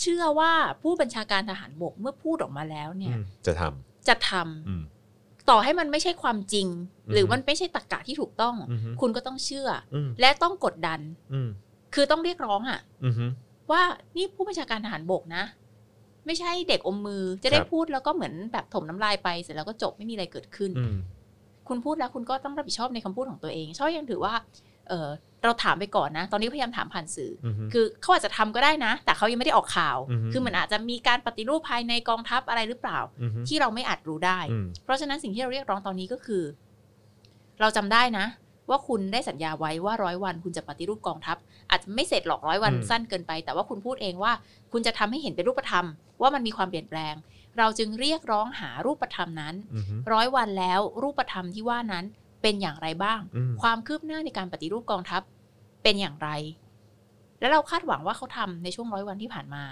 [0.00, 0.52] เชื่อว่า
[0.82, 3.62] ผู้บัญชาการทหารบกเมื่อพูดออกมาแล้วเนี่ย อืมจะท
[4.08, 4.82] จะทำำอืม
[5.50, 6.66] ต่อให้มันไม่ใช่ความจริง
[7.06, 11.00] อืมหรือมันไม่ใช่ตรรกะที่ถูกต้องอือฮึคุณก็ต้องเชื่ออืมและต้องกดดัน
[11.32, 11.48] อืม
[11.94, 13.14] คือต้องเรียกร้องอะอืม
[13.70, 13.82] ว่า
[14.16, 15.44] นี่ผู้บัญชาการทหารบกนะ
[16.26, 20.96] ไม่ใช่เด็กอมมือจะได้ครับพูดแล้วก็เหมือนแบบถมน้ำลายไปเสร็จแล้วก็จบไม่มีอะไรเกิดขึ้นอืม
[21.68, 24.34] คุณพูดแล้วคุณก็ต้องรับผิดชอบในคำพูดของตัวเองช่อยังถือว่า
[24.88, 25.08] เออ
[25.44, 36.42] เราถามไปก่อนนะ ตอนนี้พยายามถามผ่านสื่อออืมคือเขาอาจจะทำก็ได้นะ แต่เขายังไม่ได้ออกข่าวอือฮึคือมันอาจจะมีการปฏิรูปภายในกองทัพอะไรหรือเปล่าอืมที่เราไม่อาจรู้ได้อืมเพราะฉะนั้นสิ่งที่เราเรียกร้องตอนนี้ก็คือ
[37.60, 38.26] เราจำได้นะ
[38.70, 41.36] ว่าคุณได้สัญญาไว้ว่าร้อยวัน คุณจะปฏิรูปกองทัพ
[41.70, 44.32] อาจจะไม่เสร็จหรอกร้อยวันอืมสั้นเกินไป แต่ว่าคุณพูดเองว่า
[44.72, 45.86] คุณจะทำให้เห็นเป็นรูปธรรม
[46.20, 47.14] ว่ามันมีความเปลี่ยนแปลง
[47.58, 52.04] เราจึงเรียกร้องหารูปธรรมนั้นอืมร้อยวันแล้วรูปธรรมที่ว่านั้น
[52.46, 55.22] เป็นอย่างไรบ้างอืมความคืบหน้าในการปฏิรูปกองทัพ
[55.82, 56.28] เป็นอย่างไร
[57.40, 59.62] แล้วเราคาดหวังว่าเขาทำในช่วงร้อยวันที่ผ่านมา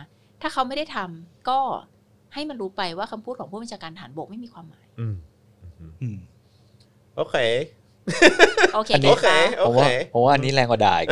[0.43, 1.59] ถ้าเขาไม่ได้ทำก็
[2.35, 5.15] ให้มันรู้ไปว่าคำพูดของผู้บัญชาการฐานบกไม่มีความหมายอืม
[6.03, 6.19] อืม
[7.17, 7.37] โอเค
[8.75, 11.09] โอเคอันนี้โอเคนะคะโอผมเคว่าผมว่าอันนี้แรงกว่าด่าอีก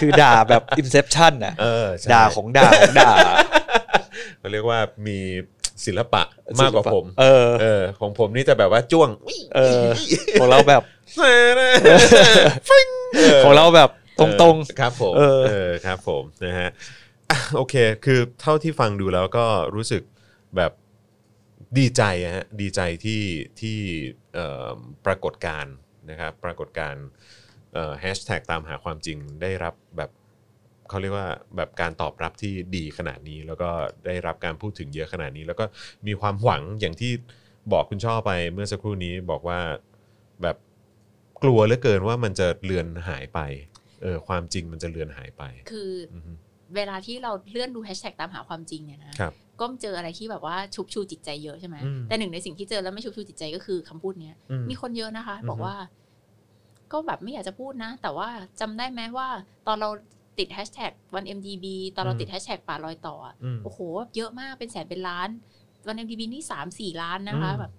[0.00, 3.12] คือด่าแบบ inception น่ะเออใช่ด่าของด่าของด่า
[4.38, 5.18] เขาเรียกว่ามี
[5.84, 6.22] ศิลปะ
[6.60, 9.10] มากกว่าผม เออ เออ ของผมนี่จะแบบว่าจ้วง
[9.56, 9.82] เออ
[10.40, 10.82] ของเราแบบ
[11.18, 16.70] เออของเราแบบตรงเออครับผมเออเออครับผมนะฮะ
[17.30, 17.74] อะโอเค
[18.04, 20.02] คือเท่าที่ฟังดูแล้วก็รู้สึก
[20.56, 20.72] แบบ
[21.78, 23.22] ดีใจอะฮะดีใจที่
[23.60, 23.78] ที่
[24.34, 24.66] เอ่อ
[25.06, 25.74] ปรากฏการณ์
[26.10, 27.06] นะครับปรากฏการณ์
[28.00, 30.10] แฮชแท็กตามหาความจริงได้รับแบบ
[30.88, 33.70] เขาเรียกว่าแบบการตอบรับที่ดีขนาดนี้ แล้วก็
[34.06, 35.64] ได้รับการพูดถึงเยอะขนาดนี้ แล้วก็
[36.06, 37.12] มีความหวังอย่างที่
[37.72, 39.58] บอกคุณช่อไปเมื่อสักครู่นี้บอกว่า
[40.42, 40.56] แบบ
[41.42, 43.40] กลัวเหลือเกินว่ามันจะเลือนหายไป
[44.02, 46.32] เออความจริงมันจะเลือนหายไป คืออือฮึ
[46.74, 55.74] เวลาที่เราเลื่อนดูแฮชแท็กตามหาความจริงเนี่ยนะครับก็เจออะไรที่แบบว่าชุบชูจิตใจเยอะใช่ไหมอืมแต่หนึ่งในสิ่งที่เจอแล้วไม่ชุบชูจิตใจก็คือคำพูดเนี้ยอืมมีคนเยอะนะคะอือฮึบอกว่า
[56.92, 58.28] ก็แบบไม่อยากจะพูดนะ แต่ว่า
[58.60, 59.28] จำได้ไหมว่า
[59.66, 59.88] ตอนเรา
[60.38, 61.66] ติดแฮชแท็กวัน MDB
[61.96, 63.78] ตอนเราติดแฮชแท็กป่าลอยต่ออะอืมโอ้โห
[64.16, 65.28] เยอะมากเป็นแสนเป็นล้าน
[65.86, 67.72] วัน MDB นี่สามสี่ล้านนะคะอืมแบบ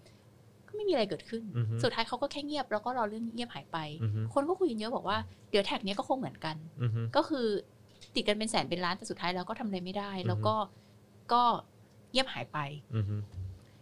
[0.68, 5.18] ก็ไม่มีอะไรเกิดขึ้นอือฮึสุดท้ายเขาก็แค่เงียบแล้วก็รอเรื่องเงียบหายไปอือฮึคนก็คุยกันเยอะบอกว่า
[5.52, 7.48] เดี๋ยวแท็กเนี้ยก็คงเหมือนกันอือฮึก็คือ
[8.16, 10.56] ติดกันเป็นแสนเป็นล้านแต่สุดท้ายแล้วก็ทำอะไรไม่ได้อือฮึแล้วก็
[11.34, 11.44] ก็
[12.12, 12.58] เงียบหายไป
[12.96, 13.16] อือฮึ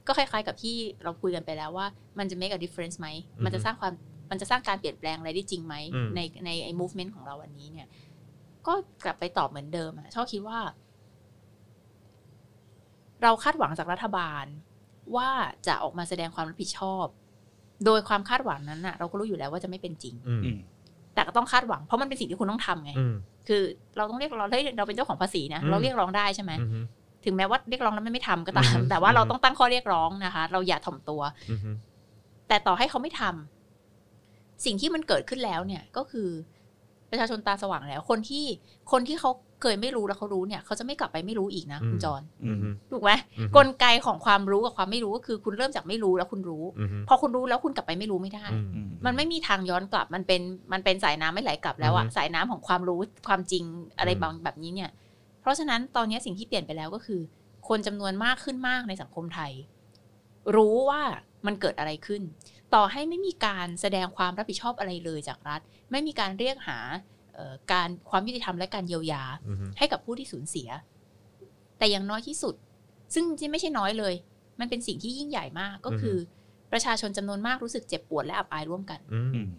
[0.08, 1.88] ก็คล้ายๆกับที่เราคุยกันไปแล้วว่า
[2.20, 3.08] มันจะ make a difference ไหม
[3.40, 3.94] อือฮึมันจะสร้างความ
[4.32, 7.88] มันจะสร้างการเปลี่ยนแปลงอะไรได้จริงไหมอืมในในไอ้ movement ของเราวันนี้เนี่ย
[8.68, 8.74] ก็
[9.06, 10.60] กลับไปตอบเหมือนเดิมอะชอบคิดว่า
[13.24, 14.46] เราคาดหวังจากรัฐบาล
[15.16, 15.30] ว่า
[15.68, 17.06] จะออกมาแสดงความรับผิดชอบ
[17.86, 20.58] โดยความคาดหวังนั้นน่ะเราก็รู้อยู่แล้วว่าจะไม่เป็นจริงอืมๆอืม
[21.14, 23.16] แต่ก็ต้องคาดหวังเพราะมันเป็นสิ่งที่คุณต้องทำไงอืม
[23.48, 23.62] คือ
[23.98, 26.80] เราต้องเรียกร้องเฮ้ยเราเป็นเจ้าของภาษีนะอืมเราเรียกร้องได้ใช่ไหมอือฮึ
[27.26, 31.72] ถึงแม้ว่าเรียกร้องแล้วมันไม่ทำก็ตาอืมมแต่ว่าเราอืมต้องตั้งข้อเรียกร้องนะคะ เราอย่าถ่อมตัวอือฮึ
[32.48, 36.30] แต่ต่อให้เขาไม่ทำสิ่งที่มันเกิดขึ้นแล้วเนี่ยก็คือ
[37.16, 38.46] ประชาชนตาสว่างแล้ว คนที่
[38.92, 50.42] คนที่เขาเคยไม่รู้แล้วเขารู้เนี่ย เขาจะไม่กลับไปไม่รู้อีกนะคุณจรอือฮึถูกไหมอือฮึกลไกของความรู้กับความไม่รู้ก็คือ คุณเริ่มจากไม่รู้แล้วคุณรู้อือฮึพอคุณรู้แล้วคุณกลับไปไม่รู้ไม่ได้อืมอืมมันไม่มีทางย้อนกลับ มันเป็น
[50.74, 53.64] มันเป็นสายน้ำไม่ไหลกลับแล้วอะอือฮึสายน้ำของความรู้ความจริง
[53.98, 54.90] อะไรอืมบางแบบนี้เนี่ย
[55.42, 57.22] เพราะฉะนั้นตอนนี้สิ่งที่เปลี่ยนไปแล้วก็คือ
[57.68, 59.52] คนจำนวนมากขึ้นมากในสังคมไทย
[60.56, 61.02] รู้ว่า
[61.46, 62.22] มันเกิดอะไรขึ้น
[62.74, 65.62] ต่อให้ไม่มีการแสดงความรับผิดชอบอะไรเลยจากรัฐ
[65.92, 66.80] ไม่มีการเรียกหา
[67.36, 70.70] เอ่อการความยุติธรรมและการเยียวยาอือฮึให้กับผู้ที่สูญเสีย
[71.78, 72.56] แต่อย่างน้อยที่สุด
[73.14, 74.14] ซึ่งจริงๆไม่ใช่น้อยเลย
[74.60, 76.18] มันเป็นสิ่งที่ยิ่งใหญ่มากก็คือ
[76.72, 79.50] ประชาชนจำนวนมากรู้สึกเจ็บปวดและอับอายร่วมกันอืมอืม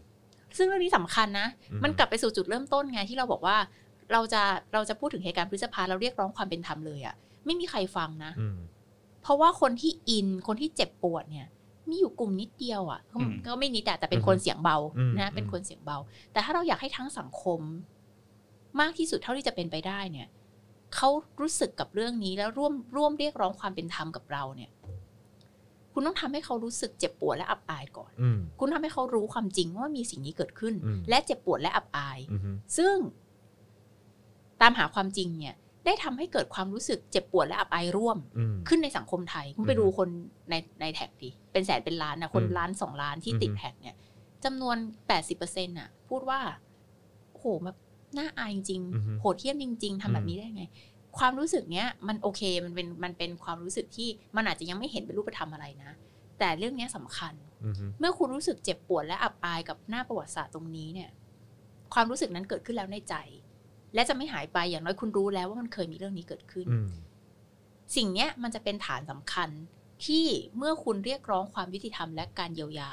[0.56, 3.56] ซึ่งเรื่องนี้สำคัญนะอืมมันกลับไปสู่จุดเริ่มต้นไงที่เราบอกว่า
[4.12, 7.14] เราจะเราจะพูดถึงเหตุการณ์พฤษภาเราเรียกร้องความเป็นธรรมเลยอะ
[7.46, 8.58] ไม่มีใครฟังนะอืม
[9.22, 11.46] เพราะว่าคนที่อินคนที่เจ็บปวดเนี่ย
[11.90, 15.98] มีอยู่กลุ่มนิดเดียวอะ่ะก็อืมก็ไม่นิดอะแต่เป็นคนเสียงเบาอืมนะอืมเป็นคนเสียงเบา
[16.32, 17.60] แต่ถ้าเราอยากให้ทั้งสังคม
[18.80, 20.28] มากที่สุดเท่าที่จะเป็นไปได้เนี่ย
[20.94, 21.08] เขา
[21.40, 24.70] รู้สึกกับเรื่องนี้แล้วร่วมร่วมเรียกร้องความเป็นธรรมกับเราเนี่ย
[25.92, 32.40] คุณต้องทำให้เขารู้สึกเจ็บปวดและอับอายก่อนอืมคุณทำให้เขารู้ความจริงว่ามีสิ่งนี้เกิดขึ้นอืมและเจ็บปวดและอับอายอืม
[32.76, 32.94] ซึ่ง
[34.60, 35.54] ตามหาความจริงเนี่ย
[35.86, 40.08] ได้ทำให้เกิดความรู้สึกเจ็บปวดและอับอายร่วมอืมขึ้นในสังคมไทย คุณไปอืมดูคน
[40.50, 43.96] ในในแท็กดิเป็นแสนเป็นล้านนะคนอืมล้านสองล้านที่อืมติดแท็กเนี่ย
[44.44, 44.76] จำนวน
[45.06, 46.40] แปดสิบเปอร์เซ็นต์อะ พูดว่า
[47.32, 47.76] โอ้โหแบบ
[48.18, 50.64] น่าอายจริงอือฮึๆโหดเหี้ยมจริงๆอืมทำแบบนี้ได้ไง
[51.18, 55.90] ความรู้สึกเนี้ยมันโอเคมันเป็นมันเป็นความรู้สึกที่มันอาจจะยังไม่เห็นเป็นรูปธรรมอะไรนะ
[56.38, 57.34] แต่เรื่องเนี้ยสำคัญ
[57.64, 61.10] อืมเมื่อคุณรู้สึกเจ็บปวดและอับอายกับหน้าประวัติศาสตร์ตรงนี้เนี่ย
[61.94, 63.14] ความรู้สึกนั้นเกิดขึ้นแล้วในใจ
[63.96, 66.88] และจะไม่หายไปอย่างน้อยคุณรู้แล้วว่ามันเคยมีเรื่องนี้เกิดขึ้นอืม
[67.96, 69.48] สิ่งเนี้ยมันจะเป็นฐานสำคัญ
[70.06, 70.26] ที่
[70.56, 72.90] เมื่อคุณเรียกร้องความยุติธรรมและการเยียวยา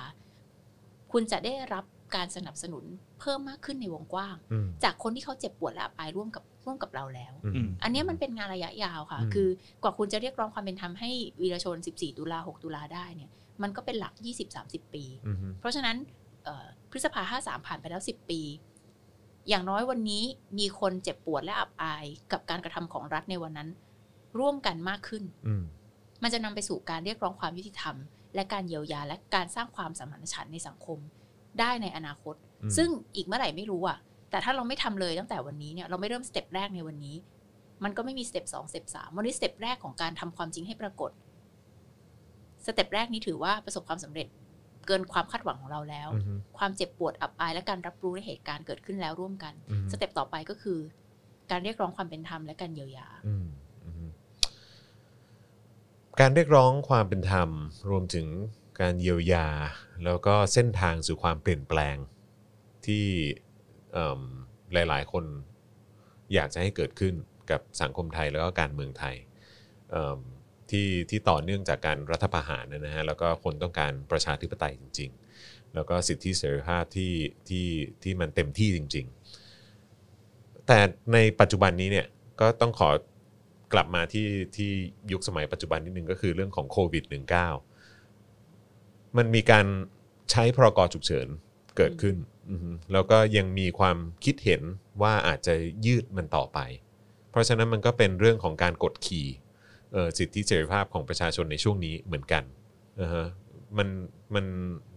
[1.11, 1.85] คุณจะได้รับ
[2.15, 2.83] การสนับสนุน
[3.19, 9.47] เพิ่มมากขึ้นในวงกว้างอืมจากคนที่เขาเจ็บปวดและอับอายร่วมกับร่วมกับเราแล้วอืมอันเนี้ยมันเป็นงานระยะยาวค่ะอืมคือ
[9.83, 11.09] กว่าคุณจะเรียกร้องความเป็นธรรมให้
[11.41, 13.29] วีรชน 14 ตุลา 6 ตุลาได้เนี่ย
[13.61, 14.13] มันก็เป็นหลัก
[14.53, 15.95] 20-30 ปีอืมเพราะฉะนั้น
[16.43, 18.41] เอ่อพฤษภา 53 ผ่านไปแล้ว 10 ปี
[19.49, 20.23] อย่างน้อยวันนี้
[20.59, 23.69] มีคนเจ็บปวดและอับอายกับการกระทำของรัฐในวันนั้น
[24.39, 25.63] ร่วมกันมากขึ้นอืม
[26.23, 27.95] มันจะนำไปสู่การเรียกร้องความยุติธรรม
[28.35, 30.99] และการเยียวยาและการสร้างความสมานฉันท์ในสังคม
[31.59, 33.97] ได้ในอนาคตอืมซึ่งอีกเมื่อไหร่ไม่รู้อะ
[34.31, 37.15] แต่ถ้าเราไม่ทำเลยตั้งแต่วันนี้เนี่ยเราไม่เริ่มสเต็ปแรกในวันนี้
[37.83, 41.11] มันก็ไม่มี step สอง step สามวันนี้ step แรกของการทำความจริงให้ปรากฏ
[42.65, 44.27] step แรกนี้ถือว่าประสบความสำเร็จ
[44.87, 50.79] เกินความคาดหวังของเราแล้วอืมความเจ็บปวดอับอายและการรับรู้ในเหตุการณ์เกิดขึ้นแล้วร่วมกันอืม step ต่อไปก็คือ
[51.51, 53.47] การเรียกร้องความเป็นธรรมและการเยียวยาอืม
[53.85, 54.09] อืม
[56.19, 57.49] การเรียกร้องความเป็นธรรม
[57.89, 58.27] รวมถึง
[58.81, 59.47] การเยียวยา
[60.05, 61.97] แล้วก็เส้นทางสู่ความเปลี่ยนแปลง
[62.85, 63.05] ที่
[63.93, 64.21] เอิ่ม
[64.73, 65.25] หลาย ๆ คน
[66.33, 67.13] อยากจะให้เกิดขึ้น
[67.51, 69.15] กับสังคมไทยแล้วก็การเมืองไทย
[69.91, 70.19] เอิ่ม
[70.71, 75.11] ที่ที่ต่อเนื่องจากการรัฐประหารนะฮะแล้วก็คนต้องการประชาธิปไตยจริง
[75.41, 77.13] ๆ แล้วก็สิทธิเสรีภาพที่
[77.49, 77.67] ที่
[78.03, 79.05] ที่มันเต็มที่จริง
[79.85, 80.79] ๆ แต่
[81.13, 82.07] ในปัจจุบันนี้เนี่ย
[82.41, 82.89] ก็ต้องขอ
[83.73, 84.71] กลับมาที่ที่
[85.11, 87.03] ยุคสมัยปัจจุบันนิดนึงก็คือเรื่องของโควิด
[87.89, 89.65] -19 มันมีการ
[90.31, 91.27] ใช้พรกฉุกเฉิน
[91.77, 92.15] เกิดขึ้น
[92.93, 94.61] แล้วก็ยังมีความคิดเห็น
[95.01, 95.53] ว่าอาจจะ
[95.85, 96.59] ยืดมันต่อไป
[97.29, 99.27] เพราะฉะนั้นมันก็เป็นเรื่องของการกดขี่
[100.17, 102.43] สิทธิเสรีภาพของประชาชนในช่วงนี้เหมือนกัน
[103.01, 103.27] นะฮะ
[103.77, 103.87] มัน
[104.35, 104.45] มัน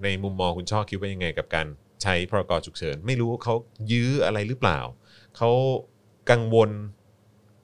[0.05, 1.66] ในมุมมองคุณช่อคิดว่ายังไงกับการ
[2.03, 3.55] ใช้พรกฉุกเฉิน ไม่รู้ว่าเขา
[3.92, 4.78] ยื้ออะไรหรือเปล่า
[5.36, 5.51] เขา
[6.30, 6.70] กังวล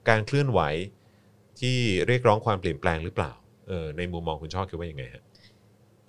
[0.09, 0.59] การเคลื่อนไหว
[1.59, 1.77] ที่
[2.07, 3.31] เรียกร้องความเปลี่ยนแปลงหรือเปล่า
[3.67, 5.23] เออในมุมมองคุณช่อคิดว่ายังไงฮะ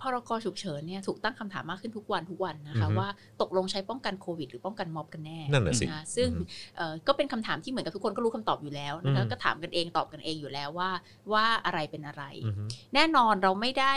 [0.05, 3.09] พรกฉุกเฉินเนี่ยถูกตั้งคำถามมากขึ้นทุกวันทุกวันนะคะอือฮึว่า
[3.41, 6.43] ตกลงใช้ป้องกันโควิดหรือป้องกันม็อบกันแน่นั่นน่ะสินะคะซึ่งอือฮึ
[6.75, 10.89] เอ่อก็เป็นคำถามที่เหมือนกับทุกคนก็รู้คำตอบอยู่แล้วนะคะอืมก็ถามกันเองตอบกันเองอยู่แล้วว่า
[11.33, 12.63] ว่าอะไรเป็นอะไรอือฮึ
[12.95, 13.95] แน่นอนเราไม่ได้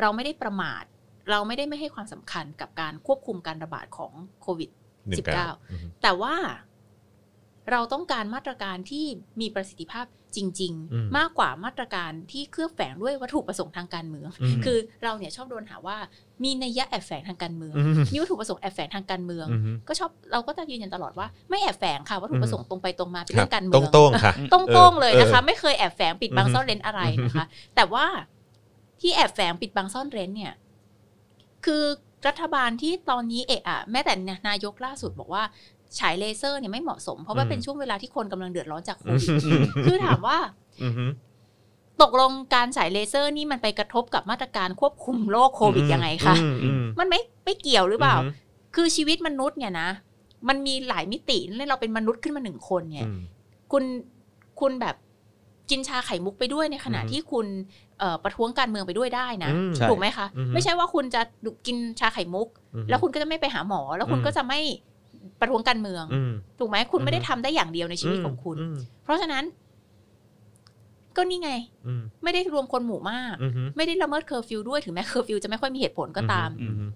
[0.00, 0.84] เราไม่ได้ประมาท
[1.30, 4.70] เราไม่ได้ไม่ให้ความสำคัญกับการควบคุมการระบาดของโควิด
[5.08, 6.34] หนึ่ง19เก้าอือฮึแต่ว่า
[7.72, 9.04] เราต้องการมาตรการที่
[9.40, 10.06] มีประสิทธิภาพ
[10.36, 15.96] จริงอืมๆมากกว่ามาตรการที่เคลือบแฝงด้วยวัตถุประสงค์ทางการเมืองอืมคือเราเนี่ยชอบโดนหาว่า
[16.44, 27.46] มีนัยยะแอบแฝงทางการเมืองอืมมีวัตถุประสงค์แอบแฝงทางการเมืองอือฮึก็ชอบเราก็จะยืนยันตลอดว่าไม่แอบแฝงค่ะวัตถุประสงค์ตรงไปตรงมาเป็นครัเรื่บองการเมืตองรงๆค่ะตรงๆเลยนะคะเออไม่เคยแอบแฝงปิดบังอือฮึซ่อนเร้นอะไรนะคะ
[27.76, 28.06] แต่ว่า
[29.00, 30.52] ที่แอบแฝงปิดบังซ่อนเร้นเนี่ย
[31.64, 31.84] คือ
[32.26, 34.14] รัฐบาลที่ตอนนี้เอะอะแม้แต่
[34.48, 35.42] นายกล่าสุดบอกว่า
[35.98, 39.28] ฉายเลเซอร์เนี่ยไม่เหมาะสม เพราะว่าอืมเป็นช่วงเวลาที่คนกำลังเดือดร้อนจากโควิด
[39.86, 40.38] คือถามว่า
[40.84, 41.06] อือฮึ
[42.02, 48.32] ตกลงการฉายเลเซอร์นี่มันไปกระทบกับมาตรการควบคุมโรคโควิดยังไงคะอืมอืมมันไม่ไม่เกี่ยวหรือเปล่าอืม
[48.74, 49.88] คือชีวิตมนุษย์เนี่ยนะ
[50.48, 53.18] มันมีหลายมิติแล้วเราเป็นมนุษย์ขึ้นมาหนึ่งคนเนี่ยอืม
[53.72, 53.84] คุณ
[54.60, 54.96] คุณแบบ
[55.70, 57.46] กินชาไข่มุกไปด้วยในขณะอืมที่คุณ
[57.98, 61.22] เอ่อประท้วงการเมืองไปด้วยได้นะอืมใช่ถูกไหมคะอือฮึไม่ใช่ว่าคุณจะ
[61.66, 64.60] กินชาไข่มุกอืมแล้วคุณก็จะไม่ไปหาหมอ แล้วคุณอืมก็จะไม่
[65.40, 69.44] ประท้วงการเมืองอืมถูกไหมคุณไม่ได้อือฮึทำได้อย่างเดียวในชีวิตของคุณอืมเพราะฉะนั้น
[71.16, 71.50] ก็นี่ไง
[71.86, 76.90] อืมไม่ได้รวมคนหมู่มากอืมอืมไม่ได้ละเมิดเคอร์ฟิวด้วยถึงแม้เคอร์ฟิวจะไม่ค่อยมีเหตุผลก็ตามอืม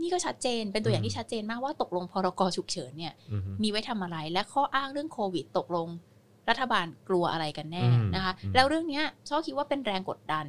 [0.00, 5.88] นี่ก็ชัดเจนเป็นตัวอย่างอืมที่ชัดเจนมากว่าตกลงพรกฉุกเฉินเนี่ยอืมมีไว้ทำอะไร และข้ออ้างเรื่องโควิด ตกลง
[6.48, 10.46] รัฐบาลกลัวอะไรกันแน่อืมนะคะอืมแล้วเรื่องเนี้ยชอบคิดว่าเป็นแรงกดดัน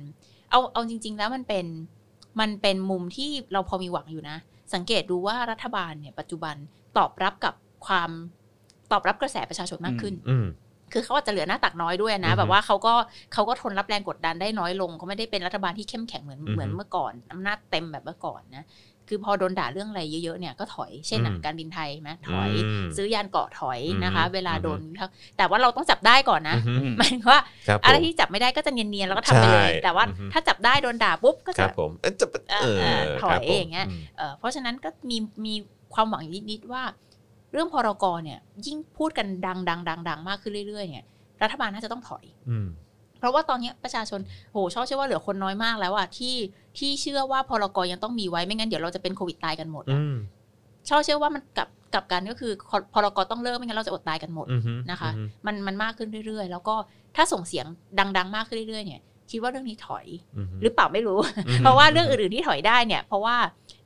[0.51, 1.66] เอาเอาจริง ๆ แล้วมันเป็น
[2.39, 4.38] มันเป็นมุมที่เราพอมีหวังอยู่นะ
[4.74, 6.55] สังเกตดูว่ารัฐบาลเนี่ยปัจจุบัน
[6.97, 7.53] ตอบรับกับ
[7.86, 8.09] ความ
[8.91, 10.47] ตอบรับกระแสประชาชนมากขึ้นอืม
[10.93, 12.93] คือเขาอาจจะเหลือหน้าตักน้อยด้วยอืนะอฮึแบบว่าเขาก็
[13.34, 18.65] เขาก็ทนรับแรงกดดันได้น้อยลงเขาไม่ได้เป็นรัฐบาลที่เข้มแข็งเหมือนอือฮึเหมือนเมื่อก่อนอำนาจเต็มแบบเมื่อก่อนนะ
[19.10, 22.51] คือพอโดนด่าเรื่องอะไรเยอะๆเนี่ยก็ถอยเช่นอืมอะการบินไทยไหมถอย
[22.86, 35.54] มซื้อยานเกาะถอยนะคะอืมเวลาอืมโดนวิพากษ์แต่ว่าเราต้องจับได้ก่อนนะอือฮึหมายถึงว่าครับผมอะไรที่จับไม่ได้ก็จะเนียนๆแล้วก็ทำไปเลยใช่แต่ว่าอือฮึถ้าจับได้โดนด่าปุ๊บก็คจะรับผมเอ้ยจะเอเอออถอยครับผมอย่างเงี้ยมเอ่อเพราะฉะนั้นก็มีมี
[35.93, 36.84] ความหวังนิดๆว่า
[37.51, 41.06] เรื่องพรกเนี่ย ยิ่งพูดกันดังดังดังดังมากขึ้นเรื่อยๆเนี่ย
[41.43, 42.68] รัฐบาลน่าจะต้องถอยอืม
[43.24, 44.19] เพราะว่าตอนเนี้ยประชาชน
[44.51, 46.36] โหชอบเชื่อว่าเหลือคนน้อยมากแล้วอะที่
[46.78, 50.15] ที่เชื่อว่าพรกยังต้องมีไว้ไม่งั้นเดี๋ยวเราจะเป็นโควิดตายกันหมดอือะม
[50.89, 52.51] ชอบเชื่อว่ามันกลับกลับกันก็คือ
[52.93, 54.61] พรกต้องเลิกไม่งั้นเราจะอดตายกันหมดอืม
[54.91, 56.76] นะคะอืมมันมันมากขึ้นเรื่อย ๆ แล้วก็
[57.15, 57.65] ถ้าส่งเสียง
[58.17, 59.01] ดัง ๆ มากขึ้นเรื่อยๆเนี่ย
[59.32, 60.05] คิดว่าเรื่องนี้ถอย
[60.36, 63.36] อืมหรือเปล่าไม่รู้อืมเพราะว่าเรื่องอื่นๆที่ถอยได้เนี่ย เพราะว่า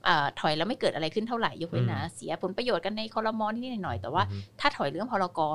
[0.06, 4.24] เอ่อถอยแล้วไม่เกิดอะไรขึ้นเท่าไหร่ยกเว้นนะเสียผลประโยชน์กันในคอรมอนิดๆหน่อยๆแต่ว่า
[4.60, 5.50] ถ้าถอยเรื่องพรกรั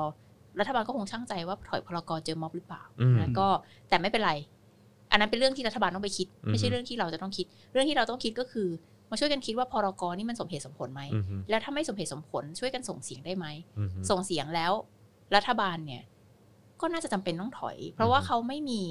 [0.69, 3.47] ฐบาลก็คงช่างใจว่าถอยพรกเจอม็อบหรือเปล่าอืมแล้วก็
[3.89, 4.31] แต่ไม่เป็นไร
[5.11, 8.67] อันนั้นเป็นเรื่องที่รัฐบาลต้องไปคิด ไม่ใช่อืมเรื่องที่เราจะต้องคิด เรื่องที่เราต้องคิดก็คือ
[9.11, 13.45] มาช่วยกันคิดว่าพรกนี่มันสมเหตุสมผลไหมอืมแล้วถ้าไม่สมเหตุสมผลช่วยกันส่งเสียงได้ไหม
[13.77, 14.71] อืมส่งเสียงแล้ว
[15.35, 16.03] รัฐบาลเนี่ย
[16.81, 18.81] ก็น่าจะจำเป็นต้องถอย เพราะว่าอืมเขาไม่มี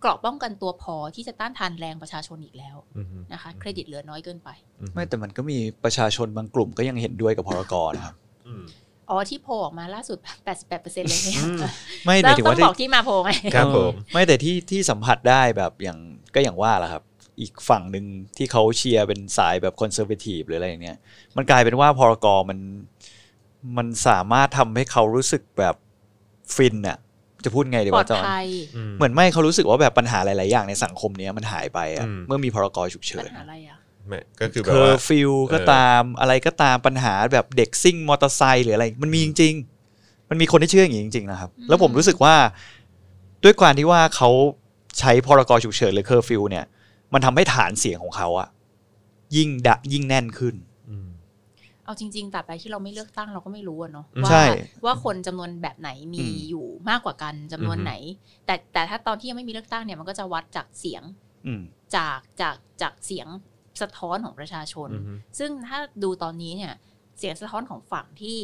[0.00, 4.48] เกราะป้องกันตัวพอที่จะต้านทานแรงประชาชนอีกแล้วอืมนะคะ เครดิตเหลือน้อยเกินไป
[4.94, 8.14] ไม่แต่มันก็มีประชาชนบางกลุ่มก็ยังเห็นด้วยกับพรกนะครับ
[9.02, 10.18] อืมอ๋อที่โพลออกมาล่าสุด
[10.62, 11.58] 88%เลยเนี่ยอืม
[12.04, 15.98] ไม่หต้มาอยงถึงต้อว่างที่บอกที่มาโพลไหมครับผมเออไม่แต่ที่ที่สัมผัสได้แบบอย่าง
[16.34, 17.02] ก็อย่างว่าแหละครับ
[17.40, 20.96] อีกฝั่งหนึ่งที่เขาเชียร์เป็นสายแบบ conservative หรืออะไรอย่างเนี้ย
[21.36, 22.58] มันกลายเป็นว่าพรกมัน
[23.76, 25.74] มันสามารถทำให้เขารู้สึกแบบ
[26.54, 26.98] ฟินอะ
[27.44, 28.46] จะพูดไงดีวะจอนปลอดภัย
[28.96, 33.81] เหมือนไม่เขารู้สึกว่าแบบปัญหาหลาย ๆ อย่างในสังคมเนี้ยมันหายไปอะอืมเมื่อมีพรกฉุกเฉินปัญหาอะไรอะไม่
[34.40, 39.54] ก็คือแบบว่าเคอร์ฟิวก็เออตามอะไรก็ตามปัญหาแบบเด็กซิ่งมอเตอร์ไซค์หรืออะไร มันมีจริง
[39.92, 42.34] ๆ มันมีคนที่เชื่ออย่างนี้จริง ๆ นะครับอืมแล้วผมรู้สึกว่า
[43.44, 44.30] ด้วยความที่ว่าเขา
[44.98, 46.64] ใช้พรกฉุกเฉินหรือเคอร์ฟิวเนี่ย
[47.12, 48.48] มันทำให้ฐานเสียงของเขาอะ
[49.36, 50.54] ยิ่งดะยิ่งแน่นขึ้น
[50.88, 51.08] อืม
[51.84, 54.44] เอาจริงๆตราบใดที่เราไม่เลือกตั้งเราก็ไม่รู้อะเนาะอืมว่าใช่
[54.84, 57.92] ว่าคนจำนวนแบบไหนมีอืมอยู่มากกว่ากันจำนวนอือฮึไหน
[58.46, 61.02] แต่แต่ถ้าตอนที่ยังไม่มีเลือกตั้งเนี่ยมันก็จะวัดจากเสียง
[61.46, 61.62] อืม
[61.96, 63.28] จากจากจากเสียง
[63.82, 66.72] สะท้อนของประชาชนอืมซึ่งถ้าดูตอนนี้เนี่ย
[67.18, 68.38] เสียงสะท้อนของฝั่งที่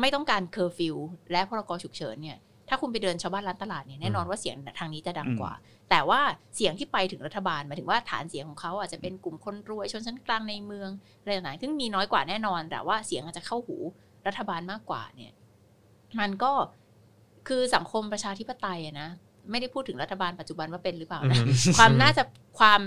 [0.00, 0.96] ไม่ต้องการเคอร์ฟิว
[1.32, 5.52] และพรกฉุกเฉินเนี่ย ถ้าคุณไปเดินชาวบ้านร้านตลาดเนี่ยแน่นอนว่าเสียงทางนี้จะดังกว่า
[5.90, 6.20] แต่ว่า
[6.56, 10.90] เสียงที่ไปถึงรัฐบาลหมายถึงว่าฐานเสียงของเขาอาจจะเป็นกลุ่มคนรวยชนชั้นกลางในเมือง
[11.20, 13.76] อะไรต่างๆซึ่งมีน้อยกว่าแน่นอน แต่ว่าเสียงอาจจะเข้าหู
[14.26, 15.32] รัฐบาลมากกว่าเนี่ย
[16.20, 16.52] มันก็
[17.48, 19.08] คือสังคมประชาธิปไตยอะนะ
[19.50, 22.22] ไม่ได้พูดถึงรัฐบาลปัจจุบันว่าเป็นหรือเปล่านะอืมความน่าจะ
[22.58, 22.80] ความ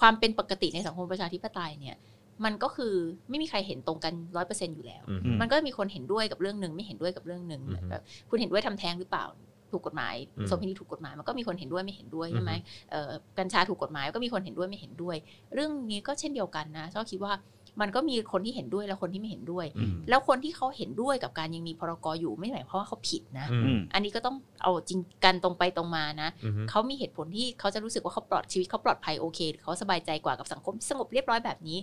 [0.00, 1.96] ความเป็นปกติในสังคมประชาธิปไตยเนี่ย
[2.44, 2.94] มันก็คือ
[3.30, 9.24] ไม่มีใครเห็นตรงกันร้อยเปอร์เซ็นอยู่แล้วอืมอืมมันก็มีคนเห็นด้วยกับเรื่องหนึ่งไม่เห็นด้วยกับเรื่องหนึ่งอือฮึแบบคุณเห็นด้วยทำแท้งหรือเปล่า
[9.72, 15.16] ถูกกฎหมายอืมสมพินีถูกกฎหมายมันก็มีคนเห็นด้วยไม่เห็นด้วยใช่ไหมอือฮึเอ่อกัญชาถูกกฎหมายก็มีคนเห็นด้วยไม่เห็นด้วย
[15.54, 17.32] เรื่องนี้ก็เช่นเดียวกันนะชอบคิดว่า
[17.80, 31.78] มันก็มีคนที่เห็นด้วยและคนที่ไม่เห็นด้วยอืมแล้วคนที่เขาเห็นด้วยกับการยังมีพรกอยู่ไม่ได้หมายความว่าเขาผิดนะอืมอืมอันนี้ก็ต้องเอาจริงกันตรงไปตรงมานะอืมเขามีเหตุผลที่เขาจะรู้สึกว่าเขาปลอดชีวิตเขาปลอดภัยโอเคหรือเขาสบายใจกว่ากับสังคมที่สงบเรียบร้อยแบบนี้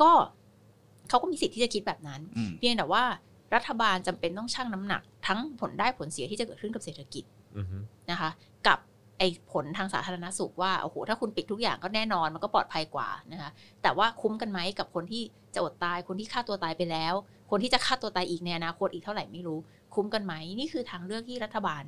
[0.00, 0.10] ก็
[1.08, 3.04] เขาก็มีสิทธิ์ที่จะคิดแบบนั้นอืมเพียงแต่ว่า
[3.54, 7.24] รัฐบาลจำเป็นต้องชั่งน้ำหนัก ทั้งผลได้ผลเสียที่จะเกิดขึ้นกับเศรษฐกิจ
[7.56, 7.66] อืม
[8.10, 8.30] นะคะ
[8.66, 8.78] กับ
[9.18, 13.50] ไอ้ผลทางสาธารณสุขว่า โอ้โห ถ้าคุณปิดทุกอย่างก็แน่นอนมันก็ปลอดภัยกว่านะคะ
[13.82, 15.22] แต่ว่าคุ้มกันไหมกับคนที่
[15.54, 17.14] จะอดตาย คนที่ฆ่าตัวตายไปแล้ว
[17.50, 19.58] คนที่จะฆ่าตัวตายอีกในอนาคตอีกเท่าไหร่ไม่รู้
[19.94, 21.82] คุ้มกันไหม นี่คือทางเลือกที่รัฐบาล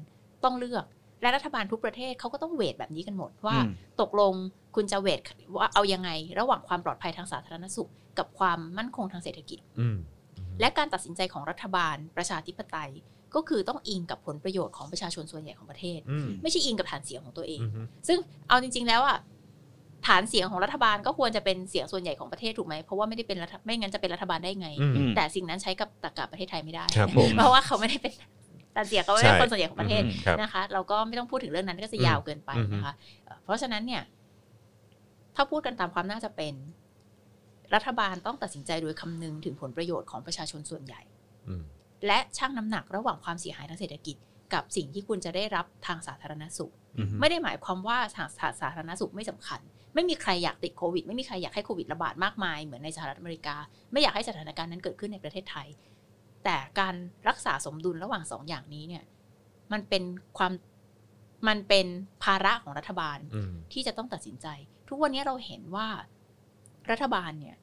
[0.45, 0.85] ต้องเลือก
[1.23, 4.35] และรัฐบาลทุกประเทศเขาก็ต้องเวทแบบนี้กันหมดว่าอืมตกลง
[4.77, 5.21] คุณจะเวท
[5.59, 9.97] ว่าเอายังไง ระหว่างความปลอดภัยทางสาธารณสุข กับความมั่นคงทางเศรษฐกิจอืม
[10.61, 12.91] และการตัดสินใจของรัฐบาลประชาธิปไตย
[13.35, 18.19] ก็คือต้องอิงกับผลประโยชน์ของประชาชนส่วนใหญ่ของประเทศอืมไม่ใช่อิงกับฐานเสียงของตัวเองอืมซึ่ง
[18.49, 19.19] เอาจริง ๆ แล้วอะ
[20.07, 28.13] ฐานเสียงของรัฐบาลก็ควรจะเป็นเสียงส่วนใหญ่ของประเทศถูกไหมเพราะว่าไม่ได้เป็นรัฐไม่งั้นจะเป็นรัฐบาลได้ไงอืมอืมแต่สิ่งนั้นใช้กับตรรกะประเทศไทยไม่ได้ครับผมเพราะว่าเขาไม่ได้เป็น
[28.75, 32.93] ฐานเสียงเขาไม่ได้เป็นคนส่วนใหญ่ของประเทศอืมครับนะคะ เราก็ไม่ต้องพูดถึงเรื่องนั้นก็จะยาวเกินไปนะคะ
[33.25, 34.03] เอ่อเพราะฉะนั้นเนี่ย
[35.37, 36.55] ถ้าพูดกันตามความน่าจะเป็น
[37.75, 41.01] รัฐบาลต้องตัดสินใจโดยคำนึงถึงผลประโยชน์ของประชาชนส่วนใหญ่
[41.49, 41.63] อืม
[42.07, 44.17] และชั่งน้ำหนักระหว่างความเสียหายทางเศรษฐกิจ
[44.55, 49.61] กับสิ่งที่คุณจะได้รับทางสาธารณสุขอืมไม่ได้หมายความว่าสาสาสาธารณสุขไม่สำคัญ
[49.95, 53.57] ไม่มีใครอยากติดโควิด ไม่มีใครอยากให้โควิดระบาดมากมายเหมือนในสหรัฐอเมริกา
[53.93, 55.69] ไม่อยากให้สถานการณ์นั้นเกิดขึ้นในประเทศไทย
[56.45, 56.95] แต่การ
[57.29, 59.05] รักษาสมดุลระหว่างสองอย่างนี้เนี่ย
[59.73, 60.03] มันเป็น
[60.39, 60.53] ความ
[61.49, 61.87] มันเป็น
[62.25, 64.47] ภาระของรัฐบาลอืมที่จะต้องตัดสินใจ
[64.89, 65.89] ทุกวันนี้เราเห็นว่า
[66.91, 67.57] รัฐบาลเนี่ย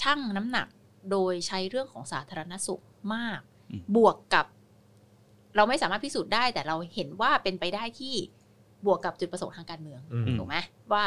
[0.00, 0.68] ชั่งน้ำหนัก
[1.10, 2.82] โดยใช้เรื่องของสาธารณสุข
[3.14, 4.46] มากอืมบวกกับ
[5.56, 8.14] เราไม่สามารถพิสูจน์ได้ แต่เราเห็นว่าเป็นไปได้ที่
[8.86, 10.56] บวกกับจุดประสงค์ทางการเมืองอืมถูกไหม
[10.92, 11.04] ว่า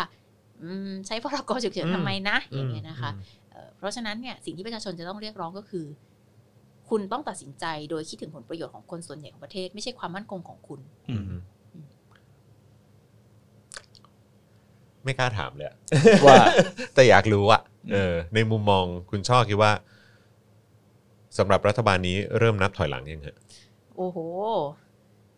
[0.61, 3.11] อืมใช้พรกฉุกเฉินอืมทำไมนะ อย่างเงี้ยนะคะ
[3.51, 5.85] เอ่อเพราะฉะนั้นเนี่ยสิ่งที่ประชาชนจะต้องเรียกร้องก็คือ
[6.89, 11.23] คุณต้องตัดสินใจโดยคิดถึงผลประโยชน์ของคนส่วนใหญ่ของประเทศ ไม่ใช่ความมั่นคงของคุณอืม
[15.03, 15.75] ไม่กล้าถามเลยอะ
[16.25, 16.41] ว่า
[16.95, 17.61] แต่อยากรู้อะ
[17.91, 19.71] เออ ในมุมมองคุณช่อคิดว่า
[21.37, 23.37] สำหรับรัฐบาลนี้เริ่มนับถอยหลังยังฮะ
[23.97, 24.17] โอ้โห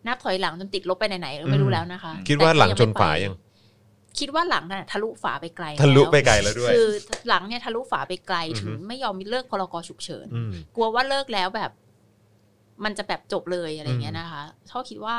[0.06, 3.34] นับถอยหลังจนติดลบไปไหนๆก็ไม่รู้แล้วนะคะ คิดว่าหลังแต่ชนฝายัง
[4.18, 6.86] คิดว่าหลังน่ะทะลุฝาไปไกลทะลุแวไปไกลแล้วด้วย คือ
[7.28, 11.70] หลังเนี่ยทะลุฝาไปไกลอือฮึถึงไม่ยอมเลิกพรกฉุกเฉินอืมกลัวว่าเลิกแล้วแบบ
[12.84, 15.16] มันจะแบบจบเลยอะไรเงี้ยอืมนะคะชอบคิดว่า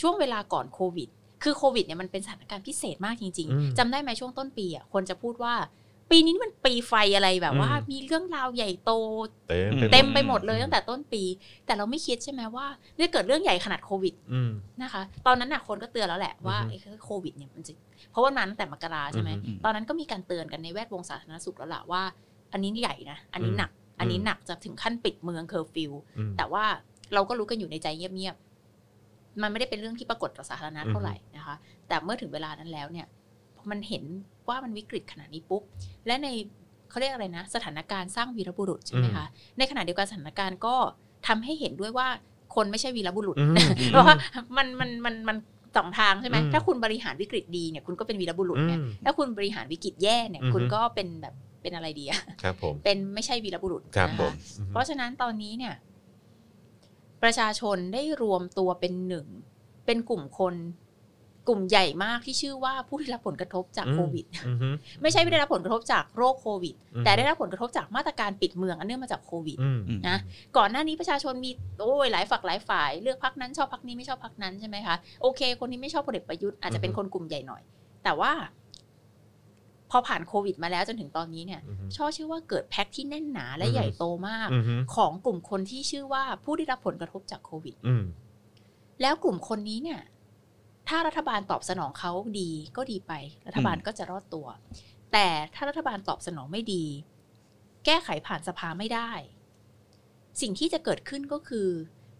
[0.00, 1.08] ช่วงเวลาก่อนโควิด
[1.42, 5.54] คือโควิดเนี่ยมันเป็นสถานการณ์พิเศษมากจริง ๆจำได้ไหมช่วงต้นปีอะคนจะพูดว่า
[6.10, 8.92] ปีนี้มันปีไฟอะไรแบบว่า มีเรื่องราวใหญ่โต
[9.48, 11.22] เต็มอืเต็มหไปดหมดเลยตั้งแต่ต้นปี
[11.66, 12.66] แต่เราไม่คิดใช่ไหมว่า
[12.96, 14.50] เนี่ยเกิดเรื่องใหญ่ขนาดโควิดอืม
[14.82, 17.72] นะคะ ตอนนั้นน่ะคนก็เตือนแล้วแหละว่าอือฮึไอ้โควิดเนี่ยมันจะ
[18.10, 22.02] เพราะว่ามันตั้งแต่มกราใช่ไหมอือฮึตอนนั้นก็มีการเตือนกันในแวดวงสาธารณสุขแล้วล่ะว่า
[22.52, 23.70] อันนี้ใหญ่นะอันนี้หนัก
[24.00, 26.64] อันนี้หนักจะถึงขั้นปิดเมืองเคอร์ฟิวอืมแต่ว่า
[27.14, 31.54] เราก็รู้กันอยู่ในใจเงียบๆมันไม่ได้เป็นเรื่องที่ปรากฏต่อสาธารณะเท่าไหร่นะคะ
[31.88, 33.06] แต่เมื่อถึงเวลานั้นแล้วเนี่ย
[33.56, 34.04] พอมันเห็น
[34.50, 35.62] ว่ามันวิกฤตขนาดนี้ปุ๊บ
[36.06, 36.28] และใน
[36.90, 39.26] เขาเรียกอะไรนะ สถานการณ์สร้างวีรบุรุษใช่ไหมคะ
[39.58, 40.74] ในขณะเดียวกันสถานการณ์ก็
[41.26, 42.08] ทำให้เห็นด้วยว่า
[42.54, 43.54] คนไม่ใช่วีรบุรุษอืม
[43.90, 44.14] เพราะว่า
[44.56, 45.36] มันมันมันมัน
[45.76, 55.74] สองทางใช่ไหมอืมถ้าคุณบริหารวิกฤตดีเนี่ยคุณก็เป็นวีรบุรุษเนี่ยอืมถ้าคุณบริหารวิกฤตแย่เนี่ยอือฮึคุณก็เป็นแบบเป็นอะไรดีอะครับผมเป็นไม่ใช่วีรบุรุษครับนะผคะมอืมเพราะฉะนั้นตอนนี้เนี่ย
[57.22, 59.26] ประชาชนได้รวมตัวเป็นหนึ่ง
[59.86, 60.54] เป็นกลุ่มคน
[61.50, 70.18] กลุ่มใหญ่มากที่ชื่อว่าผู้ที่รับผลกระทบจากโควิดอืมอืมไม่ใช่ไม่ได้รับผลกระทบจากโรคโควิดอืมแต่ได้รับผลกระทบจากมาตรการปิดเมืองอันเนื่องมาจากโควิดอืมอืมนะ
[70.56, 71.50] ก่อนหน้านี้ประชาชนมี
[71.80, 77.62] โอ้ยหลายฝักหลายฝ่าย เลือกพักนั้นชอบพักนี้ไม่ชอบพักนั้นใช่ไหมคะโอเค คนที่ไม่ชอบพลเอกประยุทธ์อาจจะเป็นคนกลุ่มใหญ่หน่อย
[78.04, 78.32] แต่ว่า
[79.90, 84.62] พอผ่านโควิด มาแล้วจนถึงตอนนี้เนี่ยอืมช่อเชื่อว่าเกิดแพ็คที่แน่นหนาและอืมใหญ่โตมากอืม
[84.94, 88.04] ของกลุ่มคนที่ชื่อว่าผู้ได้รับผลกระทบจากโควิดอืม
[89.02, 90.00] แล้วกลุ่มคนนี้เนี่ย
[90.88, 93.12] ถ้ารัฐบาลตอบสนองเขาดีก็ดีไป
[93.46, 94.46] รัฐบาลก็จะรอดตัว
[95.12, 96.84] แต่ถ้ารัฐบาลตอบสนองไม่ดี
[97.84, 99.10] แก้ไขผ่านสภาไม่ได้
[100.40, 101.68] สิ่งที่จะเกิดขึ้นก็คือ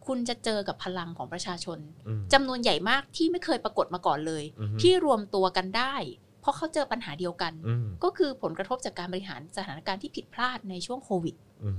[0.06, 5.94] คุณจะเจอกับพลังของประชาชนอืมจำนวนใหญ่มากที่ไม่เคยปรากฏมาก่อนเลยอือฮึที่รวมตัวกันได้
[6.40, 11.34] เพราะเขาเจอปัญหาเดียวกันอืมก็คือผลกระทบจากการบริหารสถานการณ์ที่ผิดพลาดในช่วงโควิด
[11.64, 11.74] อืม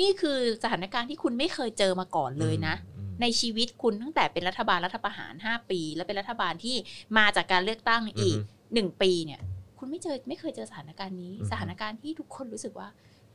[0.00, 6.76] นี่คือสถานการณ์ที่คุณไม่เคยเจอมาก่อนเลยนะอืมในชีวิตคุณตั้งแต่เป็นรัฐบาลรัฐประหาร 5 ปี และเป็นรัฐบาลที่
[7.18, 9.40] มาจากการเลือกตั้งอีกอือฮึหนึ่งปีเนี่ย
[9.78, 12.88] คุณไม่เจอไม่เคยเจอสถานการณ์นี้อือฮึสถานการณ์ที่ทุกคนรู้สึกว่า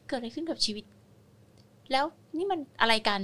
[0.07, 0.83] เกิดอะไรขึ้นกับชีวิต
[1.91, 2.05] แล้ว
[2.37, 3.21] นี่มันอะไรกัน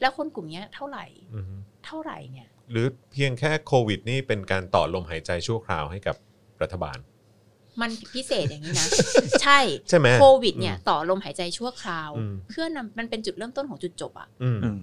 [0.00, 1.04] แล้วคนกลุ่มเนี้ยเท่าไหร่
[1.34, 1.44] อืม
[1.86, 6.16] เท่าไหร่เนี่ย หรือเพียงแค่โควิด นี่เป็นการต่อลมหายใจชั่วคราวให้กับ
[6.62, 6.98] รัฐบาล
[7.80, 8.88] มันพิเศษอย่างนี้นะ
[9.42, 14.78] ใช่ใช่ไหมโควิด เนี่ย ต่อลมหายใจชั่วคราวอืมเพื่อนำมันเป็นจุดเริ่มต้นของจุดจบอะอืมอืม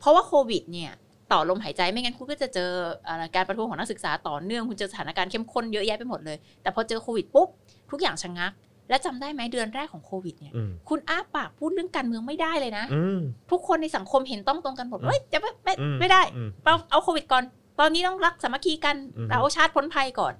[0.00, 0.92] เพราะว่าโควิด เนี่ย
[1.32, 2.70] ต่อลมหายใจไม่งั้นคุณก็จะเจอ
[3.04, 7.48] เอ่อการประท้วงของนักศึกษาต่อเนื่องคุณเจอสถานการณ์เข้มข้นเยอะแยะไปหมดเลย แต่พอเจอโควิดปุ๊บ
[7.90, 8.52] ทุกอย่างชะงัก
[8.88, 13.20] และจำได้ไหมเดือนแรกของโควิดเนี่ยอืมคุณอ้าปากพูดเรื่องการเมืองไม่ได้เลยนะอืม
[13.50, 17.44] ทุกคนในสังคมเห็นต้องตรงกันหมดอืมเฮ้ยจะไม่ไม่อืมไม่ได้อืมเอาเอาโควิดก่อน
[17.80, 20.34] ตอนนี้ต้องรักสามัคคีกันอืมเราเอาชาติพ้นภัยก่อน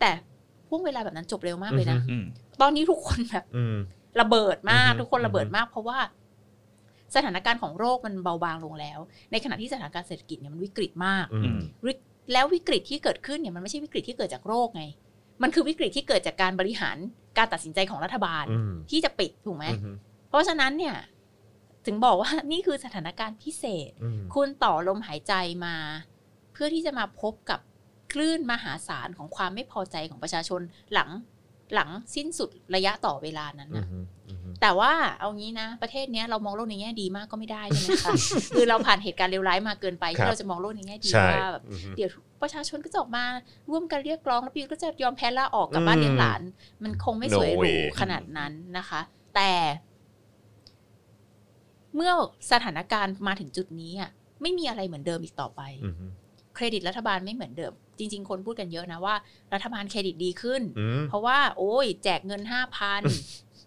[0.00, 0.10] แต่
[0.68, 2.24] พ่วงเวลาแบบนั้นจบเร็วมากเลยนะอืม
[2.60, 3.76] ตอนนี้ทุกคนแบบอืม
[4.20, 5.98] ระเบิดมากอือฮึทุกคนระเบิดอือฮึมาก เพราะว่า
[7.14, 8.98] สถานการณ์ของโรคมันเบาบางลงแล้ว
[9.32, 11.98] ในขณะที่สถานการณ์เศรษฐกิจเนี่ยมันวิกฤตมากอือืมมวิก
[12.32, 14.84] แล้ววิกฤตที่เกิดขึ้นเนี่ยมันไม่ใช่วิกฤตที่เกิดจากโรคไง
[15.42, 16.96] มันคือวิกฤตที่เกิดจากการบริหาร
[17.38, 19.96] การตัดสินใจของรัฐบาลอืมที่จะปิดถูกไหมอืม
[20.28, 20.96] เพราะฉะนั้นเนี่ย
[21.86, 25.34] ถึงบอกว่านี่คือสถานการณ์พิเศษอืมคุณต่อลมหายใจ
[25.66, 25.76] มา
[26.52, 27.60] เพื่อที่จะมาพบกับ
[28.12, 30.60] คลื่นมหาศาลของความไม่พอใจของประชาชน
[30.94, 31.10] หลัง
[31.74, 38.14] หลังสิ้นสุดระยะต่อเวลานั้นอืนะมอืมแต่ว่าเอางี้นะ ประเทศเนี้ยเรามองโลกในแง่ดีมากก็ไม่ได้ใช่ไหมคะ
[38.54, 42.10] คือเราผ่านเหตุการณ์เลวร้ายมาเกินไปครัที่บเราจะมองโลกในแง่ดีใช่ว่าแบบอืมเดี๋ยว
[42.42, 43.24] ประชาชนก็จะออกมา
[43.70, 46.40] ร่วมกันเรียกร้องแล้วพี่ก็จะยอมแพ้ลาออกกลับบ้านเลี้ยงหลาน
[46.82, 49.00] มันคงไม่สวย No หรู way ขนาดนั้นนะคะ
[49.34, 49.52] แต่
[51.94, 52.12] เมื่อ
[52.52, 54.10] สถานการณ์มาถึงจุดนี้อะ
[54.42, 55.94] ไม่มีอะไรเหมือนเดิมอีกต่อไปอืม
[56.58, 59.14] เครดิตรัฐบาลไม่เหมือนเดิม จริง ๆ คนพูดกันเยอะนะว่า
[59.54, 63.02] รัฐบาลเครดิตดีขึ้นอืมเพราะว่าโอ้ย แจกเงินห้าพัน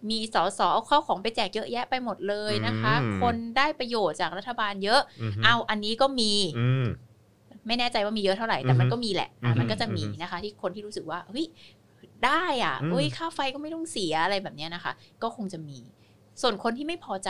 [0.10, 6.88] มีสอสอเอาเข้าของไปแจกเยอะแยะไปหมดเลยนะคะอืมคนได้ประโยชน์จากรัฐบาลเยอะมเอาอันนี้ก็มีอืม
[7.68, 11.46] ไม่แน่ใจว่ามีเยอะเท่าไหร่แต่มันก็มีแหละอะอืมมันก็จะมีอืมนะคะ ที่คนที่รู้สึกว่าเฮ้ย
[12.26, 14.94] ได้อะอืมเฮ้ยค่าไฟก็ไม่ต้องเสียอะไรแบบเนี้ยนะคะ
[15.24, 15.78] ก็คงจะมี
[16.42, 17.30] ส่วนคนที่ไม่พอใจ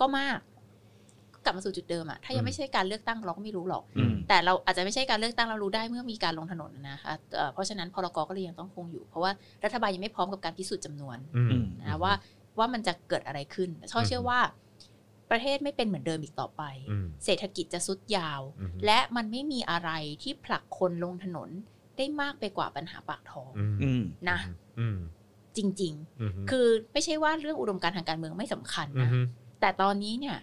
[0.00, 0.38] ก็มาก
[1.46, 9.32] ก็กลับมาสู่จุดเดิมอะถ้ายังไม่ใช่การเลือกตั้งเราก็ไม่รู้หรอกอืมแต่เราอาจจะไม่ใช่การเลือกตั้งเรารู้ได้เมื่อมีการลงถนนนะคะเอ่อเพราะฉะนั้นพรกก็เลยยังต้องคงอยู่ เพราะว่า
[9.64, 12.12] รัฐบาลยังไม่พร้อมกับการพิสูจน์จำนวนอืมนะว่า
[12.58, 14.40] ว่ามันจะเกิดอะไรขึ้นช่อเชื่อว่า
[15.30, 19.90] ประเทศไม่เป็นเหมือนเดิมอีกต่อไปอืมเศรษฐกิจจะสุดยาวอืมและมันไม่มีอะไร
[20.22, 21.48] ที่ผลักคนลงถนน
[21.96, 24.38] ได้มากไปกว่าปัญหาปากท้องอืมอืมนะ
[24.80, 24.98] อืม
[25.56, 29.24] จริงอืมๆคือไม่ใช่ว่าเรื่องอุดมการณ์ทางการเมืองไม่สำคัญอืนะม
[29.60, 30.36] แต่ตอนนี้เนี่ย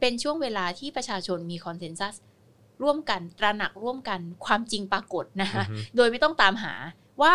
[0.00, 2.14] เป็นช่วงเวลาที่ประชาชนมีคอนเซนแซส
[2.82, 6.72] ร่วมกันตระหนักร่วมกันความจริงปรากฏนะคะอือฮึโดยไม่ต้องตามหา
[7.22, 7.34] ว่า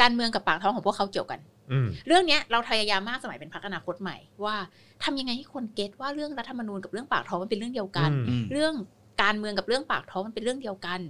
[0.00, 1.40] การเมืองกับปากท้องของพวกเขาเกี่ยวกัน
[1.72, 4.56] อืมเรื่องเนี้ยเราพยายามมากสมัยเป็นพรรคอนาคตใหม่ว่า
[5.04, 8.74] ทำยังไงให้คนเก็ตว่าเรื่องรัฐธรรมนูญกับเรื่องปากท้องมันเป็นเรื่องเดียวกันอืมเรื่อง
[9.22, 11.00] การเมืองกับเรื่องปากท้องมันเป็นเรื่องเดียวกัน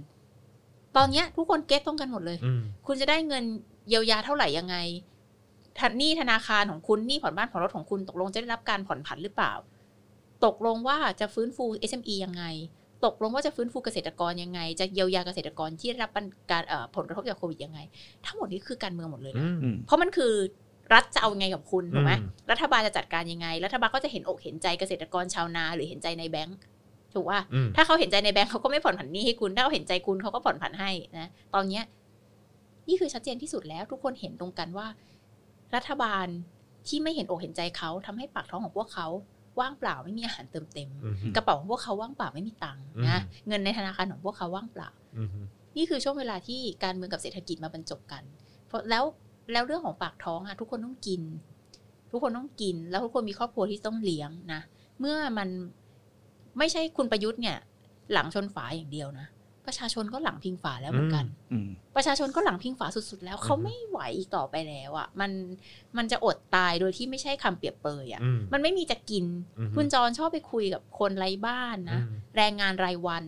[0.95, 3.43] ตอนเนี้ยทุกคนเก็ตตรงกันหมดเลยอืมคุณจะได้เงิน
[3.89, 4.75] เยียวยาเท่าไหร่ยังไง
[5.79, 9.53] ทันหนี้ธนาคารของคุณหนี้ผ่อนบ้านผ่อนรถของคุณตกลงจะได้รับการผ่อนผันหรือเปล่า
[10.45, 12.43] ตกลงว่าจะฟื้นฟู SME ยังไง
[13.05, 16.11] ตกลงว่าจะฟื้นฟูเกษตรกรยังไง จะเยียวยาเกษตรกรที่ได้รับ
[16.51, 17.79] การเอ่อผลกระทบจากโควิดยังไง
[18.25, 20.33] ทั้งหมดนี้คือการเมืองหมดเลยอืนะมอืมเพราะมันคือ
[20.93, 26.57] รัฐจะเอาไงกับคุณถูกไหมอืมรัฐบาลจะจัดการยังไง รัฐบาลก็จะเห็นอกเห็นใจเกษตรกรชาวนาหรือเห็นใจในแบงก์
[27.13, 31.83] ถูกว่าอืมถ้าเขาเห็นใจในแบงก์เขาก็ไม่ผ่อนผันหนี้ให้คุณ ถ้าเขาเห็นใจคุณเขาก็ผ่อนผันให้นะ ตอนเนี้ย
[32.87, 34.87] นี่คือชัดเจนที่สุดแล้วทุกคนเห็นตรงกันว่า
[35.75, 36.27] รัฐบาล
[36.87, 39.07] ที่ไม่เห็นอกเห็นใจเขาทำให้ปากท้องของพวกเขา
[39.61, 45.29] ว่างเปล่าไม่มีอาหารเติมเต็มอืมกระเป๋าของพวกเขาว่างเปล่าไม่มีตังค์นะอืมเงินในธนาคารของพวกเขาว่างเปล่าอืม
[45.77, 48.23] นี่คือช่วงเวลาที่การเมืองกับเศรษฐกิจมาบรรจบกัน
[48.67, 49.03] เพราะแล้ว
[49.53, 51.21] แล้วเรื่องของปากท้องอะทุกคนต้องกิน
[52.11, 54.61] ทุกคนต้องกิน แล้วทุกคนมีครอบครัวที่ต้องเลี้ยงนะ
[54.99, 55.49] เมื่อมัน
[56.57, 57.57] ไม่ใช่คุณประยุทธ์เนี่ย
[58.13, 59.27] หลังชนฝาอย่างเดียวนะ
[59.65, 65.31] ประชาชนก็หลังพิงฝาแล้วเหมือนกันอืมประชาชนก็หลังพิงฝาสุดๆ แล้วเขาไม่ไหวอีกต่อไปแล้วอะ่ะ มัน
[65.97, 69.25] มันจะอดตายโดยที่ไม่ใช่คำเปรียบเปรยอะ่ะอืมมันไม่มีจะกิน
[69.59, 73.23] อืมคุณจรชอบไปคุยกับคนไร้บ้านนะอืมแรงงานรายวัน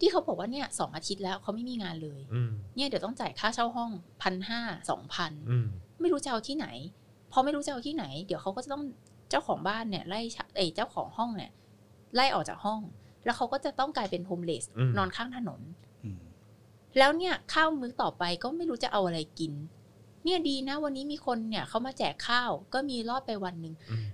[0.00, 3.90] ที่เขาบอกว่าเนี่ยสองอาทิตย์แล้วเขาไม่มีงานเลยอืมเนี่ยเดี๋ยวต้องจ่ายค่าเช่าห้อง
[4.22, 5.66] พันห้าสองพันอืม
[6.00, 6.66] ไม่รู้จะเอาที่ไหน
[7.32, 8.84] พอไม่รู้จะเอาที่ไหน เดี๋ยวเขาก็จะต้อง
[9.30, 11.50] เจ้าของบ้านเนี่ยไล่ชะเอยเจ้าของห้องเนี่ย
[12.14, 12.80] ไล่ออกจากห้อง
[13.24, 15.60] แล้วเขาก็จะต้องกลายเป็นโฮมเลสอืมนอนข้างถนน
[16.04, 16.20] อืม
[16.98, 19.52] แล้วเนี่ยข้าวมื้อต่อไปก็ไม่รู้จะเอาอะไรกิน
[20.24, 24.04] เนี่ยดีนะ วันนี้มีคนเนี่ยเขามาแจกข้าวก็มีรอดไปวันหนึ่งอืม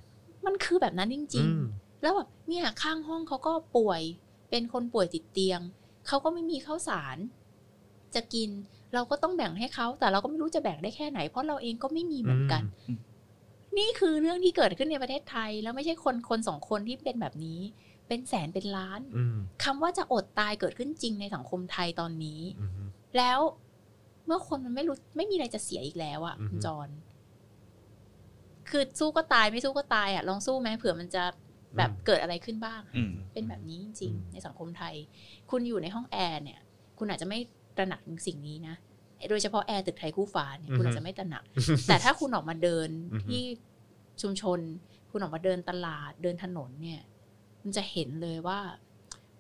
[0.47, 4.03] มันคือแบบนั้นจริงอืมๆแล้วแบบเนี่ยข้างห้องเขาก็ป่วย
[4.51, 5.61] เป็นคนป่วยติดเตียง
[6.07, 7.16] เขาก็ไม่มีข้าวสาร
[8.15, 8.51] จะกิน
[8.95, 12.99] เราก็ต้องแบ่งให้เขาแต่เราก็ไม่รู้จะแบ่งได้แค่ไหน เพราะเราเองก็ไม่มีเหมือนกันอืม
[13.78, 17.61] นี่คือเรื่องที่เกิดขึ้นในประเทศไทย แล้วไม่ใช่คนคนสองคนที่เป็นแบบนี้
[18.09, 22.70] เป็นแสนเป็นล้านอืมคำว่าจะอดตายเกิดขึ้นจริงในสังคมไทยตอนนี้อืม
[23.19, 23.39] แล้ว
[24.27, 26.89] เมื่อคนมันไม่รู้ไม่มีอะไรจะเสียอีกแล้วอะอือฮึคุณจร
[28.70, 31.24] คือสู้ก็ตายไม่สู้ก็ตายอะลองสู้ไหมเผื่อมันจะ
[31.77, 34.95] แบบเกิดอะไรขึ้นบ้างอืมเป็นแบบนี้จริงอืมๆในสังคมไทย
[35.51, 36.61] คุณอยู่ในห้องแอร์เนี่ย
[36.99, 37.39] คุณอาจจะไม่
[37.77, 38.74] ตระหนักถึงสิ่งนี้นะ
[39.31, 41.45] โดยเฉพาะแอร์ตึกไทยคู่ฟ้าเนี่ยคุณอาจจะไม่ตระหนัก
[41.89, 43.43] แต่ถ้าคุณออกมาเดินอือฮึที่
[44.23, 44.59] ชุมชน
[45.11, 47.01] คุณออกมาเดินตลาดเดินถนนเนี่ย
[47.67, 48.59] มันจะเห็นเลยว่า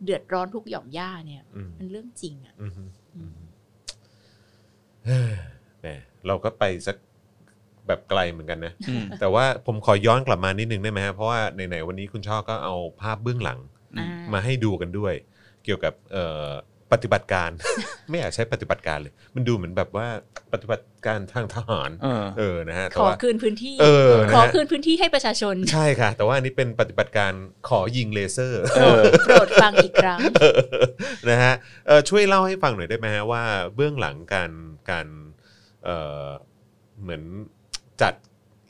[0.04, 2.72] เดือดร้อนทุกหย่อมย่าเนี่ยอืมมันเรื่องจริงอะอืม
[3.16, 3.36] อืม
[5.06, 5.32] เฮ้ย
[5.80, 5.86] แหม
[6.26, 6.96] เราก็ไปสัก
[7.86, 13.58] แบบไกลเหมือนกันนะอืมแต่ว่าผมขอย้อนกลับมานิดนึงได้ไหมฮะเพราะว่าไหนๆวันนี้คุณช่อก็เอาภาพเบื้องหลัง
[13.94, 15.14] อืมมาให้ดูกันด้วย
[15.64, 16.50] เกี่ยวกับเอ่อ
[16.92, 17.50] ปฏิบัติการ
[18.08, 20.08] ไม่อยากใช้ปฏิบัติการเลย มันดูเหมือนแบบว่า
[20.52, 27.32] ปฏิบัติการทางทหารเออเออนะฮะแต่ขอว่า คืนพื้นที่เออนะขอฮะคืนพื้นที่ให้ประชาชน ใช่ค่ะ แต่ว่าอันนี้เป็นปฏิบัติการ
[27.68, 30.20] ขอยิงเลเซอร์ เออ โปรดฟังอีกครั้ง
[31.30, 31.54] นะฮะ
[31.86, 33.42] เออช่วยเล่าให้ฟังหน่อยได้ไหมฮะว่า
[33.74, 34.50] เบื้องหลังการ
[34.90, 35.06] การ
[35.84, 35.90] เอ
[36.26, 36.28] อ
[37.02, 37.22] เหมือน
[38.02, 38.14] จัด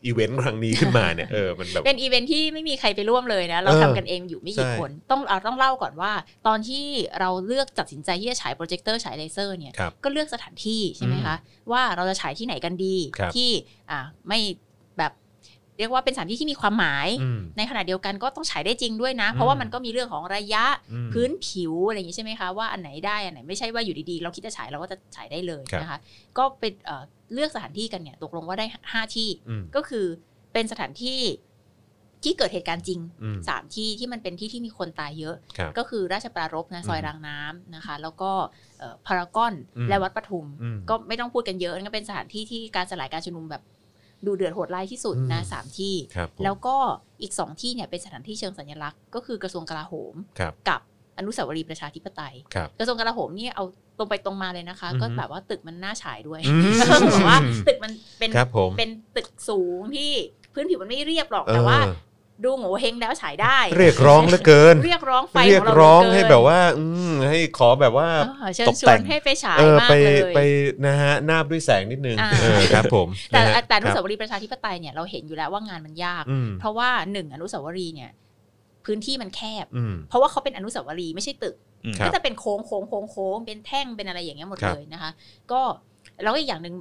[0.06, 6.12] อีเวนต์ครั้งนี้ขึ้นมาเนี่ยเออมันแบบเป็นอีเวนท์ที่ไม่มีใครไปร่วมเลยนะเราเออทำกันเองอยู่ไม่กี่ใช่คนต้องเราต้องเล่าก่อนว่า
[6.46, 6.84] ตอนที่
[7.20, 11.36] เราเลือกตัดสินใจที่จะฉายโปรเจคเตอร์ฉายเลเซอร์เนี่ยครับก็เลือกสถานที่ใช่ไหมคะ
[11.72, 13.50] ว่าเราจะฉายที่ไหนกันดีครับที่
[13.90, 14.38] อ่าไม่
[14.98, 15.12] แบบ
[15.78, 25.98] เรียกว่าเป็นสถานที่ที่มีความหมายอืมในขณะเดียวกันก็ต้องฉายได้จริงด้วยนะ เพราะว่ามันก็มีเรื่องของระยะอืมพื้นผิวอะไรอย่างนี้ใช่ไหมคะว่าอันไหนได้อันไหนไม่ใช่ว่าอยู่ดีๆ เราคิดจะฉายเราก็จะฉายได้เลยครับนะคะ
[26.38, 26.72] ก็เป็น
[27.26, 30.06] เอ่อเลือกสถานที่กันเนี่ย ตกลงว่าได้ห้าที่อืมก็คือ
[30.52, 31.20] เป็นสถานที่
[32.24, 38.30] ที่เกิดเหตุการณ์จริงอืมสามที่ที่มันเป็นที่ที่มีคนตายเยอะครับก็คือราชปรารภนะซอยอืมรางน้ำนะคะ แล้วก็
[38.78, 43.62] เอ่อพารากอนอืมและวัดปทุมอืมก็ไม่ต้องพูดกันเยอะนั่นก็เป็นสถานที่ที่การสลายการชุมนุมแบบ
[44.26, 46.76] ดูเดือดโหดร้ายที่สุดนะอืมสามที่ครับผมแล้วก็
[47.22, 50.80] อีกสองที่เนี่ยเป็นสถานที่เชิงสัญลักษณ์ ก็คือกระทรวงกลาโหมครับกับ
[51.18, 53.64] อนุสาวรีย์ประชาธิปไตยครับกระทรวงกลาโหมนี่เอา
[53.98, 56.74] ตรงไปตรงมาเลยนะคะอือฮึก็แบบว่าตึกมันน่าฉายด้วยอืม
[57.12, 60.10] บอกว่าตึกมันเป็นครับผมเป็นตึกสูงที่
[60.54, 61.94] พื้นผิวมันไม่เรียบหรอกแต่ว่าเออ
[62.44, 68.08] ดูโง่เฮงแล้วฉายได้ เรียกร้องเหลือเกิน เรียกร้องไฟเรียขกองเราร้องเกินให้แบบว่า อืมให้ขอแบบว่า
[68.40, 70.40] เออเชิญตกชแต่วนงให้ไปฉายเออมากไปเลยไป
[70.86, 78.10] นะฮะนาบด้วยแสงนิดนึงอ่าเออครับผม แต่นะฮะแต่อนุคสารับวรีย์ประชาธิปไตยเนี่ยเราเห็นอยู่แล้วว่างานมันยากอืมเพราะว่าหนึ่งอนุสาวรีย์เนี่ย
[78.86, 85.10] พื้นที่มันแคบอืมเพราะว่าเขาเป็นอนุสาวรีย์ไม่ใช่ตึกอืมครับก็จะเป็นโค้งโค้งโค้งโค้งเป็นแท่งเป็นอะไรอย่างเงี้ยหมดครับเลยนะคะ
[85.52, 85.60] ก็
[86.22, 86.74] แล้วก็อีกอย่างหนึ่ง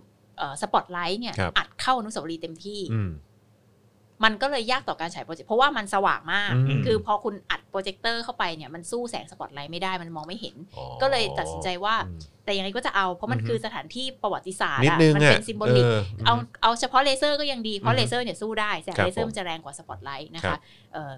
[0.61, 3.11] สปอตไลท์เนี่ยครับอัดเข้าอนุสาวรีย์เต็มที่อืม
[4.23, 20.59] มันก็เลยยากต่อการฉายโปรเจกต์เพราะว่ามันสว่างมากอืมคือพอคุณอัดโปรเจคเตอร์เข้าไปเนี่ยมันสู้แสงสปอตไลท์ไม่ได้มันมองไม่เห็นอ๋อก็เลยตัดสินใจว่าอืมแต่ยังไงก็จะเอาเพราะมันอือฮึคือสถานที่ประวัติศาสตร์นิดนึงอะมันเป็น symbolic เออเอาเอาเฉพาะเลเซอร์ก็ยังดีเพราะอืมเลเซอร์เนี่ยสู้ได้แสงครับเลเซอร์ผมมันจะแรงกว่าสปอตไลท์นะคะครับ
[20.93, 21.11] เอ่อ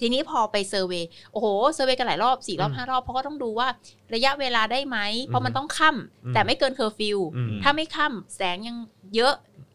[0.00, 3.68] ทีนี้พอไป survey โอ้โห survey กันหลายรอบสี่รอบอืมห้ารอบเพราะก็ต้องดูว่า
[4.14, 8.76] ระยะเวลาได้ไหม เพราะอืมมันต้องค่ำอืมแต่ไม่เกินเคอร์ฟิวอืมถ้าไม่ค่ำแสงยัง
[9.16, 9.34] เยอะ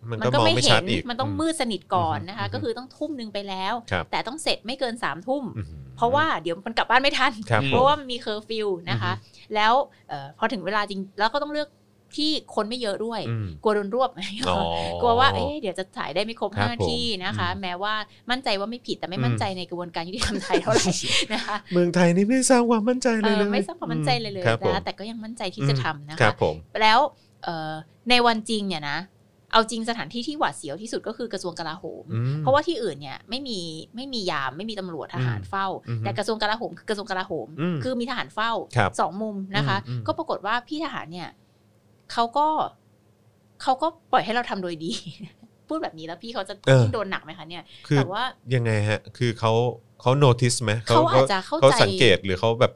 [0.10, 5.68] มันมันก็ก็มองไม่ไม่เห็นชัดอีกมันต้องมืดสนิทก่อนนะคะอืมก็คือต้องทุ่มหนึ่งไปแล้วครับแต่ต้องเสร็จไม่เกินสามทุ่มอืม
[5.98, 9.12] เพราะว่าเดี๋ยวมันกลับบ้านไม่ทันครับเพราะว่ามันมีเคอร์ฟิวนะคะ
[9.56, 9.74] แล้ว
[10.10, 11.70] เออพอถึงเวลาจริงแล้วก็ต้องเลือก
[12.18, 14.10] ที่คนไม่เยอะด้วยอืมกลัวโดนรวบ
[14.50, 14.58] อ๋อ
[15.02, 17.94] กลัวว่าเอ๊ะเดี๋ยวจะถ่ายได้ไม่ครบครับห้าที่นะคะผมแม้ว่า
[18.32, 20.86] มั่นใจว่าไม่ผิดแต่ไม่อืมมั่นใจในกระบวนการยุติธรรมไทยเท่าไหร่
[21.34, 27.00] นะคะเมืองไทยนี่ไม่สร้างความมั่นใจเอเลยอเลยไม่สร้างความมั่นใจเลยเลยครับผมนะคะแต่ก็ยังมั่นใจที่จะทำนะครัคะบผมแล้ว
[27.44, 27.72] เอ่อ
[28.10, 29.00] ในวันจริงเนี่ยนะ
[29.52, 33.60] เอาจริงสถานที่ที่หวาดเสียวที่สุดก็คือกระทรวงกลาโหมอืมเพราะว่าที่อื่นเนี่ยไม่มี
[33.96, 41.28] ไม่มียามไม่มีตำรวจทหารเฝ้าอืมแต่กระทรวงกลาโหมคือกระทรวงกลาโหมอืมคือมีทหารเฝ้าครับสองมุมนะคะอืมอืมก็ปรากฏว่าพี่ทหารเนี่ย
[42.14, 42.48] เขาก็
[43.62, 44.92] เขาก็ปล่อยให้เราทำโดยดี
[45.68, 48.24] พูดแบบนี้แล้วพี่เขาจะยิ่งโดนหนักไหมคะเนี่ยคือแต่ว่า
[48.56, 49.52] ยังไงฮะ คือเขา
[50.02, 52.74] เขา notice ไหมเขาอาจจะเข้าใจเขาสังเกตหรือเขาแบบ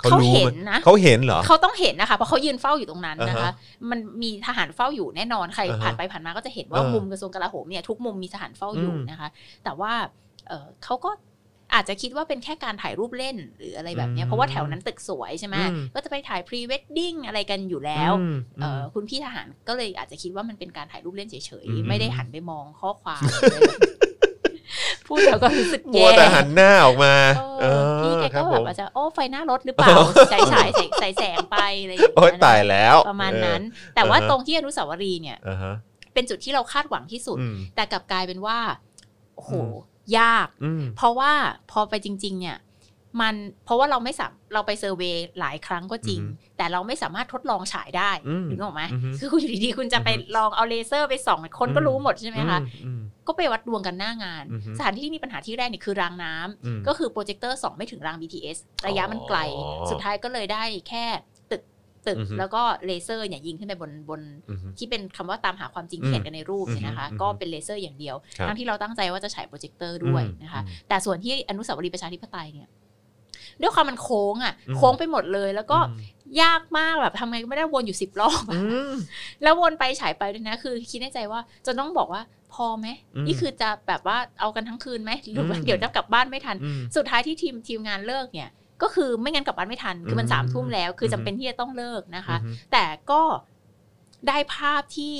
[0.00, 3.52] เขาเขารู้เห็นไหมนะเขาเห็นเหรอเขาต้องเห็นนะคะเพราะเขายืนเฝ้าอยู่ตรงนั้นนะอ่าคะฮะ
[3.90, 9.28] มันมีทหารเฝ้าอยู่แน่นอนใครอ่าฮะผ่านไปผ่านมาก็จะเห็นว่าเออมุมกระทรวงกลาโหมเนี่ยทุกมุมมีทหารเฝ้าอยู่อืมนะคะ
[9.64, 9.92] แต่ว่า
[10.48, 11.10] เออเขาก็
[11.74, 23.80] อาจจะคิดว่าเป็นแค่การถ่ายรูปเล่นหรืออะไรแบบเนี้ยอืมเพราะว่าแถวนั้นตึกสวยใช่ไหมอืมก็จะไปถ่ายพรีเวดดิ้งอะไรกันอยู่แล้วอืมเออคุณพี่ทหารก็เลยอาจจะคิดว่ามันเป็นการถ่ายรูปเล่นเฉยอืมๆไม่ได้หันไปมองข้อความอะไรแบบ
[25.06, 27.14] พูดแล้วก็รู้สึกมัวแย่แต่หันหน้าออกมา
[27.62, 27.66] เอ
[27.98, 29.88] อพี่แกครัก็ผแบบมอาจจะโอ้ไฟหน้ารถหรือเปล่า
[30.32, 33.62] ฉายฉายใส่ใส่แสงไปอะไรอย่างโอ้ยเงี้ยตายนะแล้วประมาณนั้น
[33.94, 35.74] แต่ว่าอ่าฮะตรงที่อนุสาวรีย์เนี่ยอ่าฮะ
[36.14, 38.58] เป็นจุดที่เราคาดหวังที่สุดอืมแต่กลับกลายเป็นว่า
[39.36, 41.32] โอ้โหอืม ยากอืมเพราะว่า
[41.70, 42.58] พอไปจริง ๆ เนี่ย
[43.20, 43.34] มัน
[43.64, 61.04] เพราะว่าเราไม่สามเราไป survey หลายครั้งก็จริงอือฮึแต่เราไม่สามารถทดลองฉายได้อืมถึงออกไหมอือฮึคือคุณอยู่ดีๆคุณจะไปอือฮึลองเอาเลเซอร์ไปส่องคนก็อืมรู้หมดใช่ไหมคะอืมก็ไปวัดดวงกันหน้างานอือฮึสถานที่ที่มีปัญหาที่แรกเนี่ยคือรางน้ำอืมก็คือโปรเจคเตอร์ส่องไม่ถึงราง BTS ระยะมันไกลอ๋อสุดท้ายก็เลยได้แค่
[62.06, 72.68] ตึกตึกอือฮึแล้วก็เลเซอร์เนี่ยยิงขึ้นไปบนบนอืมที่เป็นคำว่าตามหาความจริงอืมที่เห็นกันในรูปเนี่ยนะคะอืมก็เป็นเลเซอร์อย่างเดียวครับทั้งที่เราตั้งใจว่าจะฉายโปรเจคเตอร์ด้วยนะคะอืมแต่ส่วนที่อนุสาวรีย์ประชาธิปไตยเนี่ย
[73.60, 75.98] ด้วยความมันโค้งอะอืมโค้งไปหมดเลย แล้วก็อืม
[76.42, 78.94] ยากมากแบบทำไงก็ไม่ได้วนอยู่สิบรอบอะอืม
[79.42, 82.22] แล้ววนไปฉายไปด้วยนะ คือคิดในใจว่าจะต้องบอกว่า
[82.54, 88.48] พอไหมอืมนี่คือจะแบบว่าเอากันทั้งคืนไหมหรือว่าอืมเดี๋ยวจะกลับบ้านไม่ทันอืมสุดท้ายที่ทีมทีมงานเลิกเนี่ย
[88.82, 93.22] ก็คือไม่งั้นกลับบ้านไม่ทัน คือมันอืมสามทุ่มแล้ว คือจำอืมเป็นที่จะต้องเลิกนะคะอืมแต่ก็
[94.28, 95.16] ได้ภาพที่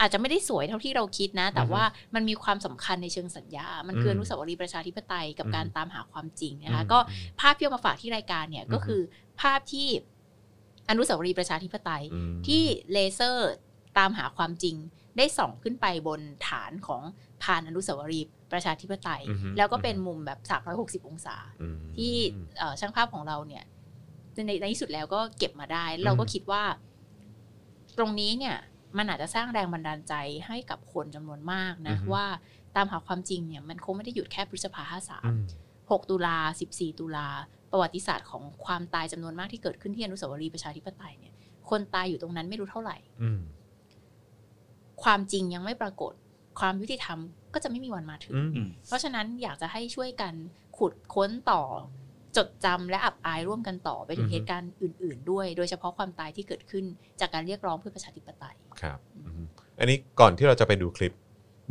[0.00, 1.84] อาจจะไม่ได้สวยเท่าที่เราคิดนะ แต่อือฮึว่า
[2.14, 6.98] มันมีความสำคัญในเชิงสัญญา มันคือมอนุสาวรีย์ประชาธิปไตยกับอืมการตามหาความจริงนะคะอืมก็
[7.40, 9.00] ภาพที่เอามาฝากที่รายการเนี่ยก็อือฮึคือ
[9.40, 9.88] ภาพที่
[10.90, 12.62] อนุสาวรีย์ประชาธิปไตยอืมที่
[12.92, 13.50] เลเซอร์
[13.98, 14.76] ตามหาความจริง
[15.16, 17.02] ได้ส่องขึ้นไปบนฐานของ
[17.42, 20.38] พานอนุสาวรีย์ ประชาธิปไตยอือฮึแล้วก็เป็นมุมแบบ
[21.04, 22.12] 360 องศาอืมที่
[22.58, 23.64] เอ่อช่างภาพของเราเนี่ย
[24.46, 26.62] ในในที่สุดแล้วก็เก็บมาได้ เราก็คิดว่า
[27.98, 28.56] ตรงนี้เนี่ย
[28.98, 30.14] มันอาจจะสร้างแรงบันดาลใจ
[30.46, 32.26] ให้กับคนจำนวนมากนะอือฮึว่า
[32.76, 35.44] ตามหาความจริงเนี่ย มันคงไม่ได้หยุดแค่พฤษภาห้าสามอืม
[35.90, 37.28] หกตุลาสิบสี่ตุลา
[37.70, 41.34] ประวัติศาสตร์ของความตายจำนวนมากที่เกิดขึ้นที่อนุสาวรีย์ประชาธิปไตยเนี่ย
[41.70, 43.40] คนตายอยู่ตรงนั้นไม่รู้เท่าไหร่อืม
[45.02, 46.12] ความจริงยังไม่ปรากฏ
[46.60, 47.18] ความยุติธรรม
[47.54, 50.34] ก็จะไม่มีวันมาถึงอืมอืมเพราะฉะนั้นอยากจะให้ช่วยกัน
[50.78, 51.62] ขุดค้นต่อ
[52.36, 56.84] จดจำและอับอายร่วมกันต่อไปถึอืงอฮึเหตุการณ์อื่น ๆ ด้วย โดยเฉพาะความตายที่เกิดขึ้น
[57.20, 59.44] จากการเรียกร้องเพื่อประชาธิปไตยครับอืม
[59.78, 61.12] อันนี้ก่อนที่เราจะไปดูคลิป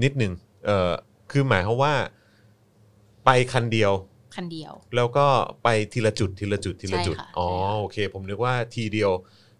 [0.03, 0.31] นิดนึง
[0.65, 0.91] เอ่อ
[1.31, 1.93] คือหมายความว่า
[3.26, 3.91] ไปคันเดียว
[4.35, 5.27] คันเดียว แล้วก็
[5.64, 9.11] ไปทีละจุดทีละจุดทีละจุดใช่ค่ะอ๋อใช่ค่ะโอเค ผมนึกว่าทีเดียว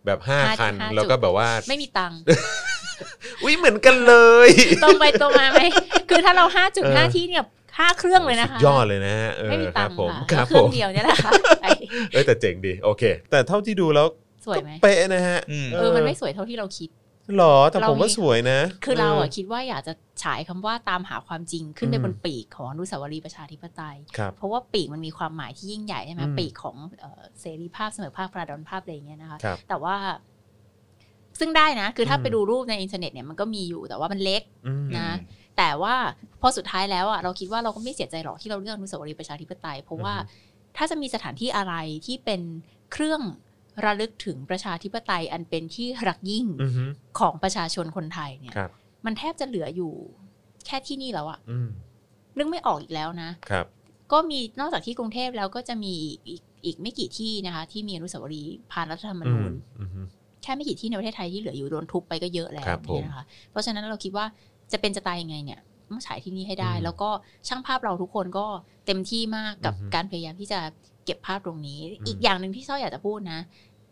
[0.06, 2.20] แบบห้า5คันห้าแล้วก็จุดแบบว่า ไม่มีตังค์
[3.44, 4.16] อุ้ยเหมือนกันเล
[4.48, 4.50] ย
[4.84, 5.62] ตรงไปตรงมาไหม
[6.10, 7.46] คือถ้าเราห้าจุดเออห้าที่เนี่ย
[7.80, 11.32] ห้าเครื่องเลยนะคะสุดยอดเลยนะฮะเออไม่มีคตัรังบค์ผมค่ะครับเครื่ผองมเดียวเนี่ยแหละค่ะ
[11.62, 11.66] ไป
[12.14, 14.08] เอ้ยแต่เจ๋งดีโอเค แต่เท่าที่ดูแล้ว
[14.46, 16.90] สวยไหมเป๊ะนะฮะอืมเออมันไม่สวยเท่าที่เราคิด
[17.38, 19.94] หรอแต่เราผมว่ามีสวยนะ คือเราอะอคิดว่าอยากจะ
[20.24, 29.96] ฉายคำว่าตามหาความจริงขึ้นไปอืมบนปีกของอนุสาวรีย์ประชาธิปไตยครับเพราะว่าปีกมันมีความหมายที่ยิ่งใหญ่ใช่ไหมอืมปีกของเอ่อเสรีภาพเสมอภาคปราดอนภาพอะไรอย่างเงี้ยนะคะครับแต่ว่า
[31.40, 35.10] ซึ่งได้นะ คือถ้าอืมไปดูรูปในอินเทอร์เน็ตเนี่ยมันก็มีอยู่แต่ว่ามันเล็กอืมนะ
[35.58, 35.96] แต่ว่า
[36.42, 40.34] พอสุดท้ายแล้วอะเราคิดว่าเราก็ไม่เสียใจหรอกที่เราเลือกอนุสาวรีย์ประชาธิปไตย เพราะว่าอือฮึ
[40.78, 41.74] ถ้าจะมีสถานที่อะไร
[42.06, 42.42] ที่เป็น
[42.92, 43.22] เครื่อง
[43.86, 46.84] ระลึกถึงประชาธิปไตยอันเป็นที่รักยิ่งอือฮึ
[47.20, 48.72] ของประชาชนคนไทยเนี่ยครับ
[49.06, 49.94] มันแทบจะเหลืออยู่
[50.66, 51.70] แค่ที่นี่แล้วอะอืม
[52.38, 53.66] นึกไม่ออกอีกแล้วนะครับ
[54.12, 60.02] ก็มีนอกจากที่กรุงเทพแล้วก็จะมีอีกอีกอีกไม่กี่ที่นะคะ ที่มีอนุสาวรีย์ผ่านรัฐธรรมอืนูมญอือฮึ
[60.44, 64.26] แค่ไม่กี่ที่ในประเทศไทยที่เหลืออยู่โดนทุบไปก็เยอะแล้วครับผมเนี่ยนะคะ เพราะฉะนั้นเราคิดว่า
[64.72, 65.60] จะเป็นจะตายยังไงเนี่ย
[65.90, 67.10] ต้องฉายที่นี่ให้ได้อืมแล้วก็
[67.48, 68.46] ช่างภาพเราทุกคนก็
[68.86, 70.60] เต็มที่มากกับอือฮึการพยายามที่จะ
[71.10, 73.40] เก็บภาพตรงนี้อืมอีกอย่างหนึ่งที่ช่ออยากจะพูดนะ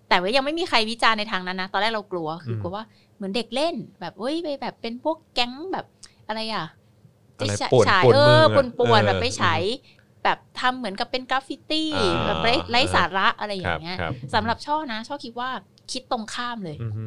[0.09, 2.85] แต่ว่ายังไม่มีใครวิจารณ์ในทางนั้นนะ ตอนแรกเรากลัว คืออืมกลัวว่า
[3.15, 5.85] เหมือนเด็กเล่น แบบเอ้ยไปแบบเป็นพวกแก๊งแบบ
[6.27, 6.65] อะไรอะ
[7.39, 9.61] อะไรฉายป่วนฉายป่วนเอเมืองป่วนเออแบบไปฉาย
[10.23, 15.49] แบบทำเหมือนกับเป็นกราฟฟิตี้อ่าแบบไร้ไร้สาระอะไรอครัย่าบงเงี้ยครับครับสำหรับช่อนะ ช่อคิดว่า
[15.91, 17.03] คิดตรงข้ามเลยอือฮึ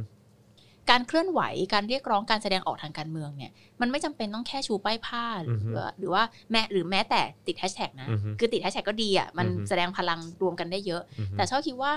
[0.90, 1.40] การเคลื่อนไหว
[1.74, 3.50] การเรียกร้องการแสดงออกทางการเมืองเนี่ย
[3.80, 11.92] มันไม่จำเป็นต้องแค่ชูป้ายผ้าหรือว่าหรือว่าแม้หรือแม้แต่ติดแฮชแท็กนะอือฮึคือติดแฮชแท็กก็ดีอะมันอือฮึแสดงพลังรวมกันได้เยอะอือฮึแต่ช่อคิดว่า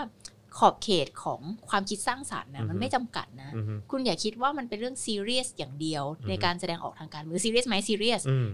[0.58, 8.48] ขอบเขตของความคิดสร้างสรรค์นะมันอือฮึไม่จำกัดนะอือฮึคุณอย่าคิดว่ามันเป็นเรื่องซีเรียสอย่างเดียวอือฮึในการแสดงออกทางการเมืองซีเรียสไหมซีเรียสอืม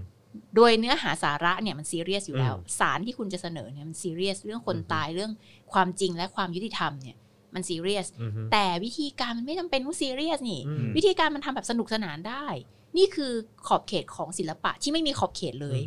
[0.55, 5.31] โดยเนื้อหาสาระเนี่ยมันซีเรียสอยู่แล้วอืมสารที่คุณจะเสนอเนี่ยมันซีเรียสเรื่องคนอือฮึตายเรื่อง
[5.73, 7.17] ความจริงและความยุติธรรมเนี่ย
[7.55, 12.45] มันซีเรียสอือฮึแต่วิธีการมันไม่จำเป็นต้องซีเรียสนี่อืมวิธีการมันทำแบบสนุกสนานได้
[12.97, 13.31] นี่คือ
[13.67, 15.79] ขอบเขตของศิลปะที่ไม่มีขอบเขตเลย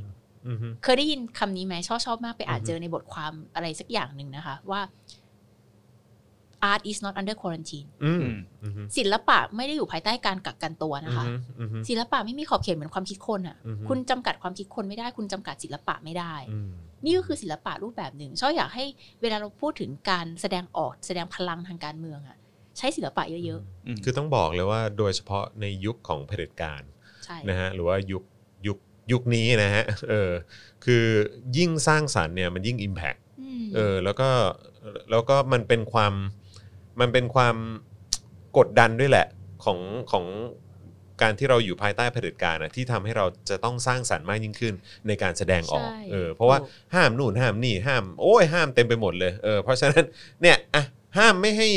[0.49, 4.81] อือฮึเคยได้ยินคำนี้ไหมชอบชอบมากไปอ่านอือฮึเจอในบทความอะไรสักอย่างหนึ่งนะคะว่า
[6.71, 11.27] art is not under quarantine อืมอืมอือฮึศิลปะไม่ได้อยู่ภายใต้การกักกันตัวนะคะ
[11.61, 16.73] อือฮึศิลปะไม่มีขอบเขตเหมือนความคิดคนอะอือฮึคุณจำกัดความคิดคนไม่ได้ คุณจำกัดศิลปะไม่ได้อืม
[17.05, 18.85] นี่ก็คือศิลปะรูปแบบหนึ่งชอบอยากให้
[19.23, 22.37] เวลาเราพูดถึงการแสดงออกแสดงพลังทางการเมืองอะ
[22.79, 28.23] ใช้ศิลปะเยอะอืมคือต้องบอกเลยว่าโดยเฉพาะในยุคของเผด็จการๆใช่นะฮะหรือว่ายุค
[28.67, 28.79] ยุค
[29.13, 30.31] ยุคนี้นะฮะเออ
[30.85, 31.05] คือ
[31.57, 33.21] ยิ่งสร้างสรรค์เนี่ยมันยิ่ง Impact
[33.63, 34.31] มเออแล้วก็
[35.11, 36.13] แล้วก็มันเป็นความ
[37.01, 37.57] มันเป็นความ
[38.59, 39.27] กดดันด้วยแหละ
[39.65, 39.79] ของ
[40.11, 40.25] ของ
[41.23, 44.75] การที่เราอยู่ภายใต้เผด็จการนะที่ทำให้เราจะต้องสร้างสรรค์มากยิ่งขึ้น
[45.09, 50.05] ในการแสดงออก ใช่ เออ เพราะว่าถูกห้ามนู่นห้ามนี่ห้าม โอ้ยห้ามเต็มไปหมดเลย เออ เพราะฉะนั้น
[50.43, 50.85] เนี่ยอะ
[51.19, 51.69] ห้ามไม่ให้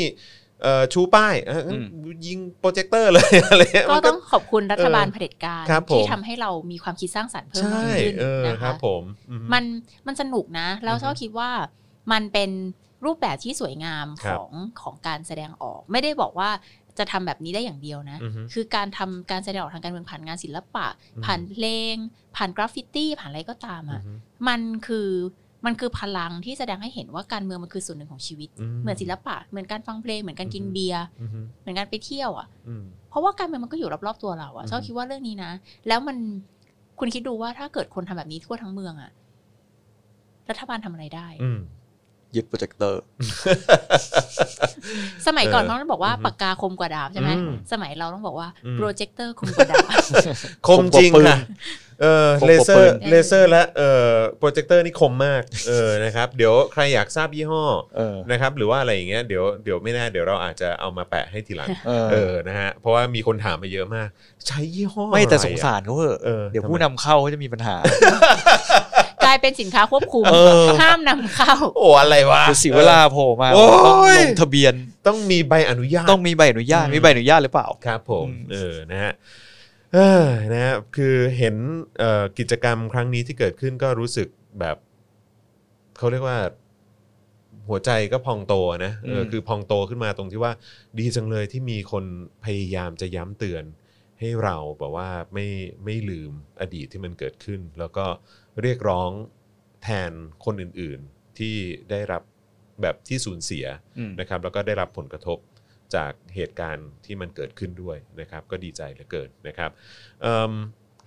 [0.62, 1.80] เอ่อชูป้ายอะงั้น
[2.26, 9.64] ยิงโปรเจคเตอร์เลย อะไรเงี้ยก็มัน ต้องขอบคุณรัฐบาลเผด็จการครับผม ที่ทำให้เรามีความคิดสร้างสรรค์เพิ่มใช่มากขึ้นเออนะครัคะ บผมอือฮึ มัน
[10.06, 11.50] มันสนุกนะ แล้วอือฮึชอบคิดว่า
[12.12, 12.50] มันเป็น
[13.04, 14.50] รูปแบบที่สวยงามครัขบอง
[14.82, 16.50] ของการแสดงออก ไม่ได้บอกว่า
[16.98, 20.86] จะทำแบบนี้ได้อย่างเดียวนะอือฮึคือการทำการแสดงออกทางการเมืองผ่านงานศิลปะ
[21.16, 21.94] อืมผ่านเพลง
[22.36, 24.12] ผ่านกราฟฟิตี้ผ่านอะไรก็ตามอะอือฮึ
[24.48, 25.08] มันคือ
[25.66, 28.48] มันคือพลังที่แสดงให้เห็นว่าการเมืองมันคือส่วนหนึ่งของชีวิต
[28.82, 35.50] เหมือนศิลปะ เหมือนการฟังเพลง เหมือนการกินอือฮึเบียร์อือฮึเหมือนการไปเที่ยวอะอืมเพราะว่าการเมืองมันก็อยู่รอบๆตัวเราอือฮึช่อคิดว่าเรื่องนี้นะ
[35.88, 36.16] แล้วมัน
[36.98, 39.10] คุณคิดดูว่าถ้าเกิดคนทำแบบนี้ทั่วทั้งเมืองอะ
[40.50, 41.60] รัฐบาลทำอะไรได้อืม
[42.36, 43.00] ยึดโปรเจคเตอร์
[45.26, 49.84] สมัยก่อนเออเขาต้องบอกว่าอือฮึปากกาคมกว่าดาบใช่ไหมอืมสมัยเราต้องบอกว่าอืมโปรเจคเตอร์คมกว่าดาบ
[50.66, 51.38] คมจริงคมกว่าปืนค่ะ
[52.02, 57.62] เออคมกว่าปืนเลเซอร์เลเซอร์และเอ่อโปรเจคเตอร์นี่คมมากเออนะครับเดี๋ยวใครอยากทราบยี่ห้อ
[57.96, 64.08] เออนะครับหรือว่าอะไรอย่างเงี้ยเดี๋ยวเดี๋ยวไม่แน่เดี๋ยวเราอาจจะเอามาแปะให้ทีหลังเออเออนะฮะเพราะว่ามีคนถามมาเยอะมาก
[64.46, 74.74] ใช้ยี่ห้อไม่แต่อะสอะงสารเขาเหอะเออเดี๋ยวทำไมผู้นำเข้าเขาจะมีปัญหากลายเป็นสินค้าควบคุมเออ ห้ามนำเข้า โอ้อะไรวะ คือสิเวลาโผล่มาโอ้ย ต้องลงทะเบียน
[75.06, 79.12] ต้องมีใบอนุญาต ต้องมีใบอนุญาตอืม มีใบอนุญาตหรือเปล่า ครับผมอืม เออนะฮะ
[79.94, 81.56] เออนะฮะคือเห็น
[81.98, 84.28] เอ่อกิจกรรมครั้งนี้ที่เกิดขึ้นก็รู้สึก
[84.60, 84.76] แบบ
[85.98, 86.38] เขาเรียกว่า
[87.68, 88.54] หัวใจก็พองโต
[88.84, 90.52] นะเอออืมคือพองโตขึ้นมาตรงที่ว่า
[90.98, 92.04] ดีจังเลยที่มีคน
[92.44, 93.64] พยายามจะย้ำเตือน
[94.20, 95.46] ให้เราแบบว่าไม่
[95.84, 98.06] ไม่ลืมอดีตที่มันเกิดขึ้น แล้วก็
[98.62, 99.10] เรียกร้อง
[99.82, 100.12] แทน
[100.44, 101.56] คนอื่นๆที่
[101.90, 102.22] ได้รับ
[102.82, 103.66] แบบที่สูญเสีย
[103.98, 105.38] อืมนะครับ แล้วก็ได้รับผลกระทบ
[105.94, 109.70] จากเหตุการณ์ที่มันเกิดขึ้นด้วยนะครับ ก็ดีใจเหลือเกินนะครับ
[110.22, 110.52] เอิ่ม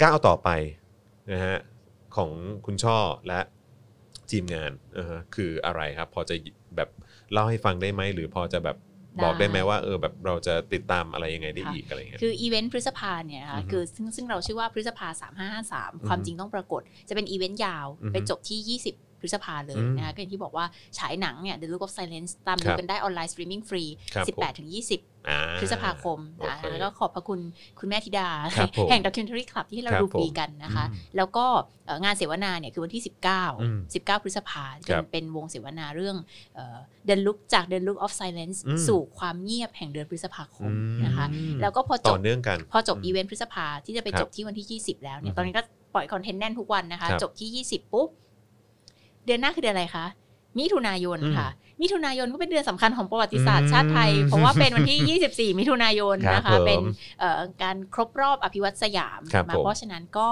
[0.04, 0.50] ก้าวต่อไป
[1.32, 1.58] นะฮะ
[2.16, 2.32] ของ
[2.66, 2.98] คุณช่อ
[3.28, 3.40] และ
[4.32, 6.36] ทีมงานอ่าฮะคืออะไรครับ พอจะ
[6.76, 6.90] แบบ
[7.32, 8.78] เล่าให้ฟังได้ไหมหรือพอจะแบบ
[9.24, 15.08] บอกได้ไหมได้ว่าเออแบบเราจะติดตามอะไรยังไงได้อีกอะไรเงี้ยคืออีเวนต์พฤษภาเนี่ยนะอืคะอฮึคือซึ่งซึ่งเราชื่อว่าพฤษภา
[15.58, 18.60] 3553 ความจริงต้องปรากฏ จะเป็นอีเวนต์ยาวอือฮึไปจบที่
[19.22, 20.66] พฤษภาเลยอืมนะคะก็อย่างที่บอกว่า
[20.98, 23.84] ฉายหนังเนี่ย The Look of Silence ตามดูครับกันได้ออนไลน์สตรีมมิ่งฟรี
[24.14, 27.40] ครับผม18ถึง20อ่าพฤษภาคมนะโอเคแล้วก็ขอบพระคุณ
[27.80, 31.46] คุณแม่ธิดาครับผมแห่ง Documentary Club ที่ให้เราครับดูฟรีผมกันนะคะอืมแล้วก็
[31.86, 33.02] เอ่องานเสวนาเนี่ยคือวันที่
[33.62, 36.18] อืม19 19 พฤษภาคเป็นเป็นวงเสวนาเรื่อง
[36.56, 36.78] เอ่อ
[37.08, 41.26] The Look จาก The Look of Silence อืมสู่ความเงียบแห่งเดือนพฤษภาคมอืมนะคะ
[41.62, 45.62] แล้วก็พอจต่อบเนื่องกันพอจบมอีเวนต์พฤษภาที่จะไปครับจบที่วันที่ 20 แล้วเนี่อืยมตอนนี้ก็
[45.94, 50.06] ปล่อยคอนเทนต์แน่นทุกวันนะคะครับจบที่ 20 ปุ๊บเดือนหน้าคือเดือนอะไรคะ
[50.60, 51.48] มิถุนายนอืมค่ะ
[51.82, 56.80] มิถุนายนก็เป็นเดือนสำคัญของประวัติศาสตอืร์มชาติไทย เพราะว่าเป็นวันที่ 24 มิถุนายนนะครัคะบผมเป็น
[57.20, 60.30] เอ่อการครบรอบอภิวัตสยามครับมาผมเพราะฉะนั้นก็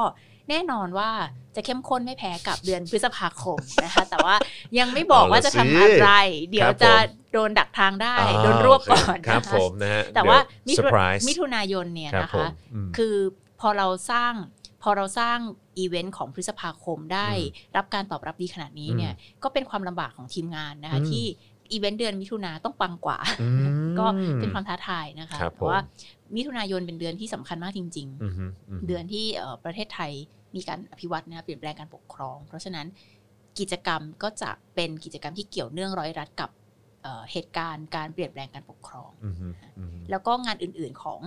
[0.50, 1.10] แน่นอนว่า
[1.56, 4.36] จะเข้มข้นไม่แพ้กับเดือนพฤษภาคมนะคะ แต่ว่า
[4.80, 6.10] ยังไม่บอกว่าจะทำอะไร
[6.52, 6.92] เดี๋ยวจะ
[7.34, 10.38] โดนดักทางได้ โดนรวบก่อนครับผมนะคะนะฮะแต่ว่า
[10.68, 13.16] มิเซอถุร์ไพรส์มิถุนายนเนี่ยครับนะผมคะอืมคือ
[13.60, 14.34] พอเราสร้าง
[14.82, 15.38] พอเราสร้าง
[15.78, 19.14] อีเวนต์ของพฤษภาคมได้อืมรับการตอบรับดีขนาดนี้เนี่ย
[19.44, 21.26] ก็เป็นความลำบากของทีมงานนะคะอืมที่
[21.72, 24.06] อีเวนต์เดือนมิถุนาต้องปังกว่าอืมก็
[24.40, 25.80] เป็นความท้าทายนะคะครับแต่ว่า
[26.36, 28.46] มิถุนายนเป็นเดือนที่สำคัญมากจริงอืมฮึ
[28.78, 30.12] มๆเดือนที่เอ่อประเทศไทย
[30.56, 32.88] มีการอภิวัตนะคะเปลี่ยนแปลงการปกครอง เพราะฉะนั้น
[33.60, 36.50] กิจกรรมก็จะเป็นกิจกรรมที่เกี่ยวเนื่องร้อยรัดกับ
[37.04, 39.48] เอ่อเหตุการณ์การเปลี่ยนแปลงการปกครองอืมฮึ
[39.78, 41.20] อืมฮึแล้วก็งานอื่นๆของ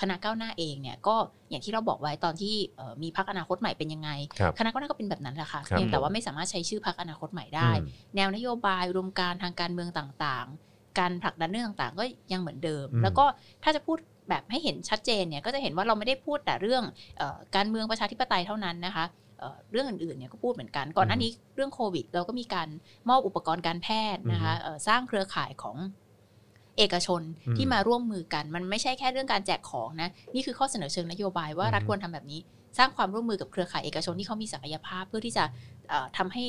[0.00, 1.14] คณะก้าวหน้าเองเนี่ยก็
[1.50, 7.86] อย่างที่เราบอกไว้ตอนที่เอ่อมีพักอนาคตใหม่เป็นยังไงครับคณะก้าวหน้าก็เป็นแบบนั้นแหละค่ะครับเพียงแต่ผมว่าไม่สามารถใช้ชื่อพักอนาคตใหม่ได้อืม
[8.16, 13.24] แนวนโยบายอุดมการณ์ทางการเมืองต่างๆ การผลักดันเรื่องต่างๆ ก็ยังเหมือนเดิมอืมแล้วก็
[13.64, 13.98] ถ้าจะพูด
[14.28, 16.82] แบบให้เห็นชัดเจนเนี่ยก็จะเห็นว่าเราไม่ได้พูดแต่เรื่อง
[17.18, 19.04] เออการเมืองประชาธิปไตยเท่านั้นนะคะ
[19.38, 22.68] เอ่อเรื่องอื่นๆเนี่ยก็พูดเหมือนกันก่อนหน้านี้เรื่องโควิด เราก็มีการ
[23.08, 25.76] มอบอุปกรณ์การแพทย์นะคะเอ่อสร้างเครือข่ายของ
[26.78, 32.40] เอกชนอืมที่มาร่วมมือกัน มันไม่ใช่แค่เรื่องการแจกของนะ นี่คือข้อเสนอเชิงนโยบายว่ารัฐอืมควรทำแบบนี้
[32.78, 35.44] สร้างความร่วมมือกับเครือข่ายเอกชนที่เขามีศักยภาพ เพื่อที่จะ
[35.88, 36.44] เอ่อทำให้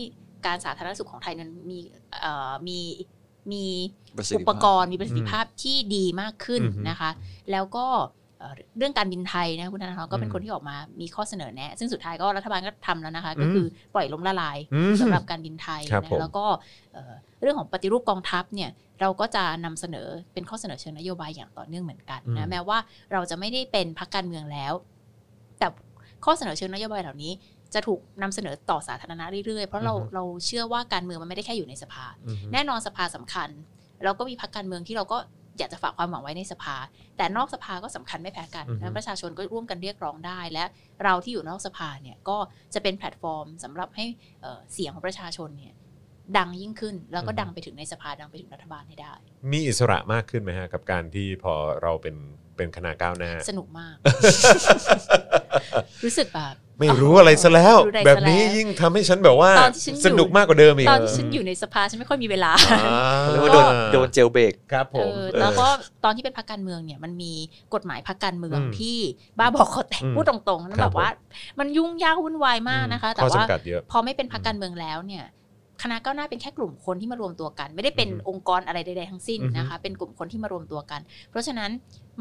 [0.45, 1.77] การสาธารณสุขของไทยนั้นมี
[2.21, 2.79] เอ่อมี
[3.51, 3.65] มี
[4.17, 7.09] ประสิทอุธิปภาพกรณ์มีประสิทธิภาพที่ดีมากขึ้นอืมนะคะ
[7.51, 7.87] แล้วก็
[8.39, 16.45] เอ่อเรื่องการบินไทยนะคุณธนาธรก็เป็นอืมคนที่ออกมามีข้อเสนอแนะ ซึ่งสุดท้ายก็รัฐบาลก็ทำแล้วนะคะอืมก็คือปล่อยล้มละลายอืมสำหรับการบินไทยครับนะผมแล้วก็
[17.43, 18.69] เอ่อเรื่องของปฏิรูปกองทัพเนี่ย
[19.01, 22.77] เราก็จะนำเสนอเป็นข้อเสนอเชิงนโยบายอย่างต่อเนื่องเหมือนกันอืนะมแม้ว่า
[23.11, 24.73] เราจะไม่ได้เป็นพรรคการเมืองแล้ว
[25.59, 25.67] แต่
[26.25, 27.31] ข้อเสนอเชิงนโยบายเหล่านี้
[27.73, 33.49] จะถูกนำเสนอต่อสาธารณะเรื่อยๆ เพราะเราอือฮึเราเชื่อว่าการเมืองมันไม่ได้แค่อยู่ในสภาอืมฮึแน่นอนสภาสำคัญ
[34.03, 35.17] เราก็มีพรรคการเมืองที่เราก็
[35.57, 36.75] อยากจะฝากความหวังไว้ในสภา
[37.17, 40.63] แต่นอกสภาก็สำคัญไม่แพ้กันอือฮึและประชาชนก็ร่วมกันเรียกร้องได้ และ
[41.03, 42.37] เราที่อยู่นอกสภาเนี่ยก็
[42.73, 44.05] จะเป็นแพลตฟอร์มสำหรับให้
[44.41, 45.73] เอ่อเสียงของประชาชนเนี่ย
[46.37, 49.13] ดังยิ่งขึ้น แล้วก็ดังไปถึงในสภาดังไปถึงรัฐบาลให้ได้
[49.51, 52.15] มีอิสระมากขึ้นไหมฮะ กับการที่พอเราเป็น
[52.57, 53.95] เป็นคณะก้าวหน้า สนุกมาก
[56.03, 65.67] รู้สึกแบบไม่รู้อะไรซะแล้วรู้อะไรซะแบบนี้แล้วยิ่งทำให้ฉันแบบว่าตอนที่ฉันอยู่สนุกมากกว่าเดิมอีกตอนที่ฉันอยู่ในสภาฉันไม่ค่อยมีเวลาอ่าเรียกว่าโดนโดนเจลเบรกครับผมเออแล้วก็
[66.05, 67.33] ตอนที่เป็นพรรคการเมืองเนี่ยมันมี
[67.73, 68.97] กฎหมายพรรคการเมืองอืมที่
[69.39, 71.09] บ้าบอกคอแตกอืมพูดตรงๆนั่นครัแบบบว่า
[71.59, 75.25] มันยุ่งยากวุ่นวายมากนะคะ แต่ข้อว่าจำกัดเยอะพอไม่เป็นพรรคการเมืองแล้วเนี่ย
[75.81, 81.71] คณะก้าวหน้าเป็นแค่กลุ่มคนที่มารวมตัวกัน ไม่ได้เป็นอือฮึองค์กรอะไรใดๆทั้งสิ้นอือฮึนะคะ เป็นกลุ่มคนที่มารวมตัวกัน เพราะฉะนั้น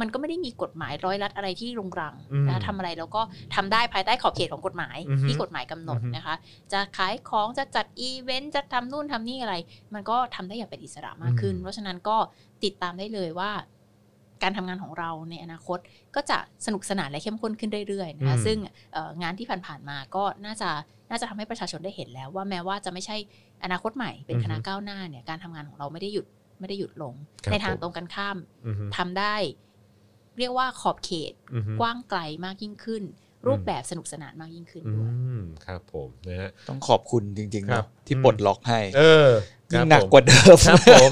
[0.00, 3.22] มันก็ไม่ได้มีกฎหมายร้อยรัดอะไรที่รุงรังอืมนะทำอะไรแล้วก็
[3.54, 6.34] ทำได้ภายใต้ขอบเขตของกฎหมายอือฮึที่กฎหมายกำหนดอือฮึนะคะ
[6.72, 9.54] จะขายของจะจัดอีเวนต์จะทำนู่นทำนี่อะไร
[9.94, 12.16] มันก็ทำได้อย่างเป็นอิสระมากขึ้น เพราะฉะนั้นก็
[12.64, 13.52] ติดตามได้เลยว่า
[14.42, 15.78] การทำงานของเราในอนาคต
[16.14, 18.58] ก็จะสนุกสนานและเข้มข้นขึ้นเรื่อยๆนะคะอืมซึ่ง
[18.92, 20.70] เอ่องานที่ผ่านๆมาก็น่าจะ
[21.12, 23.16] น่าจะทำให้ประชาชนได้เห็นแล้วว่าแม้ว่าจะไม่ใช่
[23.64, 26.26] อนาคตใหม่ เป็นคณะก้าวหน้าเนี่ยการทำงานของเราไม่ได้หยุด
[26.60, 27.14] ไม่ได้หยุดลง
[27.46, 28.36] ครับในทางผมตรงกันข้าม
[28.66, 29.34] อือฮึทำได้
[30.38, 33.02] เรียกว่าขอบเขตอือฮึกว้างไกลมากยิ่งขึ้น
[33.46, 39.28] รูปแบบสนุกสนานมากยิ่งขึ้นอืด้วยมครับผมนะฮะต้องขอบคุณจริงๆครันะบที่อืมปลดล็อกให้ เออ
[39.72, 41.10] คยิ่รับงหนักผมกว่าเดิมครับผม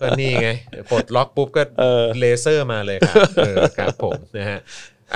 [0.00, 0.48] ก็นี่ไง
[0.90, 4.58] ปลดล็อกปุ๊บก็เออเลเซอร์มาเลยครับเออครับผมนะฮะ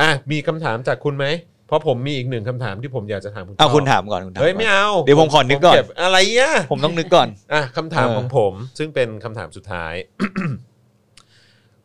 [0.01, 1.27] อะมีคำถามจากคุณไหม
[1.71, 9.95] เพราะผมมีอีกหนึ่งคำถามที่ผมอยากจะถามคุณเอาต่คุณถามก่อนคุณถามเฮ้ยไม่ก่อนเอาเดี๋ยวผมขอนึกก่อนเบอะไรอะผมต้องนึกก่อนอะคำถามเออของผม ซึ่งเป็นคำถามสุดท้าย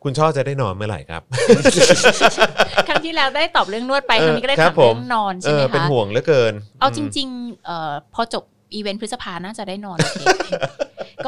[0.02, 1.22] คุณชอบจะได้นอนเมื่อไหร่ครับ
[2.88, 8.44] ครั้งที่แล้วได้ตอบเรื่องนวดไปเออครั้งนี้ก็ได้ครัถาบมผมเรื่องนอนเอใช่ไหมอเป็นคะห่วงเหลือเกิน เอาจมริง ๆ เอ่อพอจบ
[8.74, 10.50] อีเวนต์พฤษภาน่าจะได้นอนโอเค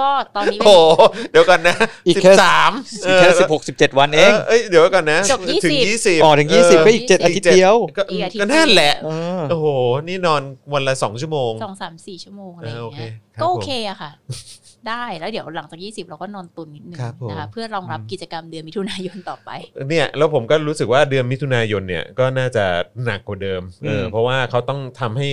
[0.01, 1.77] ก็ตอนนี้โอ้โหเดี๋ยวก่อนนะ
[2.07, 2.73] อีกสิบแค่สาม
[3.07, 9.09] อีกแค่สิบหกสิบเจ็ดวันเองเอ้ยเดี๋ยวก่อนนะจบยี่สิบถึงยี่สิบอ๋อถึงยี่สิบก็อีกเจ็ดอาทิตย์เดียวก็อีกอาทิตย์ก็นั่นแหละเอ
[9.39, 9.66] อโอ้โห
[10.09, 10.43] นี่นอน
[10.73, 14.11] วันละสองชั่วโมงสองสามสี่ชั่วโมงอะไรอเออโอย่างเคเงี้ยครับก็โอผมเคอะค่ะ
[14.89, 19.51] ได้แล้วเดี๋ยวหลังจาก 20 เราก็นอนตุนนิดนึงครับผมนะคะเพื่อรองรับอืมกิจกรรมเดือนมิถุนายนต่อไป
[19.89, 22.65] เนี่ยแล้วผมก็รู้สึกว่าเดือนมิถุนายนเนี่ยก็น่าจะ
[23.05, 25.29] หนักกว่าเดิมเอออมเพราะว่าเขาต้องทำให้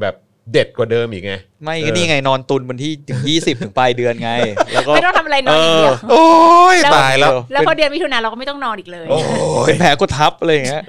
[0.00, 0.14] แบบ
[0.52, 1.32] เด็ดกว่าเดิมอีกไง
[1.64, 4.30] ไม่เออก็นี่ไงนอนตุนวันที่ถึงยี่สิบถึงปลายเดือนไง
[4.72, 6.24] แล้วก็ไม่ต้องทำอะไรนอนอย่างเดียวโอ้
[6.74, 9.18] ยแล้วตายแล้ว แล้วพอเดือนมิถุนาเราก็ไม่ต้องนอนอีกเลยโอ้
[9.60, 10.82] ยเป็นแผลกดทับอะไรอย่างเงี้ย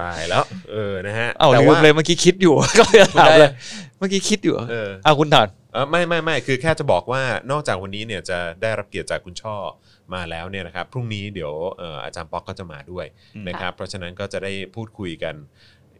[0.00, 3.50] ตายแล้ว เออนะฮะเอาแต่ลืมว่าเลยเมื่อกี้คิดอยู่ก็เลยถามเลย
[3.98, 9.56] เมื่อกี้คิดอยู่เออเอาคุณถอนเออไม่ไม่ไม่คือแค่จะบอกว่านอกจากวันนี้เนี่ยจะได้รับเกียรติจากคุณช่อ
[10.14, 15.34] มาแล้วเนี่ยนะครับพรุ่งนี้เดี๋ยวเอ่ออาจารย์ป๊อกก็จะมาด้วยอืมนะครับ เพราะฉะนั้นก็จะได้พูดคุยกัน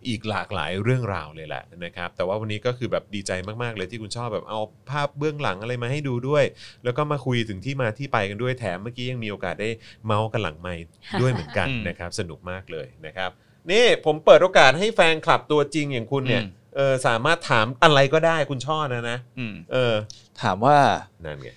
[0.08, 4.60] อีกหลากหลายเรื่องราวเลยแหละนะครับ แต่ว่าวันนี้ก็คือแบบดีใจมากๆเลยที่คุณชอบแบบเอา
[4.90, 6.44] ภาพเบื้องหลังอะไรมาให้ดูด้วย
[6.84, 9.68] แล้วก็มาคุยถึงที่มาที่ไปกันด้วยแถมเมื่อกี้ยังมีโอกาสได้
[10.06, 10.84] เมาส์กันหลังไมค์
[11.20, 13.30] ด้วยเหมือนกันอืมนะครับ สนุกมากเลยนะครับ
[13.70, 19.94] นี่ผมเปิดโอกาสให้แฟนคลับตัวจริงอย่างคุณเนี่ยอืมเออสามารถถามอะไรก็ได้คุณช่อนะนะอืมเออ
[20.42, 20.76] ถามว่า
[21.24, 21.48] นั่นไง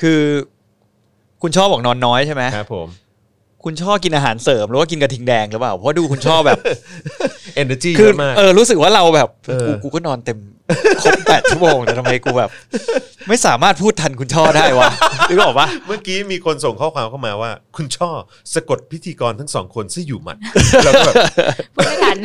[0.00, 0.22] คือ
[1.42, 2.88] คุณชอบบอกนอนน้อยใช่ไหมครับผม
[3.64, 6.58] คุณชอบกินอาหารเสริมหรือว่ากินกระทิงแดงหรือเปล่า เพราะดูคุณชอบแบบ
[7.62, 10.38] energy คืเยออะมากเออรู้สึกว่าเราแบบเออกูกูก็นอนเต็ม
[11.02, 12.50] ครบแปดชั่วโมงแต่ทำไมกูแบบ
[13.28, 14.90] ไม่สามารถพูดทันคุณช่อได้วะ
[15.28, 18.10] นึกออกปะเมื่อกี้มีคนส่งข้อความเข้ามาว่า คุณช่อ
[18.54, 20.36] สะกดพิธีกรทั้งสองคนซะอยู่หมัด
[20.84, 21.14] แล้วก็แบบ
[21.74, 22.16] พูดไม่ทัน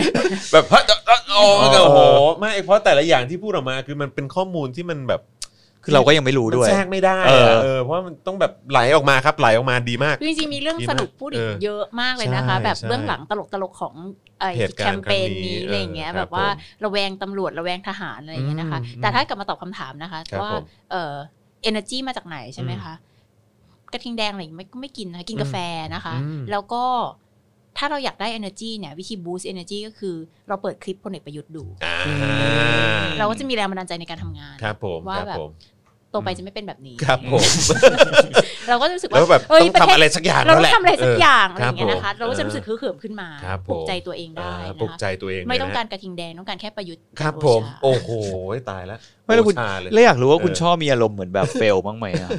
[0.51, 1.43] แบบฮะเอ่อโอ้
[1.83, 1.99] โอ้โห
[2.39, 5.21] ไม่เพราะแต่ละอย่างที่พูดออกมาคือมันเป็นข้อมูลที่มันแบบ
[5.89, 13.93] คือเราก็ยังไม่รู้มันด้วยแทรกไม่ได้เออะอเออเพราะว่ามันต้องแบบไหลออกมาครับไหลออกมาดีมาก จริงๆ มีเรื่องดีมากสนุกพูดอีเอกอเยอะมากเลยนะคะใช่แบบใช่เบื้องหลังตลกๆของ
[14.39, 21.13] ไอ้เหตุแคการณ์มเปญครั้งนี้นี้อะไรอย่างเงี้ยเออแบบว่าครับผมระแวงตำรวจระแวงทหารอะไรอย่างเงี้ยนะคะอืมแต่ถ้ากลับมาตอบคำถามนะคะครับว่าผมเอ่อ
[21.69, 22.93] energy มาจากไหนใช่ไหมคะ
[23.93, 25.55] กระทิงแดงอะไรอย่างเงี้ยไม่ก็ไม่กินนะคะกินกาแฟ
[25.95, 26.83] นะคะอืมแล้วก็
[27.77, 30.15] ถ้าเราอยากได้ energy เนี่ยวิธี boost energy ก็คือ
[30.47, 31.97] เราเปิดคลิปพลเอกประยุทธ์ดูอ่า
[33.19, 35.49] เราก็จะมีแรงบันดาลใจในการทำงานครับผมว่าครับแบบผม
[36.11, 37.43] โตไปจะไม่เป็นแบบนี้ครับผม
[38.69, 48.09] เราก็จะรู้สึกแล้วว่าแบบเอ้ยต้องประเททำศอะไรสักอย่างเราแล้วต้แหอละงทำอะไรสักอย่างอะไรคอย่างเงี้ยนะคะผมเราก็จะรู้สึกฮึกเหิมขึ้นมาครับผมปลุกใจตัวเองได้อ่านะปลุกคะใจตัวเองไม่ต้องเลยนะการกระทิงแดงต้องการแค่ประยุทธ์ครับจันทผมโอชาโอ้โห
[48.69, 52.29] ตายแล้วไม่แล้วคุณโอชาเลยแล้วอยากรู้ว่าคุณเออชอบมีอารมณ์เหมือนแบบเฟลบ้างไหมอะ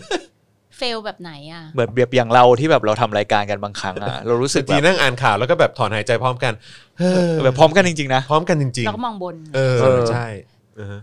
[0.79, 6.53] เฟลแบบไหนอะเหมือนแบบอย่างเราที่แบบเราทำรายการกันบางครั้งอะเรารู้สึกทีแบบนั่งอ่านข่าวแล้วก็แบบถอนหายใจพร้อมกัน
[6.99, 10.27] เฮ้อแบบพร้อมกันจริงๆนะพร้อมกันจริงเราก็มองบนๆเออเออใช่
[10.77, 10.97] เออ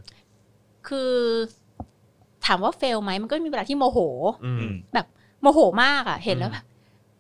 [0.88, 1.14] คือ
[2.48, 4.00] ถามว่าเฟลไหมมันก็มีเวลาที่โมโห
[4.46, 5.08] อืมแบบ
[5.42, 6.66] โมโหมากอะ เห็นแล้วแบบ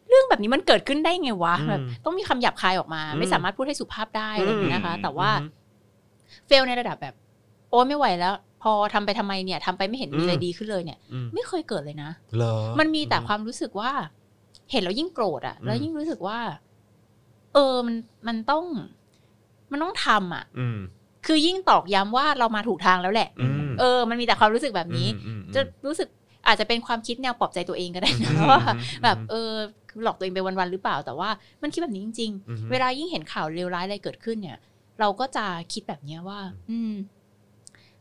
[0.09, 5.49] เรื่องแบบนี้มันเกิดขึ้นได้ไงวะอืมแบบต้องมีคำหยาบคายออกมาอืมไม่สามารถพูดให้สุภาพได้อะไรอย่างเงี้ยนะคะอืมแต่ว่าอืม
[6.47, 7.15] เฟลในระดับแบบ
[7.69, 8.33] โอ้ไม่ไหวแล้ว
[8.63, 13.91] พอทำไปทำไมเนี่ยทำไปไม่เห็นมีอะไรอืมดีขึ้นเลยเนี่ยอืมไม่เคยเกิดเลยนะเหรอมันมีแต่ความรู้สึกว่า
[14.71, 16.39] เห็นแล้วยิ่งโกรธอะอืมแล้วยิ่งรู้สึกว่า
[17.53, 17.95] เออมัน
[18.27, 18.65] มันต้อง
[19.71, 20.79] มันต้องทำอะอืม
[21.27, 26.07] คือยิ่งตอกย้ำว่าเรามาถูกทางแล้วแหละอืมเออ มันมีแต่ความรู้สึกแบบนี้อืมอืมจะรู้สึก
[26.47, 29.51] อาจจะเป็นความคิดแนวปลอบใจตัวเองก็ได้นะอืมว่าอืมแบบเออ
[29.89, 31.29] คือหลอกตัวเองไปวันๆหรือเปล่า แต่ว่า
[31.61, 34.57] มันคิดแบบนี้จริงอืมๆเวลายิ่งเห็นข่าวเลวร้ายอะไรเกิดขึ้นเนี่ย
[34.99, 36.39] เราก็จะคิดแบบเนี้ยว่า
[36.69, 36.93] อืม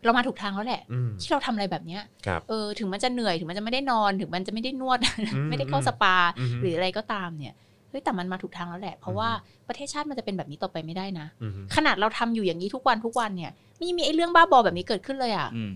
[0.04, 4.98] เรามาถูกทางแล้วแหละอืมที่เราทำอะไรแบบเนี้ยครับเออ ถึงมันจะเหนื่อยถึงมันจะไม่ได้นอน ถึงมันจะไม่ได้นวด
[5.34, 7.54] อืมไม่ได้เข้าสปาอืมหรืออะไรก็ตามเนี่ย
[7.90, 9.28] เฮ้ยแต่มันมาถูกทางแล้วแหละ เพราะว่า
[9.68, 15.70] ประเทศชาติมันจะเป็นแบบนี้ต่อไปไม่ได้นะอืมขนาดเราทำอยู่อย่างนี้ทุกวันทุกวันเนี่ยไม่มีไอ้เรื่องบ้าบอแบบนี้เกิดขึ้นเลยอะอืม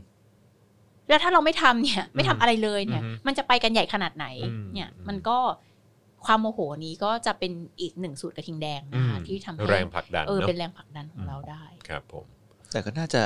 [1.09, 5.39] แล้วถ้าเราไม่ทำเนี่ย ไม่ทำอะไรเลยเนี่ยอืมมันจะไปกันใหญ่ขนาดไหนอืมเนี่ยอืมมันก็
[6.27, 12.25] ความโมโหนี้ก็จะเป็นอีกหนึ่งสูตรกระทิงแดงนะคะอืมที่ทำให้แรงผลักดันเออเนอะเป็นแรงผลักดันของเราได้ครับผม
[12.71, 13.23] แต่ก็น่าจะ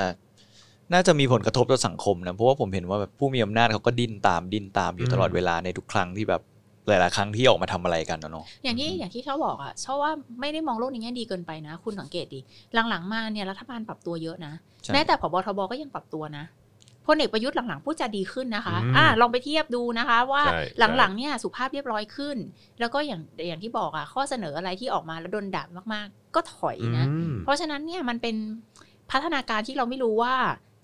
[0.93, 6.43] น่าจะมีผลกระทบต่อสังคมนะเพราะว่าผมเห็นว่าแบบผู้มีอำนาจเขาก็ดิ้นตามดิ้นตามอยู่ตลอดเวลาในทุกครั้งที่แบบ
[6.89, 12.41] หลาย ๆ ครั้งที่ออกมาทำอะไรกันนะเนาะอย่างที่อย่างที่เขาบอกอะชอบว่าไม่ได้มองโลกในแง่ดีเกินไปนะ คุณสังเกตดิ
[12.89, 14.53] หลัง ๆ มาเนี่ยรัฐบาลปรับตัวเยอะนะ
[14.83, 16.45] ใช่แม้แต่ผบทบก็ยังปรับตัวนะ
[17.07, 20.61] พลเอกประยุทธ์หลังๆพูดจาดีขึ้นนะคะอืมอ่าลองไปเทียบดูนะคะ ว่าใช่
[20.99, 22.37] หลังๆเนี่ยสุภาพเรียบร้อยขึ้น
[22.81, 28.37] แล้วก็อย่างอย่างที่บอกอะข้อเสนออะไรที่ออกมาแล้วโดนด่ามากๆ ก็ถอยนะอืมเพราะฉะนั้นเนี่ยมันเป็น
[29.11, 30.35] พัฒนาการที่เราไม่รู้ว่า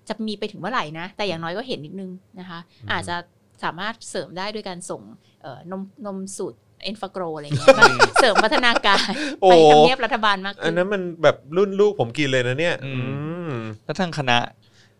[0.09, 3.15] จะมีไปถึงเมื่อไหร่นะ แต่อย่างน้อยก็เห็นนิดนึงนะคะอืมอาจจะ
[3.63, 5.01] สามารถเสริมได้ด้วยการส่ง
[5.41, 7.85] เอ่อนมนมสูตรเอ็นฟาโกรอะไรเงี้ยมา
[8.21, 9.09] เสริมพัฒนาการ
[9.41, 13.05] โอ้ไปทำเนียบรัฐบาลมากอัขึ้นนนั้นมันแบบรุ่นลูกผมกินเลยนะเนี่ยอืมอื
[13.51, 13.53] ม
[13.85, 14.37] แล้วทางคณะ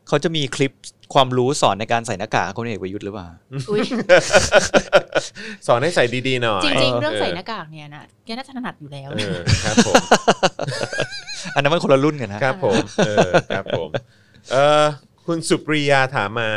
[0.07, 0.71] เขาจะมีคลิป
[1.13, 3.27] ความรู้สอนในการใส่หน้ากากให้คนเอกประยุทธ์หรือเปล่า
[3.69, 3.81] อุ๊ย
[5.67, 9.95] สอนให้ใส่ดีๆหน่อยจริงๆเรื่องใส่หน้ากากเนี่ยนะแกน่าจะถนัดอยู่แล้วเออครับผม
[11.55, 13.89] อันนั้นมันคนละรุ่นกันนะครับผมเออครับผม
[14.51, 14.85] เออ
[15.25, 16.49] คุณสุปรียาถามมา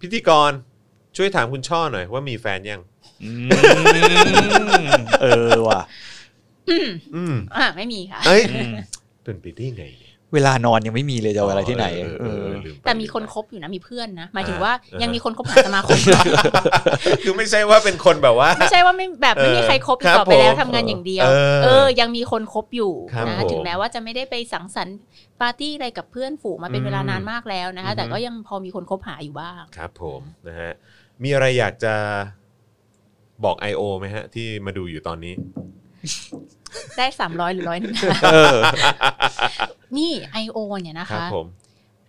[0.00, 0.50] พิธีกร
[1.20, 2.80] ช่วยถามคุณช่อหน่อยว่ามีแฟนยัง
[3.24, 3.48] อืม
[5.22, 5.80] เออว่ะ
[6.70, 8.72] อืมอ่าไม่มีค่ะ เอ้ยอืม
[9.24, 15.98] เป็นไปได้ไงเนี่ย เวลานอนยังไม่มีเลยจะเอาเวลาที่ไหนเออเออเออลืไปแต่มีคนคบอยู่นะ มีเพื่อนนะหมายถึงอ่าว่าอ่ายัยังมีคนคบหาสมาคม
[17.22, 24.96] คือไม่ใช่ว่าเป็นคนแบบว่า ไม่ใช่ว่าไม่แบบไม่มีใครคบอีครักบต่อไปแล้วผมทำงานอย่างเดียว เออเออ ยังมีคนคบอยู่ครับนะผมถึงแม้ว่าจะไม่ได้ไปสังสรรค์
[25.40, 30.72] ปาร์ตี้อะไรกับเพื่อนฝูงมาเป็นอืมเวลานานมากแล้วนะคะ อืม แต่ก็ยังพอมีคนคบหาอยู่บ้าง ครับผมนะฮะ
[31.22, 31.94] มีอะไรอยากจะ
[33.44, 33.82] บอก I.O.
[33.98, 35.34] ไหมฮะ ที่มาดูอยู่ตอนนี้
[36.96, 37.94] ได้สามร้อยหรือร้อยหนึ่ง
[38.32, 38.58] เออ
[39.98, 40.12] นี่
[40.44, 40.58] I.O.
[40.82, 41.46] เนี่ยนะคะครับผม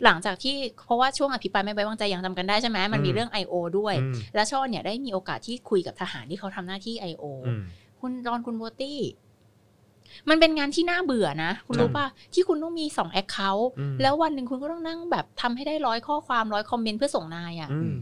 [0.03, 0.55] หลังจากที่
[0.85, 3.53] เพราะว่าช่วงอภิปรายไม่ไว้วางใจยังจำกันได้ใช่ไหมมันมีอืม เรื่อง I.O.
[3.77, 7.25] ด้วย อืมและช่อเนี่ยได้มีโอกาสที่คุยกับทหารที่เขาทำหน้าที่ I.O.
[7.47, 7.61] อืม
[8.01, 8.99] คุณจอนคุณโบตี้
[10.29, 17.95] มันเป็นงานที่น่าเบื่อนะ คุณรู้ป่ะ ที่คุณต้องมีสอง account อืม แล้ววันหนึ่งคุณก็ต้องนั่งแบบทำให้ได้ร้อยข้อความร้อยคอมเมนต์เพื่อส่งนายอะ่ะ อืม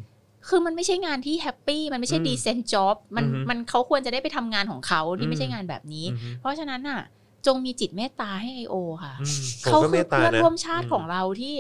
[0.50, 7.02] คือมันไม่ใช่งานที่ happy มันไม่ใช่อืม decent job มันอือฮึมันเขาควรจะได้ไปทำงานของเขาอืมที่ไม่ใช่งานแบบนี้อืมเพราะฉะนั้นอะ
[7.48, 11.56] จงมีจิตเมตตาให้ไอโอค่ะอืมเขาผมก็คืมอตตเพื่อนนะร่วมชาติของเราที่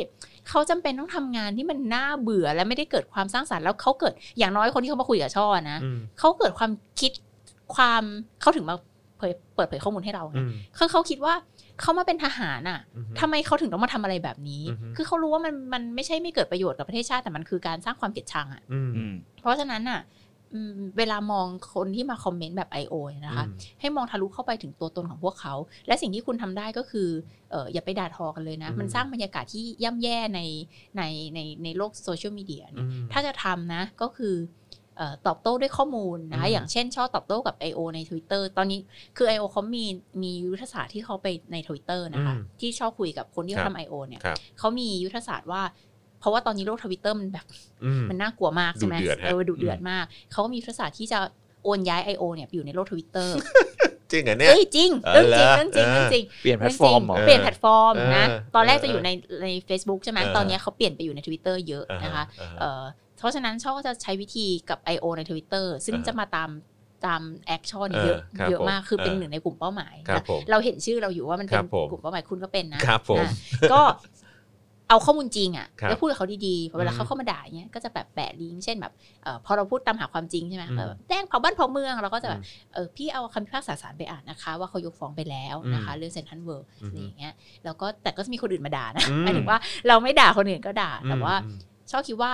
[0.49, 7.11] เขาจำเป็นต้องทำงานที่มันน่าเบื่อและไม่ได้เกิดความสร้างสรรค์แล้วเขาเกิดอย่างน้อยคนที่เขามาคุยกับช่อนะอืมเขาเกิดความคิด
[7.75, 8.03] ความ
[8.41, 8.75] เขาถึงมา
[9.17, 11.33] เผยเปิดเผยข้อมูลให้เราไงอืมเขาเขาคิดว่า
[11.81, 20.01] เขามาเป็นทหารอะอืมทำไมเขาถึงต้องมาทำอะไรแบบนี้อือฮึคือเขารู้ว่ามันมันไม่ใช่ไม่เกิดประโยชน์กับประเทศชาติแต่มันคือการสร้างความเกลียดชังอะอืมอืมเพราะฉะนั้นอะ
[20.53, 22.93] อืมเวลามองคนที่มาคอมเมนต์แบบ I.O.
[23.09, 25.53] เนี่ยนะคะอืมให้มองทะลุเข้าไปถึงตัวตนของพวกเขา
[25.87, 27.09] และสิ่งที่คุณทำได้ก็คือ
[27.51, 30.41] เอออย่าไปด่าทอกันเลยนะอืมมันสร้างบรรยากาศที่ย่ำแย่ใน
[30.97, 31.03] ใน
[31.33, 34.58] ในในโลกโซเชียลมีเดียเนี่ยอืมถ้าจะทำนะก็คือเอ่อ
[35.27, 37.79] ตอบโต้ด้วยข้อมูลนะคะอืมอย่างเช่นช่อตอบโต้กับ I.O.
[37.95, 38.79] ใน Twitter ตอนนี้
[39.17, 39.45] คือ I.O.
[39.51, 39.85] เขามี
[40.23, 43.93] มียุทธศาสตร์ที่เขาไปใน Twitter นะคะอืมที่ช่อคุยกับคนที่เขาครับทำ I.O.
[44.07, 45.61] เนี่ยครับเขามียุทธศาสตร์ว่า
[46.19, 47.45] เพราะว่าตอนนี้โลกทวิตเตอร์มันแบบ
[47.83, 51.19] อืมมันน่ากลัวมากใช่ไหมดุเดือดฮะเออดุเดือดมาก เขาก็มียุทธศาสตร์ที่จะ
[51.63, 52.23] โอนย้าย I.O.
[52.35, 53.35] เนี่ยไปอยู่ในโลกทวิตเตอร์
[54.11, 59.09] จริงเหรอเนี่ยเอ้ยจริงเออเรื่องจริงเหรอเรื่องจริงเออเรื่องจริงเปลี่ยนแพลตฟอร์มเหรอเปลี่ยนแพลตฟอร์มนะเออตอนแรกเออจะอยู่ใน
[59.43, 62.87] ใน Facebook ใช่ไหมเออตอนนี้เขาเปลี่ยนไปอยู่ใน Twitter เยอะนะคะอ่าฮะ
[63.19, 65.05] เออเพราะฉะนั้นช่อก็จะใช้วิธีกับ I.O.
[65.17, 66.49] ใน Twitter ซึ่งอ่าฮะจะมาตาม
[67.05, 73.31] ตาม action เยอะเออครับเยอะมากผมคือเป็นเออหนึ่งในกลุ่มเป้าหมายครับผมนะเราเห็นชื่อเราอยู่ว่ามันเป็ครับผมกลุ่มเป้าหมายคุณก็เป็นนะครับผมอะ
[73.73, 73.81] ก็
[74.89, 78.93] เอาข้อมูลจริงอะครับแล้วพูดกับเขาดีๆพอเวลาอืมเขาเข้ามาด่าเนี้ยก็จะแบบแปะลิงก์เช่นแบบ
[79.23, 87.33] เอ่อพอเราพูดตามหาความจริงใช่ไหมอืมเออแจ้งเผาบ้านเผาเมืองเราก็จะแบบอืมเออพี่เอาคำพิพากษาศาลไปอ่านนะคะ ว่าเขายกฟ้องไปแล้วนะคะ เรื่องเซนทันเวิร์อืมอะไรอย่างเงี้ย
[87.65, 91.57] แล้วก็แต่ก็จะมีคนอื่นมาด่านะอืมหมายถึงว่าเราไม่ด่าคนอื่นก็ด่าแต่ว่าอืม
[91.91, 92.31] ชอบคิดว่า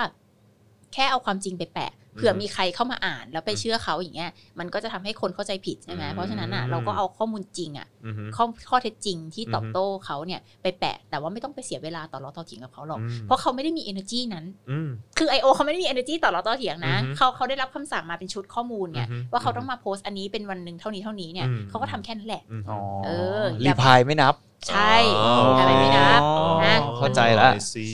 [0.96, 15.48] แค่เอาความจริงไปแปะเผื่ออมมีใครเข้ามาอ่านแล้วไปเชื่อเขาอย่างเงี้ยมันก็จะทำให้คนเข้าใจผิดใช่ไหมอืมเพราะฉะนั้นอะเราก็เอาข้อมูลจริงอะอืมข้อข้อเท็จจริงที่อือฮึตอบโต้เขาเนี่ยไปแปะ แต่ว่าไม่ต้องไปเสียเวลาต่อล้อต่อเถียงกับเขาหรอกอืมเพราะเขาไม่ได้มี energy นั้นอืมคือ I.O.
[15.56, 23.10] เขาไม่ได้มี energy ต่อล้อต่อเถียงนะอือฮึเขาเขาได้รับคำสั่งมาเป็นชุดข้อมูลเนี่ยอือฮึว่าเขาต้องมาโพสต์อันนี้เป็นวันหนึ่งเท่านี้เท่านี้เนี่ยอืมเขาก็ทำแค่นั้นแหละอืมอ๋อเอ
[23.42, 24.34] ออรีย่าพายไม่นับ
[24.70, 27.88] ใช่อ๋ออะไรไม่นับอ๋อนะเข้าใจละไอซี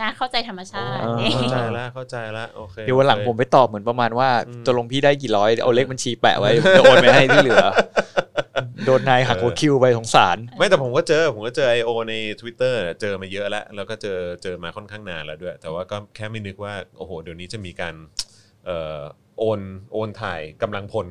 [0.00, 7.64] นะเข้าใจธรรมชาติอ๋อนี่เข้าใจละเข้าใจละโอเคเดี๋ยววันหลังโอเคผมไปตอบเหมือนประมาณว่าอืมตกลงพี่ได้กี่ร้อยเอาเลขบัญชีแปะไว้จะโอนไปให้ที่เหลือ
[8.84, 11.90] โดนนายหักหัวคิวไปสงสาร ไม่แต่ผมก็เจอ ผมก็เจอ I.O.
[12.08, 17.94] ใน Twitter เจอมาเยอะแล้ว แล้วก็เจอเจอมาค่อนข้างนานแล้วด้วย แต่ว่าก็แค่ไม่นึกว่าโอ้โหเดี๋ยวนี้จะมีการ
[18.66, 19.00] เอ่อ
[19.40, 19.60] โอน
[19.92, 21.06] โอนถ่ายกำลังพล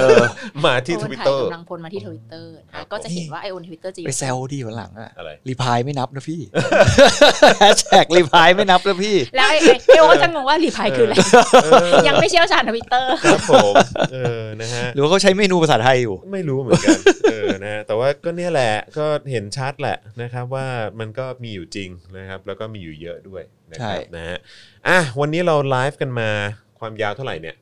[0.00, 0.22] เออ
[0.64, 3.56] มาที่โอนทวิตถ่ายเตอร์กำลังพลมาที่ทวิตเตอร์ครับก็จะเห็นว่า I.O.
[3.60, 6.40] ในทวิตเตอร์จะอไปยู่แซวดีวันหลังอะอะไรรีพายไม่นับนะพี่
[7.58, 11.14] แฮชแท็กรีพายไม่นับนะพี่ แล้วไอ้ไอโอก็จะงงว่ารีพายคืออะไร
[12.08, 13.74] ยังไม่เชี่ยวชาญทวิตเตอร์ครับผม
[14.12, 16.98] เออนะฮะหรือว่าเขาใช้เมนูภาษาไทยอยู่ ไม่รู้เหมือนกัน
[17.30, 20.66] เออนะฮะแต่ว่าก็เนี่ยแหละก็เห็นชัดแหละนะครับว่า
[21.00, 21.88] มันก็มีอยู่จริง
[22.18, 24.38] นะครับ แล้วก็มีอยู่เยอะด้วยนะครับใช่นะฮะ
[24.88, 26.30] อะวันนี้เราไลฟ์กันมา
[26.80, 27.56] ความยาวเท่าไหร่เนี่ย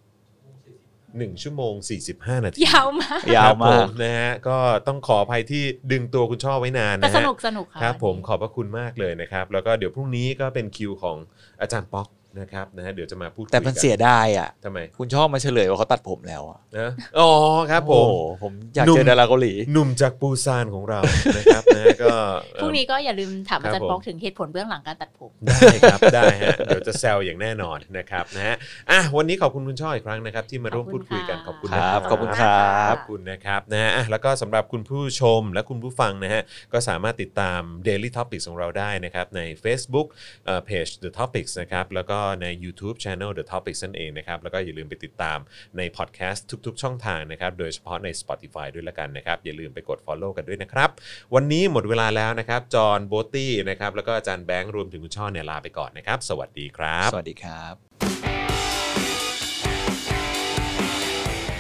[1.19, 1.75] หนึ่งชั่วโมง
[2.07, 4.57] 45 นาที ยาวมาก ยาวมาคกรับผนะฮะก็
[4.87, 5.63] ต้องขออภัยที่
[5.93, 11.17] ดึงตัวคุณช่อไว้นานแต่นะสฮะนุกสนุกค่ะ ครับผมวันนี้ขอบพระคุณมากเลยนะครับ แล้วก็เดี๋ยวพรุ่งนี้ก็เป็นคิวของ
[11.61, 12.09] อาจารย์ป๊อก
[12.39, 17.31] นะครับนะฮะเดี๋ยวจะมาพูดคุยแต่มันเสียดายอะทำไมคุณชอบมาเฉลยว่าเขาตัดผมแล้วอะนะอ๋อ
[17.71, 21.01] ครับผมโอ้โหผมอยากหนุ่มเจอดาราเกาหลีหนุ่มจากปูซานของเรา
[21.37, 22.15] นะครับนะก็
[22.55, 28.57] เอ่อพรุ่งนี้ก็อย่าลืมถามอาจารครับผมย์ป๊อกถึงเหตุผลเบื้องหลังการตัดผมได้ครับได้ฮะเดี๋ยวจะแซวอย่างแน่นอนนะครับนะฮะ
[28.91, 36.43] อะวันนี้ขอบคุณคุณช่ออีกครั้งนะครับ ที่มาร่วมขอบคุพูณดคุยกันค่ะขอบคุณคนะรับขอบคุณครัขบอบคุณนะครับนะฮะอะแล้วก็สำหรับคุณผู้ชมและคุณผู้ฟังนะฮะ
[36.73, 40.07] ก็สามารถติดตาม Daily Topics ของเราได้นะครับใน Facebook
[40.47, 45.39] เอ่อ page The Topics นะครับแล้วก็ใน YouTube Channel The Topics นั่นเองนะครับ แล้วก็อย่าลืมไปติดตาม
[45.77, 50.91] ในพอดแคสต์ทุก ๆ ช่องทางนะครับ โดยเฉพาะใน Spotify ด้วยละกันนะครับ อย่าลืมไปกด Follow กันด้วยนะครับ
[51.35, 57.75] วันนี้หมดเวลาแล้วนะครับ จอห์นโบตี้นะครับ แล้วก็อาจารย์แบงค์รวมถึงคุณช่อเนี่ยลาไปก่อนนะครับ สวัสดีครับ สวัสดีครับ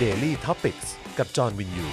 [0.02, 0.88] Daily Topics
[1.18, 1.86] กับจอห์นวินยู